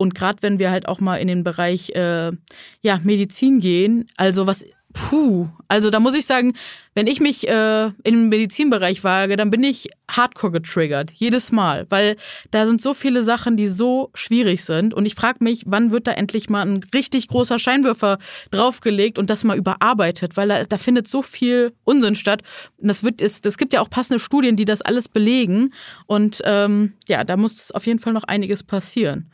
Und 0.00 0.14
gerade 0.14 0.38
wenn 0.40 0.58
wir 0.58 0.70
halt 0.70 0.88
auch 0.88 1.00
mal 1.00 1.16
in 1.16 1.28
den 1.28 1.44
Bereich 1.44 1.90
äh, 1.90 2.32
ja, 2.80 3.00
Medizin 3.04 3.60
gehen, 3.60 4.06
also 4.16 4.46
was, 4.46 4.64
puh, 4.94 5.46
also 5.68 5.90
da 5.90 6.00
muss 6.00 6.14
ich 6.14 6.24
sagen, 6.24 6.54
wenn 6.94 7.06
ich 7.06 7.20
mich 7.20 7.46
äh, 7.46 7.88
in 8.02 8.14
den 8.14 8.28
Medizinbereich 8.30 9.04
wage, 9.04 9.36
dann 9.36 9.50
bin 9.50 9.62
ich 9.62 9.90
hardcore 10.10 10.52
getriggert, 10.52 11.10
jedes 11.14 11.52
Mal, 11.52 11.84
weil 11.90 12.16
da 12.50 12.66
sind 12.66 12.80
so 12.80 12.94
viele 12.94 13.22
Sachen, 13.22 13.58
die 13.58 13.66
so 13.66 14.08
schwierig 14.14 14.64
sind. 14.64 14.94
Und 14.94 15.04
ich 15.04 15.14
frage 15.14 15.44
mich, 15.44 15.64
wann 15.66 15.92
wird 15.92 16.06
da 16.06 16.12
endlich 16.12 16.48
mal 16.48 16.62
ein 16.62 16.80
richtig 16.94 17.28
großer 17.28 17.58
Scheinwerfer 17.58 18.16
draufgelegt 18.50 19.18
und 19.18 19.28
das 19.28 19.44
mal 19.44 19.58
überarbeitet, 19.58 20.38
weil 20.38 20.48
da, 20.48 20.64
da 20.64 20.78
findet 20.78 21.08
so 21.08 21.20
viel 21.20 21.74
Unsinn 21.84 22.14
statt. 22.14 22.40
Und 22.78 22.88
das 22.88 23.04
wird, 23.04 23.20
es, 23.20 23.42
das 23.42 23.58
gibt 23.58 23.74
ja 23.74 23.82
auch 23.82 23.90
passende 23.90 24.18
Studien, 24.18 24.56
die 24.56 24.64
das 24.64 24.80
alles 24.80 25.08
belegen. 25.08 25.74
Und 26.06 26.40
ähm, 26.46 26.94
ja, 27.06 27.22
da 27.22 27.36
muss 27.36 27.70
auf 27.70 27.84
jeden 27.84 27.98
Fall 27.98 28.14
noch 28.14 28.24
einiges 28.24 28.62
passieren. 28.62 29.30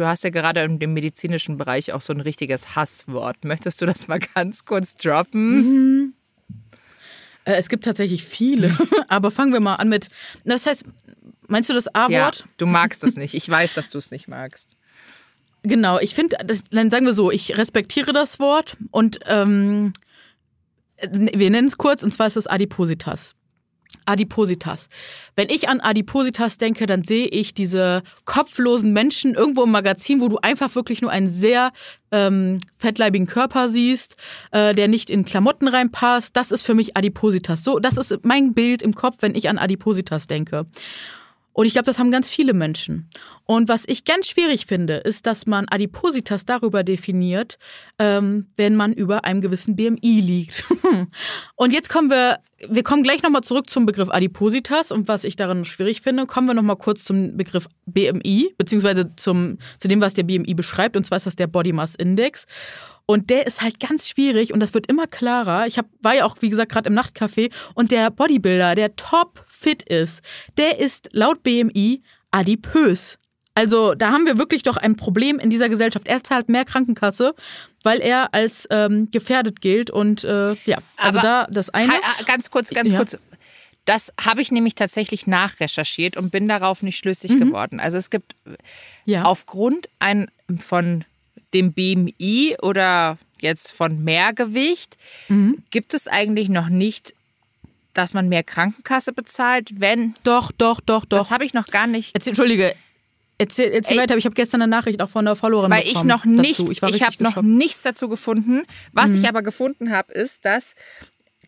Du 0.00 0.06
hast 0.06 0.24
ja 0.24 0.30
gerade 0.30 0.66
dem 0.66 0.94
medizinischen 0.94 1.58
Bereich 1.58 1.92
auch 1.92 2.00
so 2.00 2.14
ein 2.14 2.22
richtiges 2.22 2.74
Hasswort. 2.74 3.44
Möchtest 3.44 3.82
du 3.82 3.84
das 3.84 4.08
mal 4.08 4.18
ganz 4.34 4.64
kurz 4.64 4.94
droppen? 4.94 5.56
Mhm. 5.56 6.14
Äh, 7.44 7.56
es 7.56 7.68
gibt 7.68 7.84
tatsächlich 7.84 8.24
viele, 8.24 8.74
aber 9.08 9.30
fangen 9.30 9.52
wir 9.52 9.60
mal 9.60 9.74
an 9.74 9.90
mit. 9.90 10.08
Das 10.42 10.64
heißt, 10.64 10.86
meinst 11.48 11.68
du 11.68 11.74
das 11.74 11.94
A-Wort? 11.94 12.10
Ja, 12.10 12.44
du 12.56 12.64
magst 12.64 13.04
es 13.04 13.16
nicht. 13.16 13.34
Ich 13.34 13.46
weiß, 13.46 13.74
dass 13.74 13.90
du 13.90 13.98
es 13.98 14.10
nicht 14.10 14.26
magst. 14.26 14.74
Genau, 15.64 15.98
ich 15.98 16.14
finde, 16.14 16.38
dann 16.70 16.90
sagen 16.90 17.04
wir 17.04 17.12
so, 17.12 17.30
ich 17.30 17.58
respektiere 17.58 18.14
das 18.14 18.38
Wort 18.38 18.78
und 18.92 19.20
ähm, 19.26 19.92
wir 21.12 21.50
nennen 21.50 21.68
es 21.68 21.76
kurz, 21.76 22.02
und 22.02 22.14
zwar 22.14 22.26
ist 22.26 22.38
es 22.38 22.46
Adipositas. 22.46 23.34
Adipositas. 24.06 24.88
Wenn 25.36 25.48
ich 25.48 25.68
an 25.68 25.80
Adipositas 25.80 26.58
denke, 26.58 26.86
dann 26.86 27.04
sehe 27.04 27.26
ich 27.26 27.54
diese 27.54 28.02
kopflosen 28.24 28.92
Menschen 28.92 29.34
irgendwo 29.34 29.64
im 29.64 29.70
Magazin, 29.70 30.20
wo 30.20 30.28
du 30.28 30.38
einfach 30.38 30.74
wirklich 30.74 31.00
nur 31.00 31.10
einen 31.10 31.30
sehr 31.30 31.72
ähm, 32.10 32.60
fettleibigen 32.78 33.26
Körper 33.26 33.68
siehst, 33.68 34.16
äh, 34.50 34.74
der 34.74 34.88
nicht 34.88 35.10
in 35.10 35.24
Klamotten 35.24 35.68
reinpasst. 35.68 36.36
Das 36.36 36.50
ist 36.50 36.62
für 36.62 36.74
mich 36.74 36.96
Adipositas. 36.96 37.62
So, 37.62 37.78
das 37.78 37.96
ist 37.96 38.24
mein 38.24 38.54
Bild 38.54 38.82
im 38.82 38.94
Kopf, 38.94 39.16
wenn 39.20 39.34
ich 39.34 39.48
an 39.48 39.58
Adipositas 39.58 40.26
denke. 40.26 40.66
Und 41.60 41.66
ich 41.66 41.74
glaube, 41.74 41.84
das 41.84 41.98
haben 41.98 42.10
ganz 42.10 42.30
viele 42.30 42.54
Menschen. 42.54 43.10
Und 43.44 43.68
was 43.68 43.84
ich 43.86 44.06
ganz 44.06 44.28
schwierig 44.28 44.64
finde, 44.64 44.94
ist, 44.94 45.26
dass 45.26 45.44
man 45.44 45.66
Adipositas 45.68 46.46
darüber 46.46 46.82
definiert, 46.84 47.58
ähm, 47.98 48.46
wenn 48.56 48.76
man 48.76 48.94
über 48.94 49.26
einem 49.26 49.42
gewissen 49.42 49.76
BMI 49.76 50.22
liegt. 50.22 50.64
und 51.56 51.74
jetzt 51.74 51.90
kommen 51.90 52.08
wir, 52.08 52.38
wir 52.66 52.82
kommen 52.82 53.02
gleich 53.02 53.22
nochmal 53.22 53.42
zurück 53.42 53.68
zum 53.68 53.84
Begriff 53.84 54.08
Adipositas 54.08 54.90
und 54.90 55.06
was 55.06 55.24
ich 55.24 55.36
daran 55.36 55.66
schwierig 55.66 56.00
finde, 56.00 56.24
kommen 56.24 56.46
wir 56.46 56.54
nochmal 56.54 56.76
kurz 56.76 57.04
zum 57.04 57.36
Begriff 57.36 57.66
BMI, 57.84 58.54
beziehungsweise 58.56 59.14
zum, 59.16 59.58
zu 59.78 59.86
dem, 59.86 60.00
was 60.00 60.14
der 60.14 60.22
BMI 60.22 60.54
beschreibt, 60.54 60.96
und 60.96 61.04
zwar 61.04 61.16
ist 61.16 61.26
das 61.26 61.36
der 61.36 61.46
Body 61.46 61.74
Mass 61.74 61.94
Index. 61.94 62.46
Und 63.10 63.28
der 63.28 63.44
ist 63.44 63.60
halt 63.60 63.80
ganz 63.80 64.08
schwierig 64.08 64.52
und 64.52 64.60
das 64.60 64.72
wird 64.72 64.86
immer 64.86 65.08
klarer. 65.08 65.66
Ich 65.66 65.78
hab, 65.78 65.86
war 66.00 66.14
ja 66.14 66.24
auch, 66.24 66.36
wie 66.42 66.48
gesagt, 66.48 66.70
gerade 66.70 66.88
im 66.88 66.96
Nachtcafé 66.96 67.50
und 67.74 67.90
der 67.90 68.08
Bodybuilder, 68.08 68.76
der 68.76 68.94
top 68.94 69.44
fit 69.48 69.82
ist, 69.82 70.22
der 70.58 70.78
ist 70.78 71.08
laut 71.10 71.42
BMI 71.42 72.04
adipös. 72.30 73.18
Also 73.56 73.96
da 73.96 74.12
haben 74.12 74.26
wir 74.26 74.38
wirklich 74.38 74.62
doch 74.62 74.76
ein 74.76 74.94
Problem 74.94 75.40
in 75.40 75.50
dieser 75.50 75.68
Gesellschaft. 75.68 76.06
Er 76.06 76.22
zahlt 76.22 76.48
mehr 76.48 76.64
Krankenkasse, 76.64 77.34
weil 77.82 77.98
er 77.98 78.32
als 78.32 78.68
ähm, 78.70 79.10
gefährdet 79.10 79.60
gilt. 79.60 79.90
Und 79.90 80.22
äh, 80.22 80.54
ja, 80.64 80.78
also 80.96 81.18
Aber 81.18 81.28
da 81.28 81.46
das 81.50 81.70
eine. 81.70 81.92
Ganz 82.26 82.48
kurz, 82.52 82.70
ganz 82.70 82.92
ja. 82.92 82.98
kurz. 82.98 83.18
Das 83.86 84.12
habe 84.24 84.40
ich 84.40 84.52
nämlich 84.52 84.76
tatsächlich 84.76 85.26
nachrecherchiert 85.26 86.16
und 86.16 86.30
bin 86.30 86.46
darauf 86.46 86.84
nicht 86.84 86.98
schlüssig 86.98 87.32
mhm. 87.32 87.40
geworden. 87.40 87.80
Also 87.80 87.98
es 87.98 88.08
gibt 88.08 88.36
ja. 89.04 89.24
aufgrund 89.24 89.88
ein, 89.98 90.30
von 90.60 91.04
dem 91.54 91.72
BMI 91.72 92.56
oder 92.62 93.18
jetzt 93.40 93.72
von 93.72 94.02
Mehrgewicht, 94.02 94.96
mhm. 95.28 95.62
gibt 95.70 95.94
es 95.94 96.06
eigentlich 96.06 96.48
noch 96.48 96.68
nicht, 96.68 97.14
dass 97.94 98.14
man 98.14 98.28
mehr 98.28 98.42
Krankenkasse 98.42 99.12
bezahlt, 99.12 99.80
wenn. 99.80 100.14
Doch, 100.22 100.52
doch, 100.52 100.80
doch, 100.80 101.04
doch. 101.04 101.18
Das 101.18 101.30
habe 101.30 101.44
ich 101.44 101.54
noch 101.54 101.66
gar 101.68 101.86
nicht. 101.86 102.14
Erzähl, 102.14 102.30
Entschuldige. 102.30 102.74
Erzähl, 103.38 103.72
erzähl 103.72 103.96
weiter, 103.96 104.18
ich 104.18 104.26
habe 104.26 104.34
gestern 104.34 104.60
eine 104.60 104.70
Nachricht 104.70 105.00
auch 105.00 105.08
von 105.08 105.24
der 105.24 105.34
Followerin 105.34 105.70
Weil 105.70 105.88
ich 105.88 106.04
noch 106.04 106.26
nichts, 106.26 106.58
dazu. 106.58 106.70
ich, 106.70 106.82
ich 106.94 107.02
habe 107.02 107.22
noch 107.22 107.40
nichts 107.40 107.80
dazu 107.82 108.08
gefunden. 108.08 108.64
Was 108.92 109.10
mhm. 109.10 109.20
ich 109.20 109.28
aber 109.28 109.42
gefunden 109.42 109.90
habe, 109.90 110.12
ist, 110.12 110.44
dass 110.44 110.74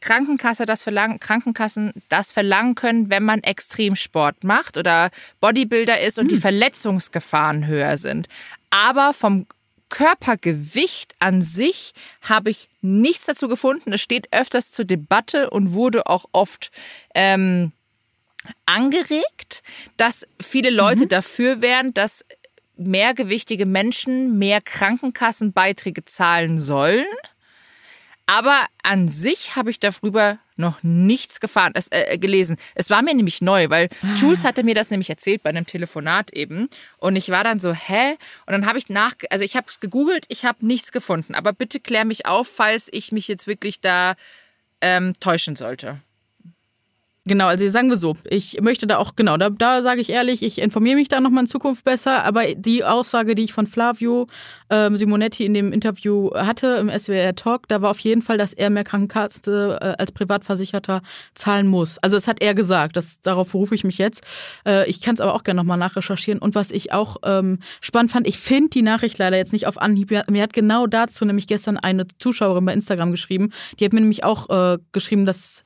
Krankenkasse 0.01 0.65
das 0.65 0.83
verlangen, 0.83 1.21
Krankenkassen 1.21 1.93
das 2.09 2.33
verlangen 2.33 2.75
können, 2.75 3.11
wenn 3.11 3.23
man 3.23 3.43
Extremsport 3.43 4.43
macht 4.43 4.79
oder 4.79 5.11
Bodybuilder 5.41 6.01
ist 6.01 6.19
und 6.19 6.27
mhm. 6.27 6.29
die 6.31 6.37
Verletzungsgefahren 6.39 7.67
höher 7.67 7.99
sind. 7.99 8.27
Aber 8.71 9.13
vom 9.13 9.47
Körpergewicht 9.93 11.15
an 11.19 11.43
sich 11.43 11.93
habe 12.23 12.49
ich 12.49 12.71
nichts 12.81 13.27
dazu 13.27 13.47
gefunden. 13.47 13.93
Es 13.93 14.01
steht 14.01 14.33
öfters 14.33 14.71
zur 14.71 14.87
Debatte 14.87 15.51
und 15.51 15.75
wurde 15.75 16.07
auch 16.07 16.25
oft 16.33 16.71
ähm, 17.15 17.73
angeregt, 18.65 19.63
dass 19.99 20.27
viele 20.41 20.71
Leute 20.71 21.05
mhm. 21.05 21.09
dafür 21.11 21.61
wären, 21.61 21.93
dass 21.93 22.25
mehrgewichtige 22.79 23.67
Menschen 23.67 24.39
mehr 24.39 24.63
Krankenkassenbeiträge 24.63 26.07
zahlen 26.07 26.59
sollen. 26.59 27.05
Aber 28.27 28.67
an 28.83 29.09
sich 29.09 29.57
habe 29.57 29.71
ich 29.71 29.81
darüber 29.81 30.39
noch 30.57 30.83
nichts 30.83 31.41
gefahren, 31.41 31.73
es, 31.75 31.89
äh, 31.91 32.19
gelesen. 32.19 32.57
Es 32.75 32.89
war 32.89 33.03
mir 33.03 33.15
nämlich 33.15 33.43
neu, 33.43 33.69
weil 33.69 33.89
ah. 34.03 34.15
Jules 34.15 34.45
hatte 34.45 34.65
mir 34.65 34.75
das 34.75 34.91
nämlich 34.91 35.11
erzählt 35.11 35.43
bei 35.43 35.51
einem 35.51 35.67
Telefonat 35.67 36.33
eben. 36.33 36.69
Und 36.99 37.17
ich 37.17 37.31
war 37.31 37.45
dann 37.45 37.61
so, 37.61 37.73
hä? 37.73 38.13
Und 38.47 38.53
dann 38.53 38.67
habe 38.67 38.79
ich 38.79 38.89
nach, 38.89 39.15
also 39.31 39.45
ich 39.45 39.57
habe 39.57 39.67
es 39.69 39.81
gegoogelt, 39.81 40.27
ich 40.29 40.45
habe 40.45 40.65
nichts 40.65 40.93
gefunden. 40.93 41.35
Aber 41.35 41.53
bitte 41.53 41.81
klär 41.81 42.05
mich 42.05 42.27
auf, 42.27 42.49
falls 42.49 42.89
ich 42.93 43.13
mich 43.13 43.29
jetzt 43.29 43.47
wirklich 43.47 43.81
da 43.81 44.15
ähm, 44.81 45.15
täuschen 45.21 45.57
sollte. 45.57 46.01
Genau, 47.25 47.47
also 47.47 47.69
sagen 47.69 47.89
wir 47.89 47.99
so, 47.99 48.17
ich 48.29 48.61
möchte 48.63 48.89
da 48.89 48.99
auch, 48.99 49.15
genau, 49.15 49.37
da, 49.37 49.49
da 49.49 49.81
sage 49.83 50.01
ich 50.01 50.11
ehrlich, 50.11 50.43
ich 50.43 50.61
informiere 50.61 50.97
mich 50.97 51.07
da 51.07 51.21
nochmal 51.21 51.45
in 51.45 51.47
Zukunft 51.47 51.85
besser, 51.85 52.25
aber 52.25 52.57
die 52.57 52.83
Aussage, 52.83 53.37
die 53.37 53.45
ich 53.45 53.53
von 53.53 53.69
Flavio 53.69 54.27
ähm, 54.71 54.97
Simonetti 54.97 55.45
in 55.45 55.55
dem 55.55 55.73
Interview 55.73 56.31
hatte 56.35 56.79
im 56.81 56.91
SWR 56.91 57.37
Talk, 57.37 57.69
da 57.69 57.81
war 57.81 57.91
auf 57.91 58.01
jeden 58.01 58.23
Fall, 58.23 58.39
dass 58.39 58.55
er 58.55 58.71
mehr 58.71 58.83
Krankenkasse 58.83 59.79
äh, 59.81 60.03
als 60.03 60.11
Privatversicherter 60.11 61.01
zahlen 61.35 61.69
muss. 61.69 61.99
Also 61.99 62.17
das 62.17 62.27
hat 62.27 62.43
er 62.43 62.55
gesagt, 62.55 62.97
das, 62.97 63.21
darauf 63.21 63.53
berufe 63.53 63.77
ich 63.77 63.85
mich 63.85 63.99
jetzt. 63.99 64.25
Äh, 64.67 64.91
ich 64.91 65.01
kann 65.01 65.15
es 65.15 65.21
aber 65.21 65.35
auch 65.35 65.45
gerne 65.45 65.59
nochmal 65.61 65.79
nachrecherchieren 65.79 66.41
und 66.41 66.57
was 66.57 66.73
ich 66.73 66.93
auch 66.93 67.19
ähm, 67.23 67.61
spannend 67.81 68.11
fand, 68.11 68.27
ich 68.27 68.39
finde 68.39 68.71
die 68.71 68.83
Nachricht 68.83 69.19
leider 69.19 69.37
jetzt 69.37 69.53
nicht 69.53 69.69
auf 69.69 69.81
Anhieb, 69.81 70.11
mir 70.11 70.43
hat 70.43 70.53
genau 70.53 70.89
dazu 70.89 71.25
nämlich 71.25 71.47
gestern 71.47 71.77
eine 71.77 72.05
Zuschauerin 72.19 72.65
bei 72.65 72.73
Instagram 72.73 73.13
geschrieben, 73.13 73.51
die 73.79 73.85
hat 73.85 73.93
mir 73.93 74.01
nämlich 74.01 74.25
auch 74.25 74.51
äh, 74.51 74.79
geschrieben, 74.91 75.25
dass 75.25 75.63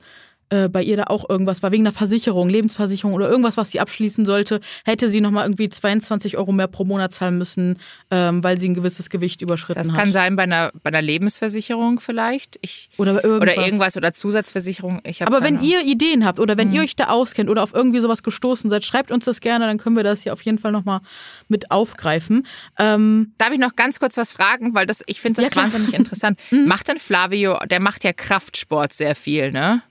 äh, 0.49 0.69
bei 0.69 0.81
ihr 0.81 0.97
da 0.97 1.03
auch 1.07 1.29
irgendwas 1.29 1.61
war, 1.63 1.71
wegen 1.71 1.83
einer 1.83 1.93
Versicherung, 1.93 2.49
Lebensversicherung 2.49 3.13
oder 3.13 3.29
irgendwas, 3.29 3.57
was 3.57 3.71
sie 3.71 3.79
abschließen 3.79 4.25
sollte, 4.25 4.61
hätte 4.85 5.09
sie 5.09 5.21
nochmal 5.21 5.45
irgendwie 5.45 5.69
22 5.69 6.37
Euro 6.37 6.51
mehr 6.51 6.67
pro 6.67 6.85
Monat 6.85 7.13
zahlen 7.13 7.37
müssen, 7.37 7.79
ähm, 8.11 8.43
weil 8.43 8.57
sie 8.57 8.69
ein 8.69 8.73
gewisses 8.73 9.09
Gewicht 9.09 9.41
überschritten 9.41 9.79
hat. 9.79 9.87
Das 9.87 9.93
kann 9.93 10.11
sein 10.11 10.35
bei 10.35 10.43
einer, 10.43 10.71
bei 10.83 10.89
einer 10.89 11.01
Lebensversicherung 11.01 11.99
vielleicht. 11.99 12.57
Ich, 12.61 12.89
oder 12.97 13.23
irgendwas. 13.23 13.41
Oder 13.41 13.65
irgendwas 13.65 13.97
oder 13.97 14.13
Zusatzversicherung. 14.13 15.01
Ich 15.03 15.25
Aber 15.25 15.43
wenn 15.43 15.61
ihr 15.61 15.83
Ideen 15.83 16.25
habt 16.25 16.39
oder 16.39 16.57
wenn 16.57 16.69
hm. 16.69 16.75
ihr 16.75 16.81
euch 16.81 16.95
da 16.95 17.07
auskennt 17.07 17.49
oder 17.49 17.63
auf 17.63 17.73
irgendwie 17.73 17.99
sowas 17.99 18.23
gestoßen 18.23 18.69
seid, 18.69 18.85
schreibt 18.85 19.11
uns 19.11 19.25
das 19.25 19.41
gerne, 19.41 19.65
dann 19.65 19.77
können 19.77 19.95
wir 19.95 20.03
das 20.03 20.23
hier 20.23 20.33
auf 20.33 20.41
jeden 20.41 20.57
Fall 20.57 20.71
nochmal 20.71 21.01
mit 21.47 21.71
aufgreifen. 21.71 22.45
Ähm, 22.79 23.33
Darf 23.37 23.51
ich 23.51 23.59
noch 23.59 23.75
ganz 23.75 23.99
kurz 23.99 24.17
was 24.17 24.31
fragen, 24.31 24.73
weil 24.73 24.85
das, 24.85 25.03
ich 25.07 25.19
finde 25.19 25.41
das 25.41 25.53
ja, 25.53 25.61
wahnsinnig 25.61 25.93
interessant. 25.93 26.39
Mhm. 26.51 26.65
Macht 26.67 26.87
denn 26.87 26.99
Flavio, 26.99 27.59
der 27.69 27.79
macht 27.79 28.03
ja 28.03 28.13
Kraftsport 28.13 28.93
sehr 28.93 29.15
viel, 29.15 29.51
ne? 29.51 29.81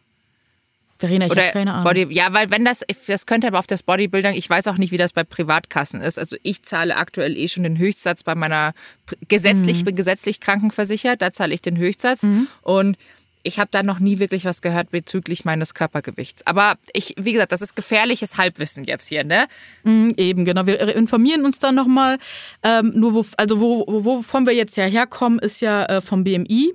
Verena, 0.99 1.27
ich 1.27 1.33
habe 1.33 1.51
keine 1.53 1.73
Ahnung. 1.73 1.85
Body, 1.85 2.07
ja, 2.11 2.33
weil 2.33 2.51
wenn 2.51 2.65
das, 2.65 2.85
das 3.07 3.27
könnte 3.27 3.47
aber 3.47 3.59
auf 3.59 3.67
das 3.67 3.83
Bodybuilding, 3.83 4.35
ich 4.35 4.49
weiß 4.49 4.67
auch 4.67 4.79
nicht, 4.79 4.93
wie 4.93 4.97
das 4.97 5.13
bei 5.13 5.25
Privatkassen 5.25 6.01
ist. 6.01 6.19
Also 6.19 6.37
ich 6.43 6.63
zahle 6.63 6.97
aktuell 6.97 7.37
eh 7.37 7.49
schon 7.49 7.65
den 7.65 7.79
Höchstsatz 7.79 8.23
bei 8.23 8.35
meiner 8.35 8.73
gesetzlich, 9.29 9.85
mhm. 9.85 9.95
gesetzlich 9.95 10.41
krankenversichert, 10.41 11.21
da 11.21 11.33
zahle 11.33 11.55
ich 11.55 11.63
den 11.63 11.77
Höchstsatz. 11.77 12.23
Mhm. 12.23 12.49
Und 12.63 12.97
ich 13.47 13.61
habe 13.61 13.69
da 13.71 13.83
noch 13.83 14.01
nie 14.01 14.19
wirklich 14.19 14.45
was 14.45 14.61
gehört 14.61 14.91
bezüglich 14.91 15.45
meines 15.45 15.73
Körpergewichts. 15.75 16.47
Aber 16.47 16.77
ich, 16.93 17.15
wie 17.17 17.33
gesagt, 17.33 17.53
das 17.53 17.63
ist 17.63 17.77
gefährliches 17.77 18.37
Halbwissen 18.37 18.85
jetzt 18.85 19.07
hier, 19.07 19.23
ne? 19.23 19.47
Mhm, 19.85 20.15
eben, 20.17 20.45
genau. 20.45 20.67
Wir 20.67 20.81
informieren 20.97 21.45
uns 21.45 21.61
dann 21.61 21.77
nochmal. 21.77 22.19
Ähm, 22.65 22.91
nur 22.95 23.15
wo, 23.15 23.25
also 23.37 23.61
wo, 23.61 23.85
wovon 23.87 24.47
wir 24.47 24.53
jetzt 24.53 24.77
ja 24.77 24.85
herkommen, 24.85 25.39
ist 25.39 25.61
ja 25.61 25.85
äh, 25.85 26.01
vom 26.01 26.25
BMI. 26.25 26.75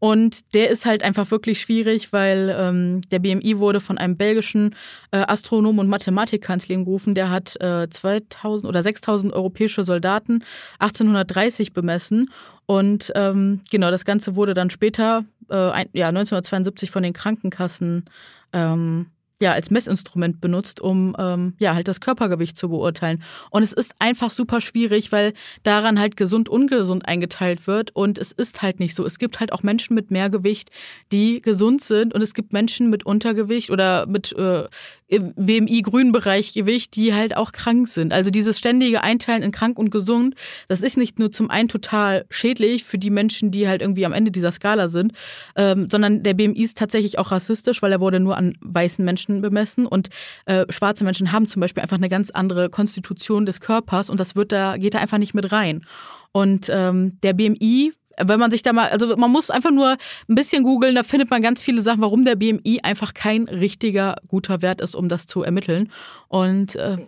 Und 0.00 0.54
der 0.54 0.70
ist 0.70 0.86
halt 0.86 1.02
einfach 1.02 1.30
wirklich 1.30 1.60
schwierig, 1.60 2.12
weil 2.12 2.54
ähm, 2.58 3.02
der 3.10 3.18
BMI 3.18 3.58
wurde 3.58 3.80
von 3.80 3.98
einem 3.98 4.16
belgischen 4.16 4.74
äh, 5.12 5.18
Astronom 5.18 5.78
und 5.78 5.88
Mathematiker 5.88 6.54
ins 6.54 6.68
Leben 6.68 6.86
gerufen. 6.86 7.14
Der 7.14 7.30
hat 7.30 7.60
äh, 7.60 7.88
2000 7.88 8.66
oder 8.66 8.82
6000 8.82 9.32
europäische 9.32 9.84
Soldaten 9.84 10.42
1830 10.78 11.74
bemessen. 11.74 12.30
Und 12.64 13.12
ähm, 13.14 13.60
genau, 13.70 13.90
das 13.90 14.06
Ganze 14.06 14.36
wurde 14.36 14.54
dann 14.54 14.70
später, 14.70 15.24
äh, 15.50 15.54
ein, 15.54 15.88
ja, 15.92 16.08
1972 16.08 16.90
von 16.90 17.02
den 17.02 17.12
Krankenkassen 17.12 18.06
ähm, 18.54 19.06
ja, 19.40 19.52
als 19.52 19.70
Messinstrument 19.70 20.40
benutzt, 20.40 20.80
um 20.80 21.16
ähm, 21.18 21.54
ja 21.58 21.74
halt 21.74 21.88
das 21.88 22.00
Körpergewicht 22.00 22.58
zu 22.58 22.68
beurteilen. 22.68 23.22
Und 23.50 23.62
es 23.62 23.72
ist 23.72 23.94
einfach 23.98 24.30
super 24.30 24.60
schwierig, 24.60 25.12
weil 25.12 25.32
daran 25.62 25.98
halt 25.98 26.16
gesund, 26.16 26.48
ungesund 26.48 27.08
eingeteilt 27.08 27.66
wird. 27.66 27.96
Und 27.96 28.18
es 28.18 28.32
ist 28.32 28.60
halt 28.60 28.80
nicht 28.80 28.94
so. 28.94 29.04
Es 29.06 29.18
gibt 29.18 29.40
halt 29.40 29.52
auch 29.52 29.62
Menschen 29.62 29.94
mit 29.94 30.10
Mehrgewicht, 30.10 30.70
die 31.10 31.40
gesund 31.40 31.82
sind, 31.82 32.14
und 32.14 32.22
es 32.22 32.34
gibt 32.34 32.52
Menschen 32.52 32.90
mit 32.90 33.06
Untergewicht 33.06 33.70
oder 33.70 34.06
mit 34.06 34.32
äh, 34.32 34.68
im 35.10 35.34
BMI-Grünbereich 35.34 36.54
Gewicht, 36.54 36.94
die 36.94 37.12
halt 37.12 37.36
auch 37.36 37.50
krank 37.50 37.88
sind. 37.88 38.12
Also 38.12 38.30
dieses 38.30 38.58
ständige 38.58 39.02
Einteilen 39.02 39.42
in 39.42 39.50
krank 39.50 39.78
und 39.78 39.90
gesund, 39.90 40.36
das 40.68 40.80
ist 40.80 40.96
nicht 40.96 41.18
nur 41.18 41.32
zum 41.32 41.50
einen 41.50 41.68
total 41.68 42.24
schädlich 42.30 42.84
für 42.84 42.96
die 42.96 43.10
Menschen, 43.10 43.50
die 43.50 43.66
halt 43.66 43.82
irgendwie 43.82 44.06
am 44.06 44.12
Ende 44.12 44.30
dieser 44.30 44.52
Skala 44.52 44.86
sind, 44.86 45.12
ähm, 45.56 45.88
sondern 45.90 46.22
der 46.22 46.34
BMI 46.34 46.62
ist 46.62 46.78
tatsächlich 46.78 47.18
auch 47.18 47.32
rassistisch, 47.32 47.82
weil 47.82 47.90
er 47.90 48.00
wurde 48.00 48.20
nur 48.20 48.36
an 48.36 48.56
weißen 48.60 49.04
Menschen 49.04 49.42
bemessen 49.42 49.84
und 49.84 50.10
äh, 50.46 50.64
schwarze 50.70 51.02
Menschen 51.02 51.32
haben 51.32 51.48
zum 51.48 51.60
Beispiel 51.60 51.82
einfach 51.82 51.98
eine 51.98 52.08
ganz 52.08 52.30
andere 52.30 52.70
Konstitution 52.70 53.46
des 53.46 53.60
Körpers 53.60 54.10
und 54.10 54.20
das 54.20 54.36
wird 54.36 54.52
da, 54.52 54.76
geht 54.76 54.94
da 54.94 55.00
einfach 55.00 55.18
nicht 55.18 55.34
mit 55.34 55.50
rein. 55.50 55.84
Und 56.32 56.70
ähm, 56.72 57.18
der 57.22 57.32
BMI 57.32 57.92
wenn 58.24 58.40
man 58.40 58.50
sich 58.50 58.62
da 58.62 58.72
mal, 58.72 58.88
also 58.88 59.16
man 59.16 59.30
muss 59.30 59.50
einfach 59.50 59.70
nur 59.70 59.96
ein 60.28 60.34
bisschen 60.34 60.62
googeln, 60.62 60.94
da 60.94 61.02
findet 61.02 61.30
man 61.30 61.42
ganz 61.42 61.62
viele 61.62 61.82
Sachen, 61.82 62.00
warum 62.00 62.24
der 62.24 62.36
BMI 62.36 62.80
einfach 62.82 63.14
kein 63.14 63.48
richtiger 63.48 64.16
guter 64.28 64.62
Wert 64.62 64.80
ist, 64.80 64.94
um 64.94 65.08
das 65.08 65.26
zu 65.26 65.42
ermitteln. 65.42 65.90
Und 66.28 66.76
äh, 66.76 66.98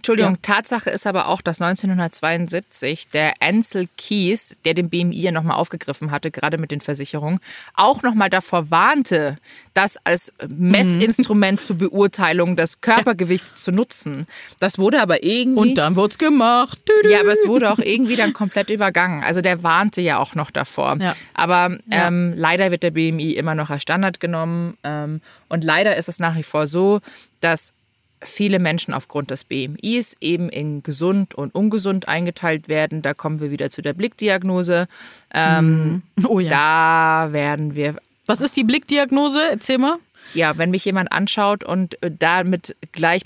Entschuldigung, 0.00 0.32
ja. 0.32 0.38
Tatsache 0.40 0.88
ist 0.88 1.06
aber 1.06 1.28
auch, 1.28 1.42
dass 1.42 1.60
1972 1.60 3.08
der 3.10 3.34
Ansel 3.40 3.86
Keys, 3.98 4.56
der 4.64 4.72
den 4.72 4.88
BMI 4.88 5.20
ja 5.20 5.30
nochmal 5.30 5.56
aufgegriffen 5.56 6.10
hatte, 6.10 6.30
gerade 6.30 6.56
mit 6.56 6.70
den 6.70 6.80
Versicherungen, 6.80 7.38
auch 7.74 8.02
nochmal 8.02 8.30
davor 8.30 8.70
warnte, 8.70 9.36
das 9.74 9.98
als 10.04 10.32
Messinstrument 10.48 11.60
mhm. 11.60 11.64
zur 11.66 11.76
Beurteilung 11.76 12.56
des 12.56 12.80
Körpergewichts 12.80 13.50
ja. 13.50 13.56
zu 13.58 13.72
nutzen. 13.72 14.26
Das 14.58 14.78
wurde 14.78 15.02
aber 15.02 15.22
irgendwie. 15.22 15.60
Und 15.60 15.74
dann 15.74 15.96
wurde 15.96 16.12
es 16.12 16.18
gemacht. 16.18 16.80
Ja, 17.06 17.20
aber 17.20 17.32
es 17.32 17.46
wurde 17.46 17.70
auch 17.70 17.78
irgendwie 17.78 18.16
dann 18.16 18.32
komplett 18.34 18.70
übergangen. 18.70 19.22
Also 19.22 19.42
der 19.42 19.62
warnte 19.62 20.00
ja 20.00 20.16
auch 20.16 20.34
noch 20.34 20.50
davor. 20.50 20.96
Ja. 20.98 21.14
Aber 21.34 21.76
ähm, 21.90 22.32
leider 22.34 22.70
wird 22.70 22.84
der 22.84 22.92
BMI 22.92 23.32
immer 23.32 23.54
noch 23.54 23.68
als 23.68 23.82
Standard 23.82 24.18
genommen. 24.18 24.78
Ähm, 24.82 25.20
und 25.50 25.62
leider 25.62 25.94
ist 25.96 26.08
es 26.08 26.18
nach 26.18 26.36
wie 26.36 26.42
vor 26.42 26.66
so, 26.66 27.00
dass 27.42 27.74
viele 28.22 28.58
Menschen 28.58 28.92
aufgrund 28.94 29.30
des 29.30 29.44
BMIs 29.44 30.16
eben 30.20 30.48
in 30.48 30.82
gesund 30.82 31.34
und 31.34 31.54
ungesund 31.54 32.08
eingeteilt 32.08 32.68
werden. 32.68 33.02
Da 33.02 33.14
kommen 33.14 33.40
wir 33.40 33.50
wieder 33.50 33.70
zu 33.70 33.82
der 33.82 33.94
Blickdiagnose. 33.94 34.88
Ähm, 35.32 36.02
mhm. 36.16 36.26
oh 36.26 36.40
ja. 36.40 36.50
Da 36.50 37.32
werden 37.32 37.74
wir. 37.74 37.96
Was 38.26 38.40
ist 38.40 38.56
die 38.56 38.64
Blickdiagnose? 38.64 39.40
Erzähl 39.50 39.78
mal. 39.78 39.98
Ja, 40.34 40.58
wenn 40.58 40.70
mich 40.70 40.84
jemand 40.84 41.10
anschaut 41.12 41.64
und 41.64 42.00
äh, 42.02 42.10
damit 42.16 42.76
gleich 42.92 43.22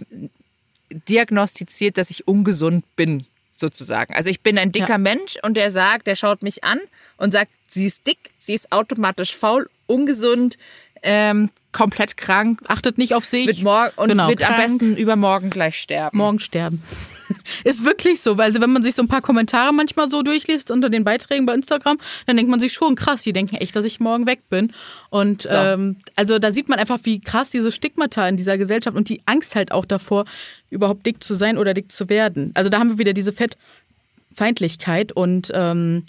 diagnostiziert, 1.08 1.98
dass 1.98 2.10
ich 2.10 2.28
ungesund 2.28 2.84
bin, 2.96 3.26
sozusagen. 3.56 4.14
Also 4.14 4.30
ich 4.30 4.40
bin 4.40 4.58
ein 4.58 4.72
dicker 4.72 4.88
ja. 4.90 4.98
Mensch 4.98 5.36
und 5.42 5.56
der 5.56 5.70
sagt, 5.70 6.06
der 6.06 6.16
schaut 6.16 6.42
mich 6.42 6.64
an 6.64 6.80
und 7.16 7.32
sagt, 7.32 7.50
sie 7.68 7.86
ist 7.86 8.06
dick, 8.06 8.30
sie 8.38 8.54
ist 8.54 8.70
automatisch 8.72 9.36
faul, 9.36 9.68
ungesund, 9.86 10.56
ähm, 11.02 11.50
komplett 11.74 12.16
krank. 12.16 12.60
Achtet 12.68 12.96
nicht 12.96 13.14
auf 13.14 13.26
sich. 13.26 13.62
Wird 13.64 13.98
und 13.98 14.08
genau, 14.08 14.28
wird 14.28 14.40
krank. 14.40 14.54
am 14.54 14.62
besten 14.62 14.96
übermorgen 14.96 15.50
gleich 15.50 15.76
sterben. 15.76 16.16
Morgen 16.16 16.38
sterben. 16.38 16.82
Ist 17.64 17.84
wirklich 17.84 18.20
so, 18.20 18.38
weil 18.38 18.54
wenn 18.60 18.72
man 18.72 18.82
sich 18.82 18.94
so 18.94 19.02
ein 19.02 19.08
paar 19.08 19.20
Kommentare 19.20 19.72
manchmal 19.74 20.08
so 20.08 20.22
durchliest 20.22 20.70
unter 20.70 20.88
den 20.88 21.04
Beiträgen 21.04 21.44
bei 21.44 21.54
Instagram, 21.54 21.98
dann 22.26 22.36
denkt 22.36 22.50
man 22.50 22.60
sich 22.60 22.72
schon 22.72 22.94
krass, 22.94 23.22
die 23.22 23.32
denken 23.32 23.56
echt, 23.56 23.74
dass 23.76 23.84
ich 23.84 24.00
morgen 24.00 24.26
weg 24.26 24.48
bin. 24.48 24.72
Und 25.10 25.42
so. 25.42 25.48
ähm, 25.50 25.96
also 26.16 26.38
da 26.38 26.52
sieht 26.52 26.68
man 26.68 26.78
einfach, 26.78 27.00
wie 27.02 27.20
krass 27.20 27.50
diese 27.50 27.72
Stigmata 27.72 28.26
in 28.28 28.36
dieser 28.36 28.56
Gesellschaft 28.56 28.96
und 28.96 29.08
die 29.08 29.20
Angst 29.26 29.54
halt 29.54 29.72
auch 29.72 29.84
davor, 29.84 30.24
überhaupt 30.70 31.04
dick 31.04 31.22
zu 31.22 31.34
sein 31.34 31.58
oder 31.58 31.74
dick 31.74 31.90
zu 31.92 32.08
werden. 32.08 32.52
Also 32.54 32.70
da 32.70 32.78
haben 32.78 32.90
wir 32.90 32.98
wieder 32.98 33.12
diese 33.12 33.32
Fettfeindlichkeit 33.32 35.12
und 35.12 35.50
ähm, 35.54 36.04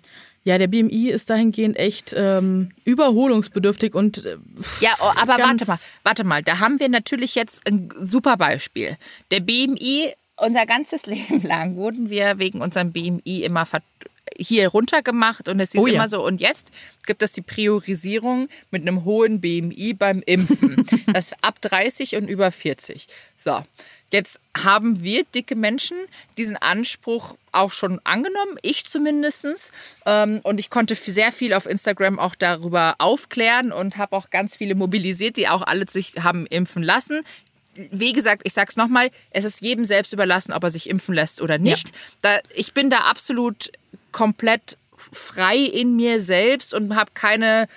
ja, 0.45 0.59
der 0.59 0.67
BMI 0.67 1.09
ist 1.09 1.31
dahingehend 1.31 1.75
echt 1.77 2.13
ähm, 2.15 2.69
überholungsbedürftig 2.85 3.95
und 3.95 4.23
äh, 4.25 4.37
ja, 4.79 4.91
oh, 5.01 5.11
aber 5.15 5.39
warte 5.39 5.65
mal, 5.65 5.77
warte 6.03 6.23
mal, 6.23 6.43
da 6.43 6.59
haben 6.59 6.79
wir 6.79 6.87
natürlich 6.87 7.33
jetzt 7.33 7.67
ein 7.67 7.89
super 7.99 8.37
Beispiel. 8.37 8.95
Der 9.31 9.39
BMI, 9.39 10.13
unser 10.37 10.67
ganzes 10.67 11.05
Leben 11.07 11.41
lang 11.41 11.75
wurden 11.77 12.11
wir 12.11 12.37
wegen 12.37 12.61
unserem 12.61 12.91
BMI 12.91 13.43
immer 13.43 13.65
hier 14.37 14.69
runtergemacht 14.69 15.47
und 15.47 15.59
es 15.59 15.73
ist 15.73 15.81
oh, 15.81 15.87
immer 15.87 16.03
ja. 16.03 16.07
so. 16.07 16.25
Und 16.25 16.41
jetzt 16.41 16.71
gibt 17.05 17.23
es 17.23 17.31
die 17.31 17.41
Priorisierung 17.41 18.49
mit 18.71 18.81
einem 18.81 19.05
hohen 19.05 19.41
BMI 19.41 19.93
beim 19.93 20.21
Impfen. 20.25 20.85
das 21.13 21.33
ab 21.41 21.61
30 21.61 22.15
und 22.15 22.27
über 22.27 22.51
40. 22.51 23.07
So. 23.37 23.63
Jetzt 24.11 24.39
haben 24.55 25.03
wir 25.03 25.25
dicke 25.25 25.55
Menschen 25.55 25.97
diesen 26.37 26.55
Anspruch 26.55 27.35
auch 27.51 27.71
schon 27.71 27.99
angenommen, 28.03 28.57
ich 28.61 28.85
zumindest. 28.85 29.45
Ähm, 30.05 30.39
und 30.43 30.59
ich 30.59 30.69
konnte 30.69 30.95
sehr 30.95 31.31
viel 31.31 31.53
auf 31.53 31.65
Instagram 31.65 32.19
auch 32.19 32.35
darüber 32.35 32.95
aufklären 32.99 33.71
und 33.71 33.97
habe 33.97 34.15
auch 34.15 34.29
ganz 34.29 34.55
viele 34.55 34.75
mobilisiert, 34.75 35.37
die 35.37 35.49
auch 35.49 35.63
alle 35.63 35.85
sich 35.89 36.13
haben 36.23 36.45
impfen 36.47 36.83
lassen 36.83 37.23
wie 37.75 38.13
gesagt, 38.13 38.43
ich 38.45 38.53
sage 38.53 38.69
es 38.69 38.77
nochmal, 38.77 39.11
es 39.31 39.45
ist 39.45 39.61
jedem 39.61 39.85
selbst 39.85 40.13
überlassen, 40.13 40.53
ob 40.53 40.63
er 40.63 40.71
sich 40.71 40.89
impfen 40.89 41.13
lässt 41.13 41.41
oder 41.41 41.57
nicht. 41.57 41.89
Ja. 41.89 41.95
Da, 42.21 42.39
ich 42.53 42.73
bin 42.73 42.89
da 42.89 42.99
absolut 42.99 43.71
komplett 44.15 44.77
frei 44.95 45.57
in 45.57 45.97
mir 45.97 46.21
selbst 46.21 46.73
und 46.73 46.95
habe 46.95 47.11
keine 47.13 47.67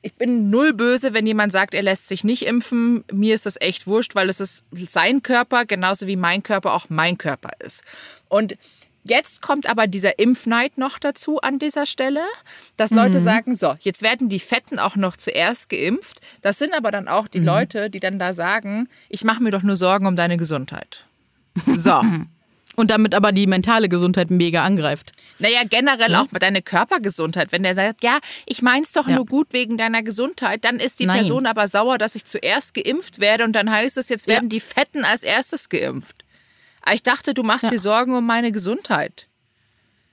ich 0.00 0.14
bin 0.14 0.48
null 0.48 0.74
böse, 0.74 1.12
wenn 1.12 1.26
jemand 1.26 1.52
sagt, 1.52 1.74
er 1.74 1.82
lässt 1.82 2.06
sich 2.06 2.22
nicht 2.22 2.46
impfen. 2.46 3.04
Mir 3.12 3.34
ist 3.34 3.46
das 3.46 3.60
echt 3.60 3.88
wurscht, 3.88 4.14
weil 4.14 4.28
es 4.28 4.38
ist 4.38 4.64
sein 4.88 5.22
Körper, 5.22 5.64
genauso 5.64 6.06
wie 6.06 6.14
mein 6.14 6.44
Körper 6.44 6.72
auch 6.72 6.86
mein 6.88 7.18
Körper 7.18 7.50
ist. 7.58 7.82
Und 8.28 8.56
Jetzt 9.04 9.40
kommt 9.40 9.70
aber 9.70 9.86
dieser 9.86 10.18
Impfneid 10.18 10.76
noch 10.76 10.98
dazu 10.98 11.40
an 11.40 11.58
dieser 11.58 11.86
Stelle, 11.86 12.20
dass 12.76 12.90
Leute 12.90 13.20
mhm. 13.20 13.24
sagen, 13.24 13.54
so, 13.54 13.74
jetzt 13.80 14.02
werden 14.02 14.28
die 14.28 14.40
Fetten 14.40 14.78
auch 14.78 14.96
noch 14.96 15.16
zuerst 15.16 15.70
geimpft. 15.70 16.20
Das 16.42 16.58
sind 16.58 16.74
aber 16.74 16.90
dann 16.90 17.08
auch 17.08 17.26
die 17.26 17.40
mhm. 17.40 17.46
Leute, 17.46 17.88
die 17.88 18.00
dann 18.00 18.18
da 18.18 18.34
sagen, 18.34 18.86
ich 19.08 19.24
mache 19.24 19.42
mir 19.42 19.50
doch 19.50 19.62
nur 19.62 19.76
Sorgen 19.76 20.06
um 20.06 20.16
deine 20.16 20.36
Gesundheit. 20.36 21.06
So. 21.64 22.02
Und 22.78 22.92
damit 22.92 23.12
aber 23.16 23.32
die 23.32 23.48
mentale 23.48 23.88
Gesundheit 23.88 24.30
mega 24.30 24.62
angreift. 24.64 25.10
Naja, 25.40 25.62
generell 25.68 26.12
ja? 26.12 26.22
auch 26.22 26.28
deine 26.38 26.62
Körpergesundheit. 26.62 27.50
Wenn 27.50 27.64
der 27.64 27.74
sagt, 27.74 28.04
ja, 28.04 28.18
ich 28.46 28.62
mein's 28.62 28.92
doch 28.92 29.08
ja. 29.08 29.16
nur 29.16 29.26
gut 29.26 29.48
wegen 29.50 29.76
deiner 29.76 30.04
Gesundheit, 30.04 30.64
dann 30.64 30.76
ist 30.76 31.00
die 31.00 31.06
Nein. 31.06 31.18
Person 31.18 31.46
aber 31.46 31.66
sauer, 31.66 31.98
dass 31.98 32.14
ich 32.14 32.24
zuerst 32.24 32.74
geimpft 32.74 33.18
werde 33.18 33.42
und 33.42 33.52
dann 33.54 33.68
heißt 33.68 33.96
es, 33.96 34.08
jetzt 34.08 34.28
werden 34.28 34.44
ja. 34.44 34.50
die 34.50 34.60
Fetten 34.60 35.04
als 35.04 35.24
erstes 35.24 35.68
geimpft. 35.68 36.24
Aber 36.82 36.94
ich 36.94 37.02
dachte, 37.02 37.34
du 37.34 37.42
machst 37.42 37.68
dir 37.68 37.80
Sorgen 37.80 38.14
um 38.14 38.24
meine 38.24 38.52
Gesundheit 38.52 39.26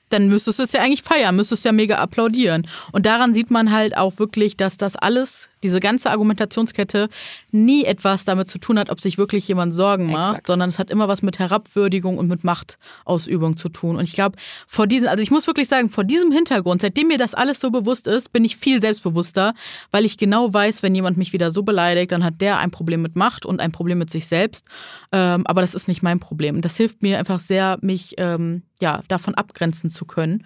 dann 0.10 0.28
müsstest 0.28 0.60
du 0.60 0.64
es 0.64 0.72
ja 0.72 0.82
eigentlich 0.82 1.04
feiern, 1.04 1.36
müsstest 1.36 1.66
du 1.66 1.70
ja 1.70 1.74
mega 1.74 1.96
applaudieren. 1.98 2.68
Und 2.92 3.06
daran 3.06 3.34
sieht 3.34 3.52
man 3.52 3.72
halt 3.72 3.98
auch 3.98 4.18
wirklich, 4.20 4.56
dass 4.56 4.78
das 4.78 4.96
alles, 4.96 5.50
diese 5.66 5.80
ganze 5.80 6.12
Argumentationskette 6.12 7.10
nie 7.52 7.86
etwas 7.86 8.24
damit 8.24 8.48
zu 8.48 8.60
tun 8.60 8.78
hat, 8.78 8.90
ob 8.92 9.02
sich 9.02 9.18
wirklich 9.18 9.48
jemand 9.48 9.74
Sorgen 9.74 10.12
macht, 10.12 10.32
Exakt. 10.32 10.48
sondern 10.48 10.70
es 10.70 10.78
hat 10.78 10.92
immer 10.92 11.08
was 11.08 11.24
mit 11.24 11.40
Herabwürdigung 11.40 12.18
und 12.18 12.28
mit 12.28 12.44
Machtausübung 12.44 13.58
zu 13.58 13.70
tun. 13.70 13.96
Und 13.96 14.08
ich 14.08 14.14
glaube, 14.14 14.38
vor 14.68 14.86
diesem, 14.86 15.10
also 15.10 15.24
ich 15.24 15.32
muss 15.32 15.48
wirklich 15.48 15.68
sagen, 15.68 15.90
vor 15.90 16.04
diesem 16.04 16.32
Hintergrund, 16.32 16.82
seitdem 16.82 17.08
mir 17.08 17.18
das 17.18 17.34
alles 17.34 17.60
so 17.60 17.72
bewusst 17.72 18.06
ist, 18.06 18.32
bin 18.32 18.46
ich 18.46 18.58
viel 18.58 18.80
selbstbewusster, 18.80 19.56
weil 19.92 20.06
ich 20.06 20.18
genau 20.18 20.54
weiß, 20.54 20.84
wenn 20.84 20.94
jemand 20.94 21.18
mich 21.18 21.34
wieder 21.34 21.50
so 21.50 21.64
beleidigt, 21.64 22.12
dann 22.12 22.24
hat 22.24 22.42
der 22.42 22.60
ein 22.60 22.70
Problem 22.70 23.02
mit 23.02 23.16
Macht 23.16 23.46
und 23.46 23.60
ein 23.60 23.72
Problem 23.72 23.98
mit 23.98 24.12
sich 24.12 24.28
selbst. 24.28 24.66
Ähm, 25.12 25.48
aber 25.48 25.62
das 25.62 25.74
ist 25.74 25.88
nicht 25.88 26.04
mein 26.04 26.20
Problem. 26.20 26.62
Das 26.62 26.78
hilft 26.78 27.02
mir 27.02 27.18
einfach 27.18 27.40
sehr, 27.40 27.80
mich 27.82 28.14
ähm, 28.18 28.62
ja, 28.80 29.02
davon 29.08 29.34
abgrenzen 29.34 29.90
zu 29.90 30.06
können. 30.06 30.46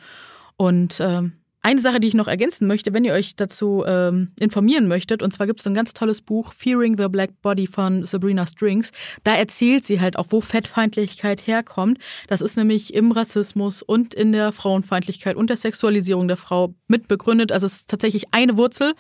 Und 0.56 1.00
ähm, 1.00 1.34
eine 1.62 1.82
Sache, 1.82 2.00
die 2.00 2.08
ich 2.08 2.14
noch 2.14 2.28
ergänzen 2.28 2.68
möchte, 2.68 2.94
wenn 2.94 3.04
ihr 3.04 3.14
euch 3.14 3.36
dazu 3.36 3.84
ähm, 3.86 4.32
informieren 4.40 4.88
möchtet, 4.88 5.22
und 5.22 5.34
zwar 5.34 5.46
gibt 5.46 5.60
es 5.60 5.68
ein 5.68 5.74
ganz 5.74 5.94
tolles 5.94 6.22
Buch, 6.22 6.54
Fearing 6.54 6.98
the 6.98 7.08
Black 7.10 7.42
Body 7.42 7.68
von 7.68 8.06
Sabrina 8.06 8.48
Strings. 8.48 8.92
Da 9.24 9.36
erzählt 9.36 9.86
sie 9.86 10.00
halt 10.00 10.18
auch, 10.18 10.28
wo 10.30 10.40
Fettfeindlichkeit 10.40 11.48
herkommt. 11.48 12.00
Das 12.28 12.42
ist 12.42 12.56
nämlich 12.56 12.94
im 12.94 13.12
Rassismus 13.12 13.82
und 13.82 14.14
in 14.14 14.32
der 14.32 14.54
Frauenfeindlichkeit 14.54 15.36
und 15.36 15.50
der 15.50 15.58
Sexualisierung 15.58 16.28
der 16.28 16.38
Frau 16.38 16.74
mit 16.88 17.08
begründet. 17.08 17.52
Also 17.52 17.66
es 17.66 17.74
ist 17.74 17.90
tatsächlich 17.90 18.34
eine 18.34 18.56
Wurzel. 18.56 18.94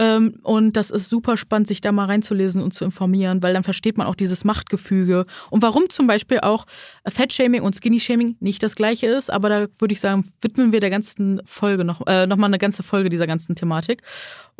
Ähm, 0.00 0.36
und 0.42 0.78
das 0.78 0.90
ist 0.90 1.10
super 1.10 1.36
spannend, 1.36 1.68
sich 1.68 1.82
da 1.82 1.92
mal 1.92 2.06
reinzulesen 2.06 2.62
und 2.62 2.72
zu 2.72 2.86
informieren, 2.86 3.42
weil 3.42 3.52
dann 3.52 3.62
versteht 3.62 3.98
man 3.98 4.06
auch 4.06 4.14
dieses 4.14 4.44
Machtgefüge 4.44 5.26
und 5.50 5.60
warum 5.60 5.90
zum 5.90 6.06
Beispiel 6.06 6.40
auch 6.40 6.64
Fettshaming 7.06 7.60
und 7.60 7.76
Skinny-Shaming 7.76 8.36
nicht 8.40 8.62
das 8.62 8.76
gleiche 8.76 9.08
ist. 9.08 9.30
Aber 9.30 9.50
da 9.50 9.66
würde 9.78 9.92
ich 9.92 10.00
sagen, 10.00 10.24
widmen 10.40 10.72
wir 10.72 10.80
der 10.80 10.88
ganzen 10.88 11.42
Folge 11.44 11.84
noch, 11.84 12.06
äh, 12.06 12.26
noch 12.26 12.38
mal 12.38 12.46
eine 12.46 12.56
ganze 12.56 12.82
Folge 12.82 13.10
dieser 13.10 13.26
ganzen 13.26 13.56
Thematik. 13.56 14.02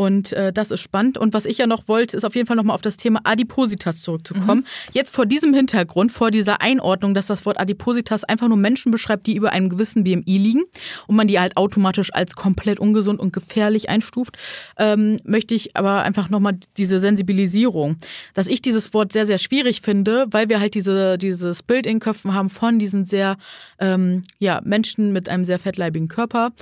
Und 0.01 0.33
äh, 0.33 0.51
das 0.51 0.71
ist 0.71 0.81
spannend. 0.81 1.19
Und 1.19 1.35
was 1.35 1.45
ich 1.45 1.59
ja 1.59 1.67
noch 1.67 1.87
wollte, 1.87 2.17
ist 2.17 2.25
auf 2.25 2.35
jeden 2.35 2.47
Fall 2.47 2.57
nochmal 2.57 2.73
auf 2.73 2.81
das 2.81 2.97
Thema 2.97 3.21
Adipositas 3.25 4.01
zurückzukommen. 4.01 4.61
Mhm. 4.61 4.95
Jetzt 4.95 5.15
vor 5.15 5.27
diesem 5.27 5.53
Hintergrund, 5.53 6.11
vor 6.11 6.31
dieser 6.31 6.63
Einordnung, 6.63 7.13
dass 7.13 7.27
das 7.27 7.45
Wort 7.45 7.61
Adipositas 7.61 8.25
einfach 8.25 8.49
nur 8.49 8.57
Menschen 8.57 8.93
beschreibt, 8.93 9.27
die 9.27 9.35
über 9.37 9.53
einem 9.53 9.69
gewissen 9.69 10.03
BMI 10.03 10.39
liegen 10.39 10.63
und 11.07 11.17
man 11.17 11.29
die 11.29 11.39
halt 11.39 11.59
automatisch 11.59 12.15
als 12.15 12.35
komplett 12.35 12.81
ungesund 12.81 13.21
und 13.21 13.35
gefährlich 13.35 13.91
einstuft, 13.91 14.39
ähm, 14.79 15.19
möchte 15.25 15.55
ich 15.55 15.77
aber 15.77 16.01
einfach 16.01 16.31
nochmal 16.31 16.57
diese 16.79 16.99
Sensibilisierung, 16.99 17.99
dass 18.33 18.49
ich 18.49 18.63
dieses 18.63 18.95
Wort 18.95 19.13
sehr, 19.13 19.27
sehr 19.27 19.37
schwierig 19.37 19.83
finde, 19.83 20.25
weil 20.31 20.49
wir 20.49 20.61
halt 20.61 20.75
diese, 20.75 21.19
dieses 21.19 21.63
Bild 21.63 21.87
in 21.87 22.01
Köpfen 22.01 22.33
haben 22.33 22.49
von 22.49 22.79
diesen 22.79 23.05
sehr, 23.05 23.37
ähm, 23.79 24.23
ja, 24.39 24.63
Menschen 24.65 25.13
mit 25.13 25.29
einem 25.29 25.45
sehr 25.45 25.59
fettleibigen 25.59 26.09
Körper. 26.09 26.53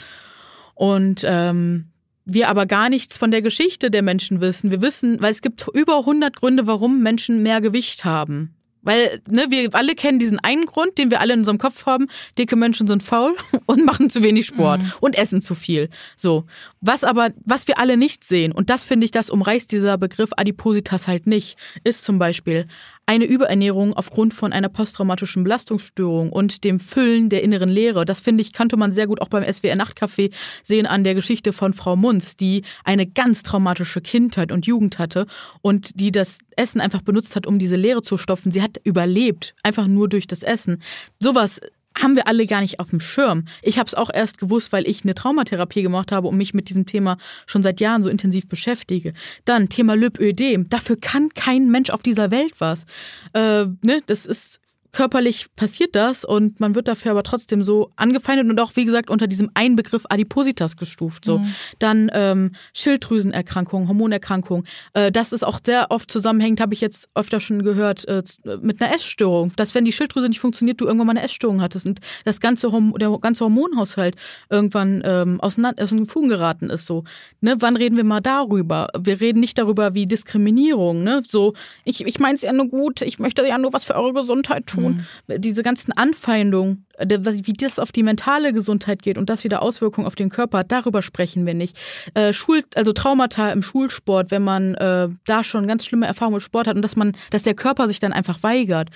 Und 0.74 1.22
ähm, 1.24 1.88
wir 2.29 2.49
aber 2.49 2.66
gar 2.66 2.91
nichts 2.91 3.16
von 3.16 3.31
der 3.31 3.43
Geschichte 3.43 3.91
der 3.91 4.03
Menschen 4.03 4.41
wissen. 4.41 4.70
Wir 4.70 4.83
wissen, 4.83 5.20
weil 5.20 5.33
es 5.33 5.43
gibt 5.43 5.66
über 5.72 5.99
100 5.99 6.37
Gründe, 6.37 6.66
warum 6.66 7.03
Menschen 7.03 7.43
mehr 7.43 7.61
Gewicht 7.61 8.05
haben. 8.05 8.55
Weil 8.83 9.20
ne, 9.29 9.47
wir 9.49 9.74
alle 9.74 9.95
kennen 9.95 10.18
diesen 10.18 10.39
einen 10.39 10.66
Grund, 10.66 10.99
den 10.99 11.11
wir 11.11 11.20
alle 11.20 11.33
in 11.33 11.41
unserem 11.41 11.59
Kopf 11.59 11.87
haben. 11.87 12.07
Dicke 12.39 12.55
Menschen 12.55 12.87
sind 12.87 13.03
faul 13.03 13.37
und 13.66 13.85
machen 13.85 14.09
zu 14.09 14.22
wenig 14.22 14.47
Sport 14.47 14.83
mhm. 14.83 14.93
und 15.01 15.18
essen 15.18 15.43
zu 15.43 15.55
viel. 15.55 15.89
So. 16.16 16.45
Was 16.81 17.03
aber, 17.03 17.31
was 17.45 17.66
wir 17.66 17.79
alle 17.79 17.97
nicht 17.97 18.24
sehen, 18.24 18.53
und 18.53 18.70
das 18.70 18.85
finde 18.85 19.05
ich, 19.05 19.11
das 19.11 19.31
umreißt 19.31 19.72
dieser 19.72 19.99
Begriff 19.99 20.31
Adipositas 20.37 21.09
halt 21.09 21.26
nicht, 21.26 21.59
ist 21.83 22.05
zum 22.05 22.18
Beispiel 22.18 22.66
eine 23.09 23.25
Überernährung 23.25 23.95
aufgrund 23.95 24.35
von 24.35 24.53
einer 24.53 24.69
posttraumatischen 24.69 25.43
Belastungsstörung 25.43 26.31
und 26.31 26.63
dem 26.63 26.79
Füllen 26.79 27.31
der 27.31 27.43
inneren 27.43 27.71
Leere. 27.71 28.05
Das 28.05 28.21
finde 28.21 28.43
ich, 28.43 28.53
kannte 28.53 28.77
man 28.77 28.93
sehr 28.93 29.07
gut 29.07 29.23
auch 29.23 29.29
beim 29.29 29.51
SWR 29.51 29.77
Nachtcafé 29.77 30.31
sehen 30.63 30.85
an 30.85 31.05
der 31.05 31.15
Geschichte 31.15 31.55
von 31.55 31.73
Frau 31.73 31.97
Munz, 31.97 32.37
die 32.37 32.65
eine 32.85 33.07
ganz 33.07 33.43
traumatische 33.43 34.03
Kindheit 34.03 34.53
und 34.53 34.67
Jugend 34.67 34.99
hatte 34.99 35.27
und 35.63 35.99
die 35.99 36.13
das 36.13 36.41
Essen 36.55 36.83
einfach 36.83 37.01
benutzt 37.01 37.35
hat, 37.35 37.47
um 37.47 37.59
diese 37.59 37.77
Leere 37.77 38.03
zu 38.03 38.19
stopfen. 38.19 38.53
Sie 38.53 38.61
hat 38.61 38.79
überlebt, 38.85 39.55
einfach 39.63 39.87
nur 39.87 40.11
durch 40.11 40.27
das 40.27 40.43
Essen. 40.43 40.83
Sowas 41.19 41.63
haben 42.03 42.17
wir 42.17 42.27
alle 42.27 42.47
gar 42.47 42.61
nicht 42.61 42.81
auf 42.81 42.91
dem 42.91 43.01
Schirm. 43.01 43.45
Ich 43.63 43.79
habe 43.79 43.87
es 43.87 43.95
auch 43.95 44.11
erst 44.13 44.39
gewusst, 44.39 44.73
weil 44.73 44.89
ich 44.89 45.05
eine 45.05 45.15
Traumatherapie 45.15 45.83
gemacht 45.83 46.13
habe 46.13 46.29
und 46.29 46.37
mich 46.37 46.55
mit 46.55 46.69
diesem 46.69 46.87
Thema 46.87 47.19
schon 47.47 47.63
seit 47.63 47.81
Jahren 47.81 48.03
so 48.03 48.11
intensiv 48.11 48.49
beschäftige. 48.49 49.13
Dann 49.45 49.69
Thema 49.69 49.95
Lipödem. 49.95 50.69
Dafür 50.69 50.97
kann 51.01 51.31
kein 51.31 51.71
Mensch 51.71 51.91
auf 51.91 52.03
dieser 52.03 52.31
Welt 52.31 52.55
was. 52.59 52.85
Äh, 53.33 53.67
ne? 53.85 54.01
Das 54.07 54.27
ist 54.27 54.61
körperlich 54.93 55.47
passiert 55.55 55.95
das 55.95 56.24
und 56.24 56.61
man 56.61 56.74
wird 56.74 56.89
dafür 56.89 57.12
aber 57.12 57.22
trotzdem 57.22 57.62
so 57.62 57.91
angefeindet 57.97 58.49
und 58.49 58.59
auch, 58.61 58.74
wie 58.74 58.84
gesagt, 58.84 59.11
unter 59.11 59.26
diesem 59.26 59.51
einen 59.55 59.76
Begriff 59.76 60.05
Adipositas 60.09 60.76
gestuft. 60.76 61.24
So. 61.24 61.39
Mhm. 61.39 61.55
Dann 61.78 62.11
ähm, 62.14 62.53
Schilddrüsenerkrankungen, 62.72 63.89
Hormonerkrankungen. 63.89 64.66
Äh, 64.95 65.12
das 65.12 65.32
ist 65.32 65.45
auch 65.45 65.61
sehr 65.64 65.91
oft 65.91 66.11
zusammenhängend, 66.11 66.61
habe 66.61 66.74
ich 66.74 66.80
jetzt 66.80 67.09
öfter 67.14 67.41
schon 67.41 67.62
gehört, 67.62 68.07
äh, 68.09 68.22
mit 68.62 68.80
einer 68.80 68.95
Essstörung. 68.95 69.53
Dass, 69.57 69.74
wenn 69.74 69.84
die 69.84 69.93
Schilddrüse 69.93 70.28
nicht 70.28 70.41
funktioniert, 70.41 70.80
du 70.80 70.86
irgendwann 70.86 71.07
mal 71.07 71.12
eine 71.12 71.22
Essstörung 71.22 71.61
hattest 71.61 71.86
und 71.86 72.01
das 72.24 72.41
ganze 72.41 72.68
der 72.99 73.18
ganze 73.20 73.45
Hormonhaushalt 73.45 74.16
irgendwann 74.49 75.03
ähm, 75.05 75.41
auseinander, 75.41 75.82
aus 75.82 75.91
den 75.91 76.07
Fugen 76.07 76.28
geraten 76.28 76.70
ist. 76.70 76.86
So. 76.86 77.05
Ne? 77.41 77.57
Wann 77.59 77.76
reden 77.76 77.97
wir 77.97 78.05
mal 78.05 78.20
darüber? 78.20 78.89
Wir 78.99 79.20
reden 79.20 79.41
nicht 79.41 79.59
darüber, 79.59 79.95
wie 79.95 80.07
Diskriminierung. 80.07 81.03
Ne? 81.03 81.22
So, 81.26 81.55
ich, 81.84 82.05
ich 82.07 82.18
meine 82.18 82.34
es 82.34 82.43
ja 82.43 82.53
nur 82.53 82.68
gut, 82.68 83.03
ich 83.03 83.18
möchte 83.18 83.47
ja 83.47 83.59
nur 83.59 83.72
was 83.72 83.84
für 83.84 83.95
eure 83.95 84.14
Gesundheit 84.14 84.66
tun 84.66 84.78
tun. 84.79 85.05
Mhm. 85.26 85.41
Diese 85.41 85.62
ganzen 85.62 85.93
Anfeindungen, 85.93 86.87
wie 86.99 87.53
das 87.53 87.79
auf 87.79 87.93
die 87.93 88.03
mentale 88.03 88.53
Gesundheit 88.53 89.03
geht 89.03 89.18
und 89.18 89.31
das 89.31 89.45
wieder 89.45 89.62
Auswirkungen 89.62 90.07
auf 90.07 90.14
den 90.14 90.31
Körper 90.31 90.59
hat, 90.59 90.72
darüber 90.72 91.03
sprechen 91.03 91.47
wir 91.47 91.55
nicht. 91.55 91.79
Äh, 92.14 92.33
Schul, 92.33 92.62
also 92.74 92.93
Traumata 92.93 93.53
im 93.53 93.62
Schulsport, 93.62 94.31
wenn 94.31 94.43
man 94.43 94.74
äh, 94.74 95.09
da 95.26 95.45
schon 95.45 95.66
ganz 95.66 95.85
schlimme 95.85 96.07
Erfahrungen 96.07 96.37
mit 96.37 96.43
Sport 96.43 96.66
hat 96.66 96.76
und 96.76 96.83
dass 96.83 96.97
man, 96.97 97.12
dass 97.31 97.43
der 97.43 97.55
Körper 97.55 97.89
sich 97.89 98.01
dann 98.01 98.12
einfach 98.12 98.43
weigert. 98.43 98.91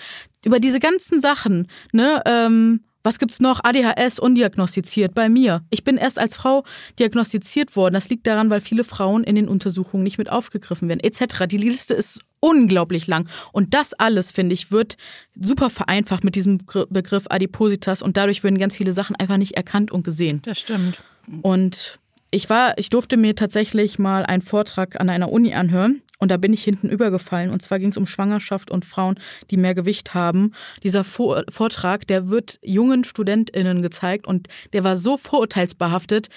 Über 0.45 0.59
diese 0.59 0.80
ganzen 0.80 1.20
Sachen, 1.20 1.68
ne, 1.93 2.22
ähm, 2.26 2.80
was 3.05 3.18
gibt's 3.18 3.41
noch? 3.41 3.61
ADHS 3.64 4.18
undiagnostiziert 4.18 5.14
bei 5.14 5.28
mir. 5.28 5.64
Ich 5.70 5.83
bin 5.83 5.97
erst 5.97 6.18
als 6.18 6.37
Frau 6.37 6.64
diagnostiziert 6.99 7.74
worden. 7.74 7.95
Das 7.95 8.09
liegt 8.09 8.26
daran, 8.26 8.51
weil 8.51 8.61
viele 8.61 8.85
Frauen 8.85 9.24
in 9.24 9.35
den 9.35 9.49
Untersuchungen 9.49 10.05
nicht 10.05 10.18
mit 10.18 10.30
aufgegriffen 10.30 10.89
werden, 10.89 11.01
etc. 11.01 11.47
Die 11.47 11.59
Liste 11.59 11.95
ist 11.95 12.20
unglaublich 12.43 13.07
lang. 13.07 13.28
Und 13.53 13.72
das 13.72 13.95
alles, 13.95 14.32
finde 14.32 14.55
ich, 14.55 14.72
wird 14.72 14.97
super 15.40 15.70
vereinfacht 15.70 16.24
mit 16.24 16.34
diesem 16.34 16.59
Begriff 16.90 17.26
Adipositas 17.30 18.03
und 18.03 18.16
dadurch 18.16 18.43
werden 18.43 18.59
ganz 18.59 18.76
viele 18.76 18.93
Sachen 18.93 19.16
einfach 19.16 19.36
nicht 19.36 19.57
erkannt 19.57 19.93
und 19.93 20.03
gesehen. 20.03 20.43
Das 20.45 20.59
stimmt. 20.59 20.99
Und 21.43 22.01
ich 22.32 22.51
war, 22.51 22.76
ich 22.78 22.88
durfte 22.88 23.16
mir 23.16 23.36
tatsächlich 23.36 23.99
mal 23.99 24.24
einen 24.24 24.43
Vortrag 24.43 25.01
an 25.01 25.09
einer 25.09 25.30
Uni 25.30 25.55
anhören 25.55 26.03
und 26.18 26.30
da 26.30 26.36
bin 26.36 26.53
ich 26.53 26.64
hinten 26.64 26.88
übergefallen. 26.88 27.51
Und 27.51 27.62
zwar 27.62 27.78
ging 27.78 27.90
es 27.90 27.97
um 27.97 28.07
Schwangerschaft 28.07 28.70
und 28.70 28.84
Frauen, 28.84 29.16
die 29.51 29.57
mehr 29.57 29.74
Gewicht 29.74 30.14
haben. 30.14 30.53
Dieser 30.82 31.05
Vortrag, 31.05 32.07
der 32.07 32.28
wird 32.28 32.59
jungen 32.62 33.05
StudentInnen 33.05 33.82
gezeigt 33.82 34.26
und 34.26 34.49
der 34.72 34.82
war 34.82 34.97
so 34.97 35.16
vorurteilsbehaftet. 35.16 36.28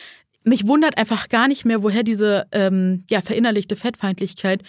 Mich 0.44 0.68
wundert 0.68 0.98
einfach 1.00 1.30
gar 1.30 1.48
nicht 1.48 1.66
mehr, 1.66 1.82
woher 1.82 2.04
diese 2.04 2.46
ähm, 2.52 3.04
ja, 3.10 3.22
verinnerlichte 3.22 3.76
Fettfeindlichkeit 3.76 4.62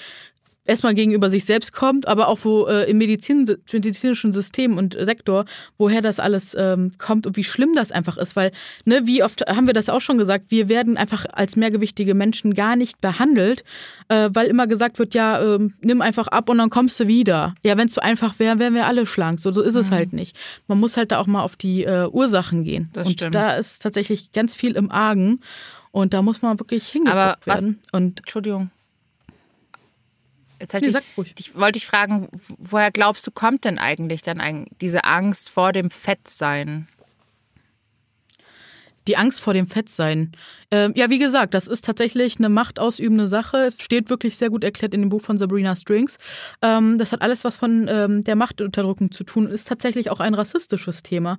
erstmal 0.66 0.94
gegenüber 0.94 1.30
sich 1.30 1.44
selbst 1.44 1.72
kommt, 1.72 2.08
aber 2.08 2.28
auch 2.28 2.38
wo 2.42 2.66
äh, 2.66 2.90
im 2.90 2.98
Medizin, 2.98 3.48
medizinischen 3.72 4.32
System 4.32 4.76
und 4.76 4.96
Sektor, 4.98 5.44
woher 5.78 6.02
das 6.02 6.20
alles 6.20 6.56
ähm, 6.58 6.92
kommt 6.98 7.26
und 7.26 7.36
wie 7.36 7.44
schlimm 7.44 7.74
das 7.74 7.92
einfach 7.92 8.16
ist, 8.16 8.36
weil, 8.36 8.52
ne, 8.84 9.02
wie 9.04 9.22
oft 9.22 9.42
haben 9.46 9.66
wir 9.66 9.74
das 9.74 9.88
auch 9.88 10.00
schon 10.00 10.18
gesagt, 10.18 10.46
wir 10.50 10.68
werden 10.68 10.96
einfach 10.96 11.26
als 11.32 11.56
mehrgewichtige 11.56 12.14
Menschen 12.14 12.54
gar 12.54 12.76
nicht 12.76 13.00
behandelt, 13.00 13.64
äh, 14.08 14.30
weil 14.32 14.46
immer 14.46 14.66
gesagt 14.66 14.98
wird, 14.98 15.14
ja, 15.14 15.56
äh, 15.56 15.68
nimm 15.80 16.02
einfach 16.02 16.28
ab 16.28 16.48
und 16.48 16.58
dann 16.58 16.70
kommst 16.70 17.00
du 17.00 17.06
wieder. 17.06 17.54
Ja, 17.62 17.76
wenn 17.78 17.88
es 17.88 17.94
so 17.94 18.00
einfach 18.00 18.38
wäre, 18.38 18.58
wären 18.58 18.74
wir 18.74 18.86
alle 18.86 19.06
schlank. 19.06 19.40
So, 19.40 19.52
so 19.52 19.62
ist 19.62 19.74
mhm. 19.74 19.80
es 19.80 19.90
halt 19.90 20.12
nicht. 20.12 20.36
Man 20.68 20.78
muss 20.78 20.96
halt 20.96 21.12
da 21.12 21.18
auch 21.18 21.26
mal 21.26 21.42
auf 21.42 21.56
die 21.56 21.84
äh, 21.84 22.08
Ursachen 22.10 22.64
gehen. 22.64 22.90
Das 22.92 23.06
und 23.06 23.14
stimmt. 23.14 23.34
da 23.34 23.56
ist 23.56 23.82
tatsächlich 23.82 24.32
ganz 24.32 24.54
viel 24.54 24.72
im 24.72 24.90
Argen. 24.90 25.40
Und 25.92 26.12
da 26.12 26.20
muss 26.20 26.42
man 26.42 26.60
wirklich 26.60 26.86
hingeguckt 26.88 27.46
werden. 27.46 27.78
Und 27.90 28.20
Entschuldigung. 28.20 28.70
Jetzt 30.60 30.74
halt 30.74 30.84
ich, 30.84 31.34
ich, 31.38 31.54
wollte 31.54 31.76
ich 31.76 31.86
fragen, 31.86 32.28
woher 32.58 32.90
glaubst 32.90 33.26
du, 33.26 33.30
kommt 33.30 33.64
denn 33.64 33.78
eigentlich 33.78 34.22
dann 34.22 34.40
ein, 34.40 34.66
diese 34.80 35.04
Angst 35.04 35.50
vor 35.50 35.72
dem 35.72 35.90
Fettsein? 35.90 36.88
Die 39.06 39.16
Angst 39.16 39.40
vor 39.40 39.52
dem 39.52 39.68
Fettsein. 39.68 40.32
Ähm, 40.72 40.92
ja, 40.96 41.10
wie 41.10 41.20
gesagt, 41.20 41.54
das 41.54 41.68
ist 41.68 41.84
tatsächlich 41.84 42.38
eine 42.38 42.48
machtausübende 42.48 43.28
Sache. 43.28 43.70
Steht 43.78 44.10
wirklich 44.10 44.36
sehr 44.36 44.50
gut 44.50 44.64
erklärt 44.64 44.94
in 44.94 45.02
dem 45.02 45.10
Buch 45.10 45.20
von 45.20 45.38
Sabrina 45.38 45.76
Strings. 45.76 46.18
Ähm, 46.60 46.98
das 46.98 47.12
hat 47.12 47.22
alles 47.22 47.44
was 47.44 47.56
von 47.56 47.86
ähm, 47.88 48.24
der 48.24 48.34
Machtunterdrückung 48.34 49.12
zu 49.12 49.22
tun. 49.22 49.46
Ist 49.46 49.68
tatsächlich 49.68 50.10
auch 50.10 50.18
ein 50.18 50.34
rassistisches 50.34 51.04
Thema. 51.04 51.38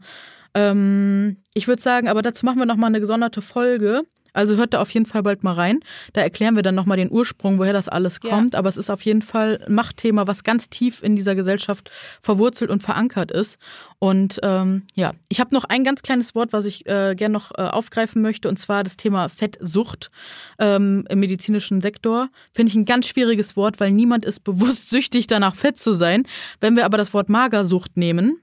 Ähm, 0.54 1.38
ich 1.54 1.68
würde 1.68 1.82
sagen, 1.82 2.08
aber 2.08 2.22
dazu 2.22 2.46
machen 2.46 2.60
wir 2.60 2.66
nochmal 2.66 2.90
eine 2.90 3.02
gesonderte 3.02 3.42
Folge. 3.42 4.04
Also 4.38 4.56
hört 4.56 4.74
da 4.74 4.82
auf 4.82 4.92
jeden 4.92 5.06
Fall 5.06 5.24
bald 5.24 5.44
mal 5.44 5.54
rein. 5.54 5.80
Da 6.14 6.22
erklären 6.22 6.56
wir 6.56 6.64
dann 6.64 6.76
nochmal 6.76 6.98
den 6.98 7.12
Ursprung, 7.12 7.58
woher 7.58 7.74
das 7.74 7.90
alles 7.90 8.20
kommt. 8.22 8.54
Ja. 8.54 8.60
Aber 8.60 8.70
es 8.70 8.78
ist 8.78 8.90
auf 8.90 9.02
jeden 9.02 9.22
Fall 9.22 9.64
ein 9.68 9.74
Machtthema, 9.74 10.28
was 10.28 10.44
ganz 10.44 10.70
tief 10.70 11.02
in 11.02 11.16
dieser 11.16 11.36
Gesellschaft 11.36 11.90
verwurzelt 12.22 12.70
und 12.70 12.84
verankert 12.84 13.32
ist. 13.32 13.58
Und 14.00 14.40
ähm, 14.44 14.84
ja, 14.94 15.14
ich 15.30 15.40
habe 15.40 15.56
noch 15.56 15.64
ein 15.64 15.84
ganz 15.84 16.04
kleines 16.04 16.36
Wort, 16.36 16.54
was 16.54 16.66
ich 16.66 16.86
äh, 16.86 17.16
gerne 17.16 17.34
noch 17.34 17.52
äh, 17.52 17.64
aufgreifen 17.64 18.22
möchte, 18.22 18.48
und 18.48 18.58
zwar 18.58 18.84
das 18.84 18.96
Thema 18.96 19.28
Fettsucht 19.28 20.12
ähm, 20.60 21.06
im 21.10 21.20
medizinischen 21.20 21.82
Sektor. 21.82 22.30
Finde 22.54 22.70
ich 22.70 22.76
ein 22.76 22.86
ganz 22.86 23.08
schwieriges 23.08 23.58
Wort, 23.58 23.80
weil 23.80 23.92
niemand 23.92 24.24
ist 24.24 24.44
bewusst 24.44 24.90
süchtig 24.92 25.26
danach, 25.28 25.56
fett 25.56 25.78
zu 25.78 25.94
sein. 25.94 26.24
Wenn 26.60 26.76
wir 26.76 26.86
aber 26.86 26.98
das 26.98 27.14
Wort 27.14 27.30
Magersucht 27.30 27.98
nehmen, 27.98 28.40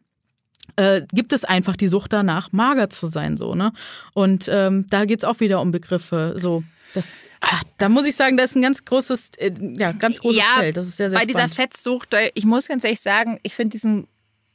äh, 0.76 1.02
gibt 1.12 1.32
es 1.32 1.44
einfach 1.44 1.76
die 1.76 1.88
Sucht 1.88 2.12
danach, 2.12 2.52
mager 2.52 2.90
zu 2.90 3.06
sein, 3.06 3.36
so, 3.36 3.54
ne? 3.54 3.72
Und 4.12 4.48
ähm, 4.52 4.86
da 4.88 5.04
geht 5.04 5.18
es 5.18 5.24
auch 5.24 5.40
wieder 5.40 5.60
um 5.60 5.70
Begriffe, 5.70 6.34
so. 6.36 6.62
Das, 6.92 7.22
ach, 7.40 7.62
da 7.78 7.88
muss 7.88 8.06
ich 8.06 8.14
sagen, 8.14 8.36
da 8.36 8.44
ist 8.44 8.54
ein 8.54 8.62
ganz 8.62 8.84
großes, 8.84 9.30
äh, 9.38 9.52
ja, 9.76 9.92
ganz 9.92 10.20
großes 10.20 10.38
ja, 10.38 10.60
Feld. 10.60 10.76
Das 10.76 10.86
ist 10.86 10.96
sehr, 10.96 11.10
sehr 11.10 11.18
bei 11.18 11.24
spannend. 11.24 11.50
dieser 11.50 11.54
Fettsucht, 11.54 12.14
äh, 12.14 12.30
ich 12.34 12.44
muss 12.44 12.68
ganz 12.68 12.84
ehrlich 12.84 13.00
sagen, 13.00 13.40
ich 13.42 13.54
finde 13.54 13.72
diesen 13.72 14.06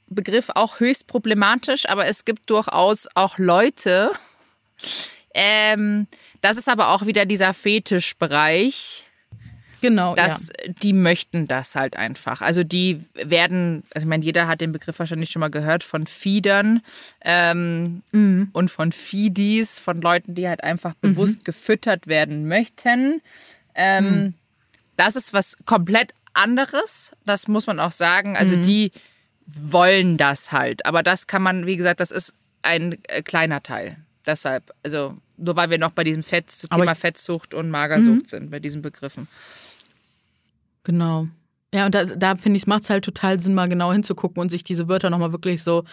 Begriff 0.07 0.49
auch 0.55 0.79
höchst 0.79 1.07
problematisch, 1.07 1.87
aber 1.87 2.05
es 2.05 2.25
gibt 2.25 2.49
durchaus 2.49 3.07
auch 3.15 3.37
Leute, 3.37 4.11
ähm, 5.33 6.07
das 6.41 6.57
ist 6.57 6.69
aber 6.69 6.89
auch 6.89 7.05
wieder 7.05 7.25
dieser 7.25 7.53
Fetischbereich, 7.53 9.08
Genau. 9.81 10.15
Dass 10.15 10.49
ja. 10.49 10.73
die 10.81 10.93
möchten 10.93 11.47
das 11.47 11.75
halt 11.75 11.95
einfach. 11.95 12.41
Also 12.41 12.63
die 12.63 13.01
werden, 13.13 13.83
also 13.93 14.05
ich 14.05 14.09
meine, 14.09 14.23
jeder 14.23 14.47
hat 14.47 14.61
den 14.61 14.71
Begriff 14.71 14.99
wahrscheinlich 14.99 15.29
schon 15.29 15.39
mal 15.39 15.49
gehört 15.49 15.83
von 15.83 16.07
Feedern 16.07 16.81
ähm, 17.21 18.01
mhm. 18.11 18.49
und 18.53 18.71
von 18.71 18.91
Feedies, 18.91 19.79
von 19.79 20.01
Leuten, 20.01 20.35
die 20.35 20.47
halt 20.47 20.63
einfach 20.63 20.93
mhm. 21.01 21.13
bewusst 21.13 21.45
gefüttert 21.45 22.07
werden 22.07 22.47
möchten. 22.47 23.21
Ähm, 23.75 24.05
mhm. 24.05 24.33
Das 24.97 25.15
ist 25.15 25.33
was 25.33 25.57
komplett 25.65 26.13
anderes. 26.33 27.11
Das 27.25 27.47
muss 27.47 27.67
man 27.67 27.79
auch 27.79 27.91
sagen. 27.91 28.35
Also 28.35 28.55
mhm. 28.55 28.63
die 28.63 28.91
wollen 29.45 30.17
das 30.17 30.51
halt. 30.51 30.85
Aber 30.85 31.03
das 31.03 31.27
kann 31.27 31.41
man, 31.41 31.65
wie 31.65 31.77
gesagt, 31.77 31.99
das 31.99 32.11
ist 32.11 32.35
ein 32.61 32.97
äh, 33.07 33.21
kleiner 33.21 33.63
Teil. 33.63 33.97
Deshalb, 34.25 34.73
also 34.83 35.17
nur 35.37 35.55
weil 35.55 35.69
wir 35.69 35.77
noch 35.77 35.91
bei 35.91 36.03
diesem 36.03 36.23
Fett, 36.23 36.47
Thema 36.69 36.93
Fettsucht 36.93 37.53
und 37.53 37.69
Magersucht 37.69 38.23
mhm. 38.23 38.27
sind, 38.27 38.51
bei 38.51 38.59
diesen 38.59 38.81
Begriffen. 38.81 39.27
Genau. 40.89 41.27
Ja, 41.71 41.85
und 41.85 41.93
da, 41.93 42.03
da 42.03 42.35
finde 42.35 42.57
ich, 42.57 42.65
macht 42.65 42.81
es 42.81 42.89
halt 42.89 43.05
total 43.05 43.39
Sinn, 43.39 43.53
mal 43.53 43.69
genau 43.69 43.93
hinzugucken 43.93 44.41
und 44.41 44.49
sich 44.49 44.63
diese 44.63 44.89
Wörter 44.89 45.11
nochmal 45.11 45.31
wirklich 45.31 45.61
so, 45.61 45.83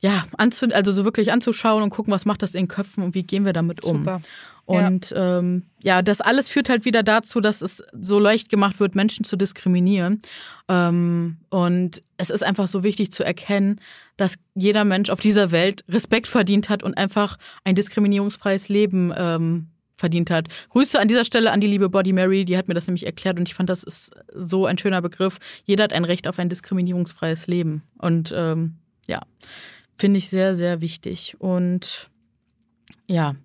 ja, 0.00 0.24
anzu, 0.38 0.66
also 0.72 0.90
so 0.90 1.04
wirklich 1.04 1.30
anzuschauen 1.32 1.82
und 1.82 1.90
gucken, 1.90 2.14
was 2.14 2.24
macht 2.24 2.42
das 2.42 2.54
in 2.54 2.62
den 2.62 2.68
Köpfen 2.68 3.04
und 3.04 3.14
wie 3.14 3.24
gehen 3.24 3.44
wir 3.44 3.52
damit 3.52 3.84
um. 3.84 3.98
Super. 3.98 4.22
Und 4.64 5.10
ja. 5.10 5.38
Ähm, 5.38 5.64
ja, 5.82 6.00
das 6.00 6.22
alles 6.22 6.48
führt 6.48 6.70
halt 6.70 6.86
wieder 6.86 7.02
dazu, 7.02 7.42
dass 7.42 7.60
es 7.60 7.82
so 7.92 8.18
leicht 8.18 8.48
gemacht 8.48 8.80
wird, 8.80 8.94
Menschen 8.94 9.26
zu 9.26 9.36
diskriminieren. 9.36 10.22
Ähm, 10.68 11.36
und 11.50 12.02
es 12.16 12.30
ist 12.30 12.42
einfach 12.42 12.68
so 12.68 12.82
wichtig 12.82 13.12
zu 13.12 13.22
erkennen, 13.22 13.82
dass 14.16 14.36
jeder 14.54 14.86
Mensch 14.86 15.10
auf 15.10 15.20
dieser 15.20 15.50
Welt 15.50 15.84
Respekt 15.90 16.28
verdient 16.28 16.70
hat 16.70 16.82
und 16.82 16.96
einfach 16.96 17.36
ein 17.64 17.74
diskriminierungsfreies 17.74 18.70
Leben 18.70 19.12
ähm, 19.14 19.69
verdient 20.00 20.30
hat. 20.30 20.48
Grüße 20.70 20.98
an 20.98 21.06
dieser 21.06 21.24
Stelle 21.24 21.52
an 21.52 21.60
die 21.60 21.68
liebe 21.68 21.88
Body 21.88 22.12
Mary, 22.12 22.44
die 22.44 22.56
hat 22.56 22.66
mir 22.66 22.74
das 22.74 22.88
nämlich 22.88 23.06
erklärt 23.06 23.38
und 23.38 23.48
ich 23.48 23.54
fand, 23.54 23.70
das 23.70 23.84
ist 23.84 24.10
so 24.34 24.66
ein 24.66 24.78
schöner 24.78 25.00
Begriff. 25.00 25.38
Jeder 25.64 25.84
hat 25.84 25.92
ein 25.92 26.04
Recht 26.04 26.26
auf 26.26 26.38
ein 26.38 26.48
diskriminierungsfreies 26.48 27.46
Leben. 27.46 27.82
Und 27.98 28.32
ähm, 28.34 28.78
ja, 29.06 29.20
finde 29.94 30.18
ich 30.18 30.28
sehr, 30.28 30.54
sehr 30.54 30.80
wichtig. 30.80 31.36
Und 31.38 32.10
ja. 33.06 33.36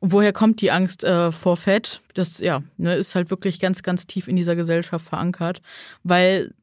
Und 0.00 0.12
woher 0.12 0.32
kommt 0.32 0.62
die 0.62 0.70
Angst 0.70 1.04
äh, 1.04 1.30
vor 1.30 1.58
Fett? 1.58 2.00
Das 2.14 2.40
ja, 2.40 2.62
ne, 2.78 2.94
ist 2.94 3.14
halt 3.14 3.30
wirklich 3.30 3.60
ganz, 3.60 3.82
ganz 3.82 4.06
tief 4.06 4.28
in 4.28 4.36
dieser 4.36 4.56
Gesellschaft 4.56 5.06
verankert, 5.06 5.60
weil 6.02 6.54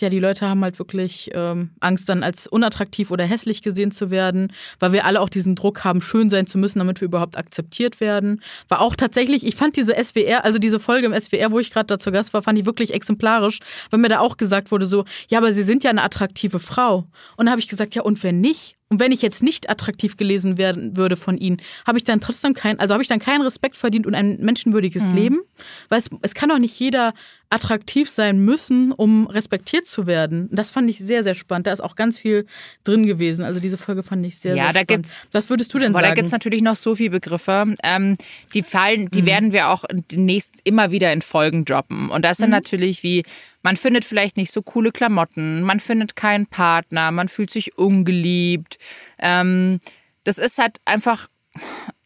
ja, 0.00 0.08
die 0.08 0.18
Leute 0.18 0.48
haben 0.48 0.62
halt 0.62 0.78
wirklich 0.78 1.30
ähm, 1.34 1.70
Angst, 1.80 2.08
dann 2.08 2.22
als 2.22 2.46
unattraktiv 2.46 3.10
oder 3.10 3.24
hässlich 3.24 3.62
gesehen 3.62 3.90
zu 3.90 4.10
werden, 4.10 4.52
weil 4.78 4.92
wir 4.92 5.04
alle 5.04 5.20
auch 5.20 5.28
diesen 5.28 5.54
Druck 5.54 5.84
haben, 5.84 6.00
schön 6.00 6.30
sein 6.30 6.46
zu 6.46 6.58
müssen, 6.58 6.78
damit 6.78 7.00
wir 7.00 7.06
überhaupt 7.06 7.36
akzeptiert 7.36 8.00
werden. 8.00 8.42
War 8.68 8.80
auch 8.80 8.96
tatsächlich, 8.96 9.46
ich 9.46 9.56
fand 9.56 9.76
diese 9.76 9.92
SWR, 9.92 10.44
also 10.44 10.58
diese 10.58 10.80
Folge 10.80 11.06
im 11.06 11.18
SWR, 11.18 11.50
wo 11.50 11.58
ich 11.58 11.70
gerade 11.70 11.86
dazu 11.86 12.10
Gast 12.10 12.34
war, 12.34 12.42
fand 12.42 12.58
ich 12.58 12.66
wirklich 12.66 12.92
exemplarisch, 12.94 13.60
weil 13.90 14.00
mir 14.00 14.08
da 14.08 14.20
auch 14.20 14.36
gesagt 14.36 14.70
wurde 14.70 14.86
so, 14.86 15.04
ja, 15.28 15.38
aber 15.38 15.52
Sie 15.52 15.62
sind 15.62 15.84
ja 15.84 15.90
eine 15.90 16.02
attraktive 16.02 16.58
Frau. 16.58 17.06
Und 17.36 17.46
da 17.46 17.52
habe 17.52 17.60
ich 17.60 17.68
gesagt, 17.68 17.94
ja, 17.94 18.02
und 18.02 18.22
wenn 18.22 18.40
nicht? 18.40 18.76
Und 18.92 18.98
wenn 18.98 19.12
ich 19.12 19.22
jetzt 19.22 19.40
nicht 19.40 19.70
attraktiv 19.70 20.16
gelesen 20.16 20.58
werden 20.58 20.96
würde 20.96 21.16
von 21.16 21.38
ihnen, 21.38 21.58
habe 21.86 21.96
ich 21.96 22.02
dann 22.02 22.20
trotzdem 22.20 22.54
kein, 22.54 22.80
also 22.80 22.92
habe 22.92 23.02
ich 23.02 23.08
dann 23.08 23.20
keinen 23.20 23.42
Respekt 23.42 23.76
verdient 23.76 24.04
und 24.04 24.16
ein 24.16 24.38
menschenwürdiges 24.40 25.10
mhm. 25.10 25.14
Leben? 25.14 25.40
Weil 25.88 26.00
es, 26.00 26.10
es 26.22 26.34
kann 26.34 26.48
doch 26.48 26.58
nicht 26.58 26.78
jeder 26.80 27.14
attraktiv 27.50 28.10
sein 28.10 28.40
müssen, 28.44 28.90
um 28.90 29.28
respektiert 29.28 29.86
zu 29.86 30.08
werden. 30.08 30.48
Das 30.50 30.72
fand 30.72 30.90
ich 30.90 30.98
sehr, 30.98 31.22
sehr 31.22 31.36
spannend. 31.36 31.68
Da 31.68 31.72
ist 31.72 31.80
auch 31.80 31.94
ganz 31.94 32.18
viel 32.18 32.46
drin 32.82 33.06
gewesen. 33.06 33.44
Also 33.44 33.60
diese 33.60 33.78
Folge 33.78 34.02
fand 34.02 34.26
ich 34.26 34.38
sehr, 34.38 34.56
ja, 34.56 34.64
sehr 34.64 34.72
da 34.72 34.80
spannend. 34.80 35.06
Gibt's, 35.06 35.14
Was 35.30 35.50
würdest 35.50 35.72
du 35.72 35.78
denn 35.78 35.92
sagen? 35.92 36.04
Da 36.04 36.14
gibt 36.14 36.26
es 36.26 36.32
natürlich 36.32 36.62
noch 36.62 36.76
so 36.76 36.96
viele 36.96 37.10
Begriffe. 37.10 37.76
Ähm, 37.84 38.16
die 38.54 38.62
fallen, 38.62 39.06
die 39.06 39.22
mhm. 39.22 39.26
werden 39.26 39.52
wir 39.52 39.68
auch 39.68 39.84
demnächst 40.10 40.50
immer 40.64 40.90
wieder 40.90 41.12
in 41.12 41.22
Folgen 41.22 41.64
droppen. 41.64 42.10
Und 42.10 42.24
das 42.24 42.38
sind 42.38 42.48
mhm. 42.48 42.54
natürlich 42.54 43.04
wie 43.04 43.22
man 43.62 43.76
findet 43.76 44.04
vielleicht 44.04 44.36
nicht 44.36 44.52
so 44.52 44.62
coole 44.62 44.90
Klamotten, 44.90 45.62
man 45.62 45.80
findet 45.80 46.16
keinen 46.16 46.46
Partner, 46.46 47.10
man 47.10 47.28
fühlt 47.28 47.50
sich 47.50 47.76
ungeliebt. 47.78 48.78
Ähm, 49.18 49.80
das 50.24 50.38
ist 50.38 50.58
halt 50.58 50.78
einfach, 50.84 51.28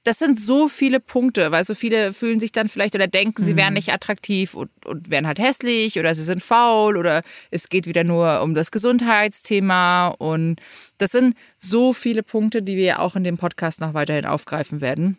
das 0.04 0.18
sind 0.18 0.38
so 0.38 0.68
viele 0.68 1.00
Punkte, 1.00 1.50
weil 1.50 1.64
so 1.64 1.74
viele 1.74 2.12
fühlen 2.12 2.38
sich 2.38 2.52
dann 2.52 2.68
vielleicht 2.68 2.94
oder 2.94 3.06
denken, 3.06 3.42
sie 3.42 3.56
wären 3.56 3.70
mhm. 3.70 3.74
nicht 3.74 3.92
attraktiv 3.92 4.54
und, 4.54 4.70
und 4.84 5.10
wären 5.10 5.26
halt 5.26 5.38
hässlich 5.38 5.98
oder 5.98 6.14
sie 6.14 6.24
sind 6.24 6.42
faul 6.42 6.96
oder 6.96 7.22
es 7.50 7.68
geht 7.68 7.86
wieder 7.86 8.04
nur 8.04 8.42
um 8.42 8.54
das 8.54 8.70
Gesundheitsthema. 8.70 10.08
Und 10.08 10.60
das 10.98 11.12
sind 11.12 11.36
so 11.58 11.92
viele 11.92 12.22
Punkte, 12.22 12.62
die 12.62 12.76
wir 12.76 13.00
auch 13.00 13.16
in 13.16 13.24
dem 13.24 13.38
Podcast 13.38 13.80
noch 13.80 13.94
weiterhin 13.94 14.26
aufgreifen 14.26 14.80
werden. 14.80 15.18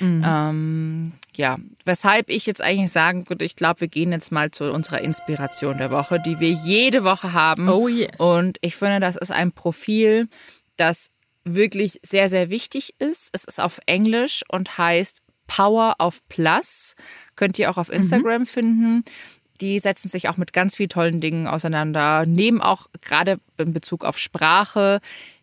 Mhm. 0.00 0.24
Ähm, 0.26 1.12
ja, 1.36 1.58
weshalb 1.84 2.28
ich 2.28 2.46
jetzt 2.46 2.60
eigentlich 2.60 2.90
sagen 2.90 3.28
würde, 3.28 3.44
ich 3.44 3.56
glaube, 3.56 3.80
wir 3.80 3.88
gehen 3.88 4.12
jetzt 4.12 4.32
mal 4.32 4.50
zu 4.50 4.72
unserer 4.72 5.00
Inspiration 5.00 5.78
der 5.78 5.90
Woche, 5.90 6.20
die 6.20 6.40
wir 6.40 6.50
jede 6.50 7.04
Woche 7.04 7.32
haben. 7.32 7.68
Oh 7.68 7.88
yes. 7.88 8.18
Und 8.18 8.58
ich 8.60 8.76
finde, 8.76 9.00
das 9.00 9.16
ist 9.16 9.30
ein 9.30 9.52
Profil, 9.52 10.28
das 10.76 11.10
wirklich 11.44 12.00
sehr, 12.02 12.28
sehr 12.28 12.50
wichtig 12.50 12.94
ist. 12.98 13.30
Es 13.32 13.44
ist 13.44 13.60
auf 13.60 13.80
Englisch 13.86 14.42
und 14.48 14.76
heißt 14.78 15.22
Power 15.46 15.96
of 15.98 16.20
Plus. 16.28 16.94
Könnt 17.36 17.58
ihr 17.58 17.70
auch 17.70 17.76
auf 17.76 17.88
mhm. 17.88 17.96
Instagram 17.96 18.42
mhm. 18.42 18.46
finden. 18.46 19.02
Die 19.60 19.78
setzen 19.78 20.08
sich 20.08 20.28
auch 20.28 20.36
mit 20.36 20.52
ganz 20.52 20.76
vielen 20.76 20.88
tollen 20.88 21.20
Dingen 21.20 21.46
auseinander, 21.46 22.24
nehmen 22.24 22.62
auch 22.62 22.86
gerade 23.02 23.40
in 23.58 23.74
Bezug 23.74 24.04
auf 24.04 24.16
Sprache 24.16 25.00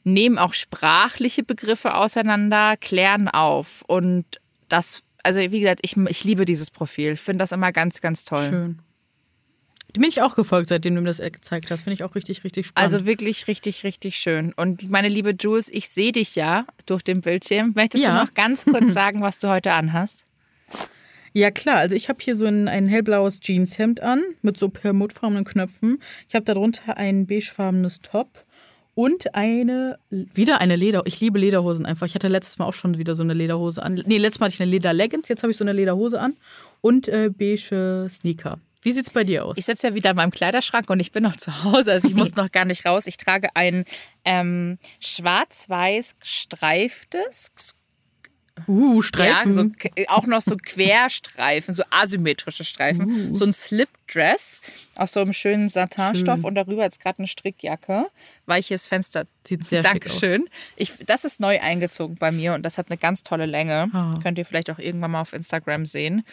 nehmen 0.07 0.37
auch 0.37 0.53
sprachliche 0.53 1.43
Begriffe 1.43 1.93
auseinander, 1.93 2.77
klären 2.77 3.27
auf. 3.27 3.83
Und 3.87 4.25
das, 4.69 5.03
also 5.23 5.39
wie 5.39 5.59
gesagt, 5.59 5.81
ich, 5.83 5.95
ich 5.97 6.23
liebe 6.23 6.45
dieses 6.45 6.71
Profil. 6.71 7.13
Ich 7.13 7.21
finde 7.21 7.43
das 7.43 7.51
immer 7.51 7.71
ganz, 7.71 8.01
ganz 8.01 8.25
toll. 8.25 8.47
Schön. 8.49 8.79
Die 9.95 9.99
bin 9.99 10.09
ich 10.09 10.21
auch 10.21 10.35
gefolgt, 10.35 10.69
seitdem 10.69 10.95
du 10.95 11.01
mir 11.01 11.07
das 11.07 11.19
gezeigt 11.19 11.71
hast. 11.71 11.81
Finde 11.81 11.95
ich 11.95 12.03
auch 12.03 12.15
richtig, 12.15 12.43
richtig 12.43 12.67
spannend. 12.67 12.93
Also 12.93 13.05
wirklich 13.05 13.47
richtig, 13.47 13.83
richtig 13.83 14.17
schön. 14.17 14.53
Und 14.53 14.89
meine 14.89 15.07
liebe 15.07 15.35
Jules, 15.39 15.69
ich 15.69 15.89
sehe 15.89 16.11
dich 16.11 16.35
ja 16.35 16.65
durch 16.85 17.03
den 17.03 17.21
Bildschirm. 17.21 17.71
Möchtest 17.75 18.03
ja. 18.03 18.17
du 18.17 18.25
noch 18.25 18.33
ganz 18.33 18.65
kurz 18.65 18.93
sagen, 18.93 19.21
was 19.21 19.39
du 19.39 19.47
heute 19.47 19.71
anhast? 19.71 20.25
Ja, 21.33 21.51
klar. 21.51 21.77
Also 21.77 21.95
ich 21.95 22.09
habe 22.09 22.19
hier 22.21 22.35
so 22.35 22.45
ein, 22.45 22.67
ein 22.67 22.87
hellblaues 22.87 23.39
Jeanshemd 23.39 24.01
an 24.01 24.23
mit 24.41 24.57
so 24.57 24.69
permutfarbenen 24.69 25.45
Knöpfen. 25.45 25.99
Ich 26.27 26.35
habe 26.35 26.45
darunter 26.45 26.97
ein 26.97 27.27
beigefarbenes 27.27 27.99
Top 27.99 28.45
und 28.97 29.35
eine, 29.35 29.99
wieder 30.09 30.59
eine 30.59 30.75
Leder. 30.75 31.03
Ich 31.05 31.19
liebe 31.19 31.37
Lederhosen 31.37 31.85
einfach. 31.85 32.07
Ich 32.07 32.15
hatte 32.15 32.29
letztes 32.29 32.57
Mal 32.57 32.65
auch 32.65 32.73
schon 32.73 32.97
wieder 32.97 33.13
so 33.13 33.21
eine 33.21 33.35
Lederhose 33.35 33.83
an. 33.83 34.01
Nee, 34.07 34.17
letztes 34.17 34.39
Mal 34.39 34.47
hatte 34.47 34.55
ich 34.55 34.61
eine 34.63 34.71
Lederleggings, 34.71 35.29
jetzt 35.29 35.43
habe 35.43 35.51
ich 35.51 35.57
so 35.57 35.63
eine 35.63 35.71
Lederhose 35.71 36.19
an 36.19 36.35
und 36.81 37.07
äh, 37.07 37.29
beige 37.29 38.07
Sneaker. 38.09 38.57
Wie 38.81 38.91
sieht's 38.91 39.11
bei 39.11 39.23
dir 39.23 39.45
aus? 39.45 39.55
Ich 39.59 39.65
sitze 39.65 39.89
ja 39.89 39.93
wieder 39.93 40.09
in 40.09 40.15
meinem 40.15 40.31
Kleiderschrank 40.31 40.89
und 40.89 40.99
ich 40.99 41.11
bin 41.11 41.21
noch 41.21 41.35
zu 41.35 41.63
Hause, 41.63 41.91
also 41.91 42.07
ich 42.07 42.15
muss 42.15 42.35
noch 42.37 42.51
gar 42.51 42.65
nicht 42.65 42.87
raus. 42.87 43.05
Ich 43.05 43.17
trage 43.17 43.49
ein 43.53 43.85
ähm, 44.25 44.79
schwarz-weiß 44.99 46.15
gestreiftes 46.19 47.51
Uh, 48.65 49.03
Streifen. 49.03 49.75
Ja, 49.79 49.91
so, 50.05 50.11
auch 50.11 50.25
noch 50.25 50.41
so 50.41 50.57
Querstreifen, 50.57 51.75
so 51.75 51.83
asymmetrische 51.91 52.63
Streifen. 52.63 53.29
Uh. 53.29 53.35
So 53.35 53.45
ein 53.45 53.53
Slip 53.53 53.89
Dress 54.07 54.61
aus 54.95 55.13
so 55.13 55.19
einem 55.21 55.33
schönen 55.33 55.69
Satinstoff 55.69 56.37
Schön. 56.39 56.45
und 56.45 56.55
darüber 56.55 56.83
jetzt 56.83 57.01
gerade 57.01 57.19
eine 57.19 57.27
Strickjacke. 57.27 58.07
Weiches 58.45 58.87
Fenster. 58.87 59.25
Sieht 59.45 59.65
sehr 59.65 59.83
schick 59.83 60.05
aus. 60.07 60.19
Dankeschön. 60.19 60.49
Ich, 60.75 60.93
das 61.05 61.23
ist 61.23 61.39
neu 61.39 61.59
eingezogen 61.61 62.15
bei 62.15 62.31
mir 62.31 62.53
und 62.53 62.63
das 62.63 62.77
hat 62.77 62.87
eine 62.89 62.97
ganz 62.97 63.23
tolle 63.23 63.45
Länge. 63.45 63.87
Ah. 63.93 64.11
Könnt 64.21 64.37
ihr 64.37 64.45
vielleicht 64.45 64.69
auch 64.69 64.79
irgendwann 64.79 65.11
mal 65.11 65.21
auf 65.21 65.33
Instagram 65.33 65.85
sehen. 65.85 66.23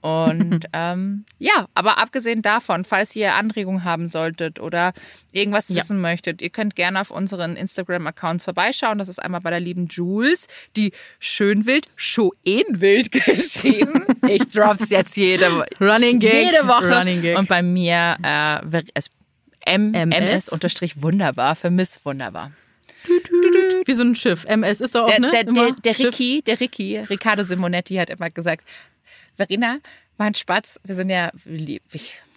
Und 0.00 0.66
ähm, 0.72 1.24
ja, 1.38 1.66
aber 1.74 1.98
abgesehen 1.98 2.42
davon, 2.42 2.84
falls 2.84 3.14
ihr 3.16 3.34
Anregungen 3.34 3.84
haben 3.84 4.08
solltet 4.08 4.60
oder 4.60 4.92
irgendwas 5.32 5.68
Ja. 5.68 5.76
wissen 5.76 6.00
möchtet, 6.00 6.42
ihr 6.42 6.50
könnt 6.50 6.76
gerne 6.76 7.00
auf 7.00 7.10
unseren 7.10 7.56
Instagram-Accounts 7.56 8.44
vorbeischauen. 8.44 8.98
Das 8.98 9.08
ist 9.08 9.18
einmal 9.20 9.40
bei 9.40 9.50
der 9.50 9.60
lieben 9.60 9.86
Jules, 9.88 10.48
die 10.76 10.92
Schönwild, 11.18 11.86
Schoenwild 11.96 13.12
geschrieben. 13.26 14.06
Ich 14.28 14.48
drop's 14.50 14.90
jetzt 14.90 15.16
jede, 15.16 15.66
Running 15.80 16.20
jede 16.20 16.66
Woche. 16.66 16.98
Running 16.98 17.15
Gag. 17.22 17.38
Und 17.38 17.48
bei 17.48 17.62
mir 17.62 18.16
äh, 18.22 18.82
es- 18.94 19.10
M, 19.64 19.94
MS. 19.94 20.48
Unterstrich 20.48 21.02
wunderbar 21.02 21.56
für 21.56 21.70
Miss 21.70 21.98
Wunderbar. 22.04 22.52
Wie 23.84 23.92
so 23.92 24.02
ein 24.04 24.14
Schiff. 24.14 24.44
MS 24.46 24.80
ist 24.80 24.94
doch 24.94 25.04
auch, 25.04 25.10
Der, 25.10 25.20
ne? 25.20 25.30
der, 25.30 25.44
der, 25.44 25.72
der. 25.72 25.98
Ricky, 25.98 26.42
der 26.42 26.60
Ricky, 26.60 26.98
Riccardo 26.98 27.42
Simonetti 27.44 27.96
hat 27.96 28.10
immer 28.10 28.30
gesagt, 28.30 28.64
Verena, 29.36 29.78
mein 30.18 30.34
Spatz, 30.34 30.80
wir 30.84 30.94
sind 30.94 31.10
ja, 31.10 31.30
wir, 31.44 31.80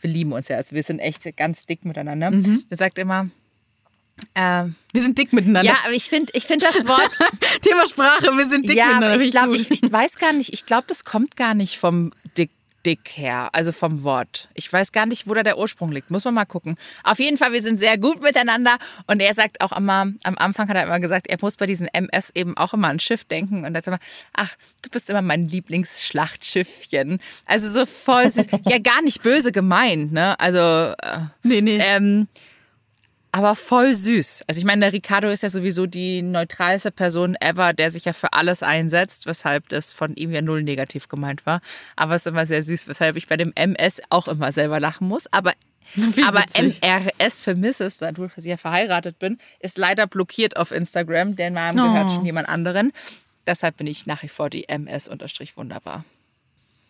lieben 0.03 0.33
uns 0.33 0.47
ja, 0.47 0.57
also 0.57 0.75
wir 0.75 0.83
sind 0.83 0.99
echt 0.99 1.23
ganz 1.37 1.65
dick 1.65 1.85
miteinander. 1.85 2.31
Mhm. 2.31 2.63
Der 2.69 2.77
sagt 2.77 2.97
immer, 2.99 3.25
ähm, 4.35 4.75
Wir 4.91 5.01
sind 5.01 5.17
dick 5.17 5.31
miteinander. 5.31 5.63
ja, 5.71 5.77
aber 5.85 5.93
ich 5.93 6.03
finde 6.05 6.31
ich 6.35 6.45
find 6.45 6.61
das 6.61 6.75
Wort, 6.87 7.11
Thema 7.61 7.85
Sprache, 7.87 8.35
wir 8.37 8.47
sind 8.47 8.67
dick 8.69 8.77
ja, 8.77 8.87
miteinander. 8.87 9.13
aber 9.13 9.55
ich 9.55 9.67
gut. 9.67 9.71
ich, 9.77 9.83
ich 9.83 9.91
weiß 9.91 10.17
gar 10.17 10.33
nicht, 10.33 10.53
ich 10.53 10.65
glaube, 10.65 10.85
das 10.87 11.05
kommt 11.05 11.35
gar 11.35 11.53
nicht 11.53 11.77
vom 11.77 12.11
dick, 12.37 12.51
dick 12.85 13.17
her, 13.17 13.49
also 13.53 13.71
vom 13.71 14.03
Wort. 14.03 14.49
Ich 14.53 14.71
weiß 14.71 14.91
gar 14.91 15.05
nicht, 15.05 15.27
wo 15.27 15.33
da 15.33 15.43
der 15.43 15.57
Ursprung 15.57 15.89
liegt. 15.89 16.11
Muss 16.11 16.25
man 16.25 16.33
mal 16.33 16.45
gucken. 16.45 16.77
Auf 17.03 17.19
jeden 17.19 17.37
Fall, 17.37 17.51
wir 17.51 17.61
sind 17.61 17.77
sehr 17.77 17.97
gut 17.97 18.21
miteinander 18.21 18.77
und 19.07 19.19
er 19.19 19.33
sagt 19.33 19.61
auch 19.61 19.75
immer, 19.75 20.07
am 20.23 20.37
Anfang 20.37 20.69
hat 20.69 20.77
er 20.77 20.83
immer 20.83 20.99
gesagt, 20.99 21.27
er 21.27 21.37
muss 21.41 21.55
bei 21.55 21.65
diesen 21.65 21.87
MS 21.87 22.31
eben 22.35 22.57
auch 22.57 22.73
immer 22.73 22.87
an 22.87 22.99
Schiff 22.99 23.25
denken 23.25 23.65
und 23.65 23.75
er 23.75 23.81
sagt 23.81 23.87
immer, 23.87 23.99
ach, 24.33 24.55
du 24.81 24.89
bist 24.89 25.09
immer 25.09 25.21
mein 25.21 25.47
Lieblingsschlachtschiffchen. 25.47 27.19
Also 27.45 27.69
so 27.69 27.85
voll 27.85 28.29
süß. 28.29 28.47
ja, 28.67 28.79
gar 28.79 29.01
nicht 29.01 29.21
böse 29.21 29.51
gemeint, 29.51 30.11
ne? 30.11 30.39
Also, 30.39 30.59
äh, 30.59 31.19
nee, 31.43 31.61
nee. 31.61 31.79
ähm, 31.81 32.27
aber 33.31 33.55
voll 33.55 33.93
süß. 33.93 34.43
Also 34.47 34.59
ich 34.59 34.65
meine, 34.65 34.81
der 34.81 34.93
Ricardo 34.93 35.29
ist 35.29 35.43
ja 35.43 35.49
sowieso 35.49 35.85
die 35.85 36.21
neutralste 36.21 36.91
Person 36.91 37.35
ever, 37.39 37.73
der 37.73 37.91
sich 37.91 38.05
ja 38.05 38.13
für 38.13 38.33
alles 38.33 38.63
einsetzt, 38.63 39.25
weshalb 39.27 39.69
das 39.69 39.93
von 39.93 40.15
ihm 40.15 40.31
ja 40.31 40.41
null 40.41 40.63
negativ 40.63 41.07
gemeint 41.07 41.45
war. 41.45 41.61
Aber 41.95 42.15
es 42.15 42.23
ist 42.25 42.31
immer 42.31 42.45
sehr 42.45 42.63
süß, 42.63 42.87
weshalb 42.87 43.15
ich 43.17 43.27
bei 43.27 43.37
dem 43.37 43.51
MS 43.55 44.01
auch 44.09 44.27
immer 44.27 44.51
selber 44.51 44.79
lachen 44.79 45.07
muss. 45.07 45.31
Aber, 45.31 45.53
Wie 45.95 46.23
aber 46.23 46.41
witzig. 46.41 46.81
MRS 46.83 47.41
für 47.41 47.55
Mrs., 47.55 47.97
dadurch, 47.99 48.33
dass 48.35 48.45
ich 48.45 48.49
ja 48.49 48.57
verheiratet 48.57 49.19
bin, 49.19 49.37
ist 49.59 49.77
leider 49.77 50.07
blockiert 50.07 50.57
auf 50.57 50.71
Instagram. 50.71 51.35
Der 51.35 51.49
Name 51.51 51.81
Oh. 51.81 51.85
gehört 51.91 52.11
schon 52.11 52.25
jemand 52.25 52.49
anderen. 52.49 52.91
Deshalb 53.47 53.77
bin 53.77 53.87
ich 53.87 54.05
nach 54.05 54.21
wie 54.23 54.29
vor 54.29 54.49
die 54.49 54.67
MS-wunderbar. 54.69 56.03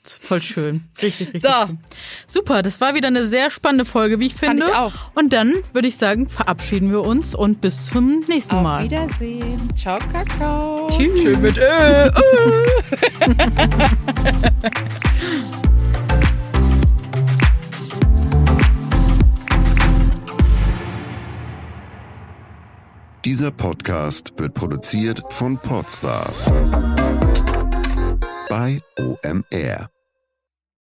Voll 0.04 0.42
schön. 0.42 0.86
Richtig, 1.02 1.34
richtig. 1.34 1.42
So. 1.42 1.50
Cool. 1.68 1.78
Super, 2.26 2.62
das 2.62 2.80
war 2.82 2.96
wieder 2.96 3.08
eine 3.08 3.26
sehr 3.26 3.52
spannende 3.52 3.86
Folge, 3.86 4.20
wie 4.20 4.28
ich 4.28 4.34
Fand 4.34 4.60
finde. 4.60 4.68
ich 4.68 4.76
auch. 4.76 4.94
Und 5.14 5.34
dann 5.34 5.54
würde 5.74 5.88
ich 5.88 5.98
sagen, 5.98 6.28
verabschieden 6.30 6.90
wir 6.92 7.02
uns 7.02 7.36
und 7.36 7.62
bis 7.62 7.88
zum 7.88 8.24
nächsten 8.28 8.56
Auf 8.56 8.64
Mal. 8.64 8.84
Wiedersehen. 8.86 9.70
Ciao, 9.76 10.00
Kakao. 10.12 10.88
Tschüss. 10.90 11.22
Tschüss 11.22 11.38
mit 11.38 11.58
Ö. 11.58 11.62
Ö. 11.62 12.12
Dieser 23.26 23.52
Podcast 23.52 24.34
wird 24.38 24.54
produziert 24.54 25.22
von 25.30 25.58
Podstars 25.58 26.50
bei 28.50 28.82
OMR. 28.98 29.90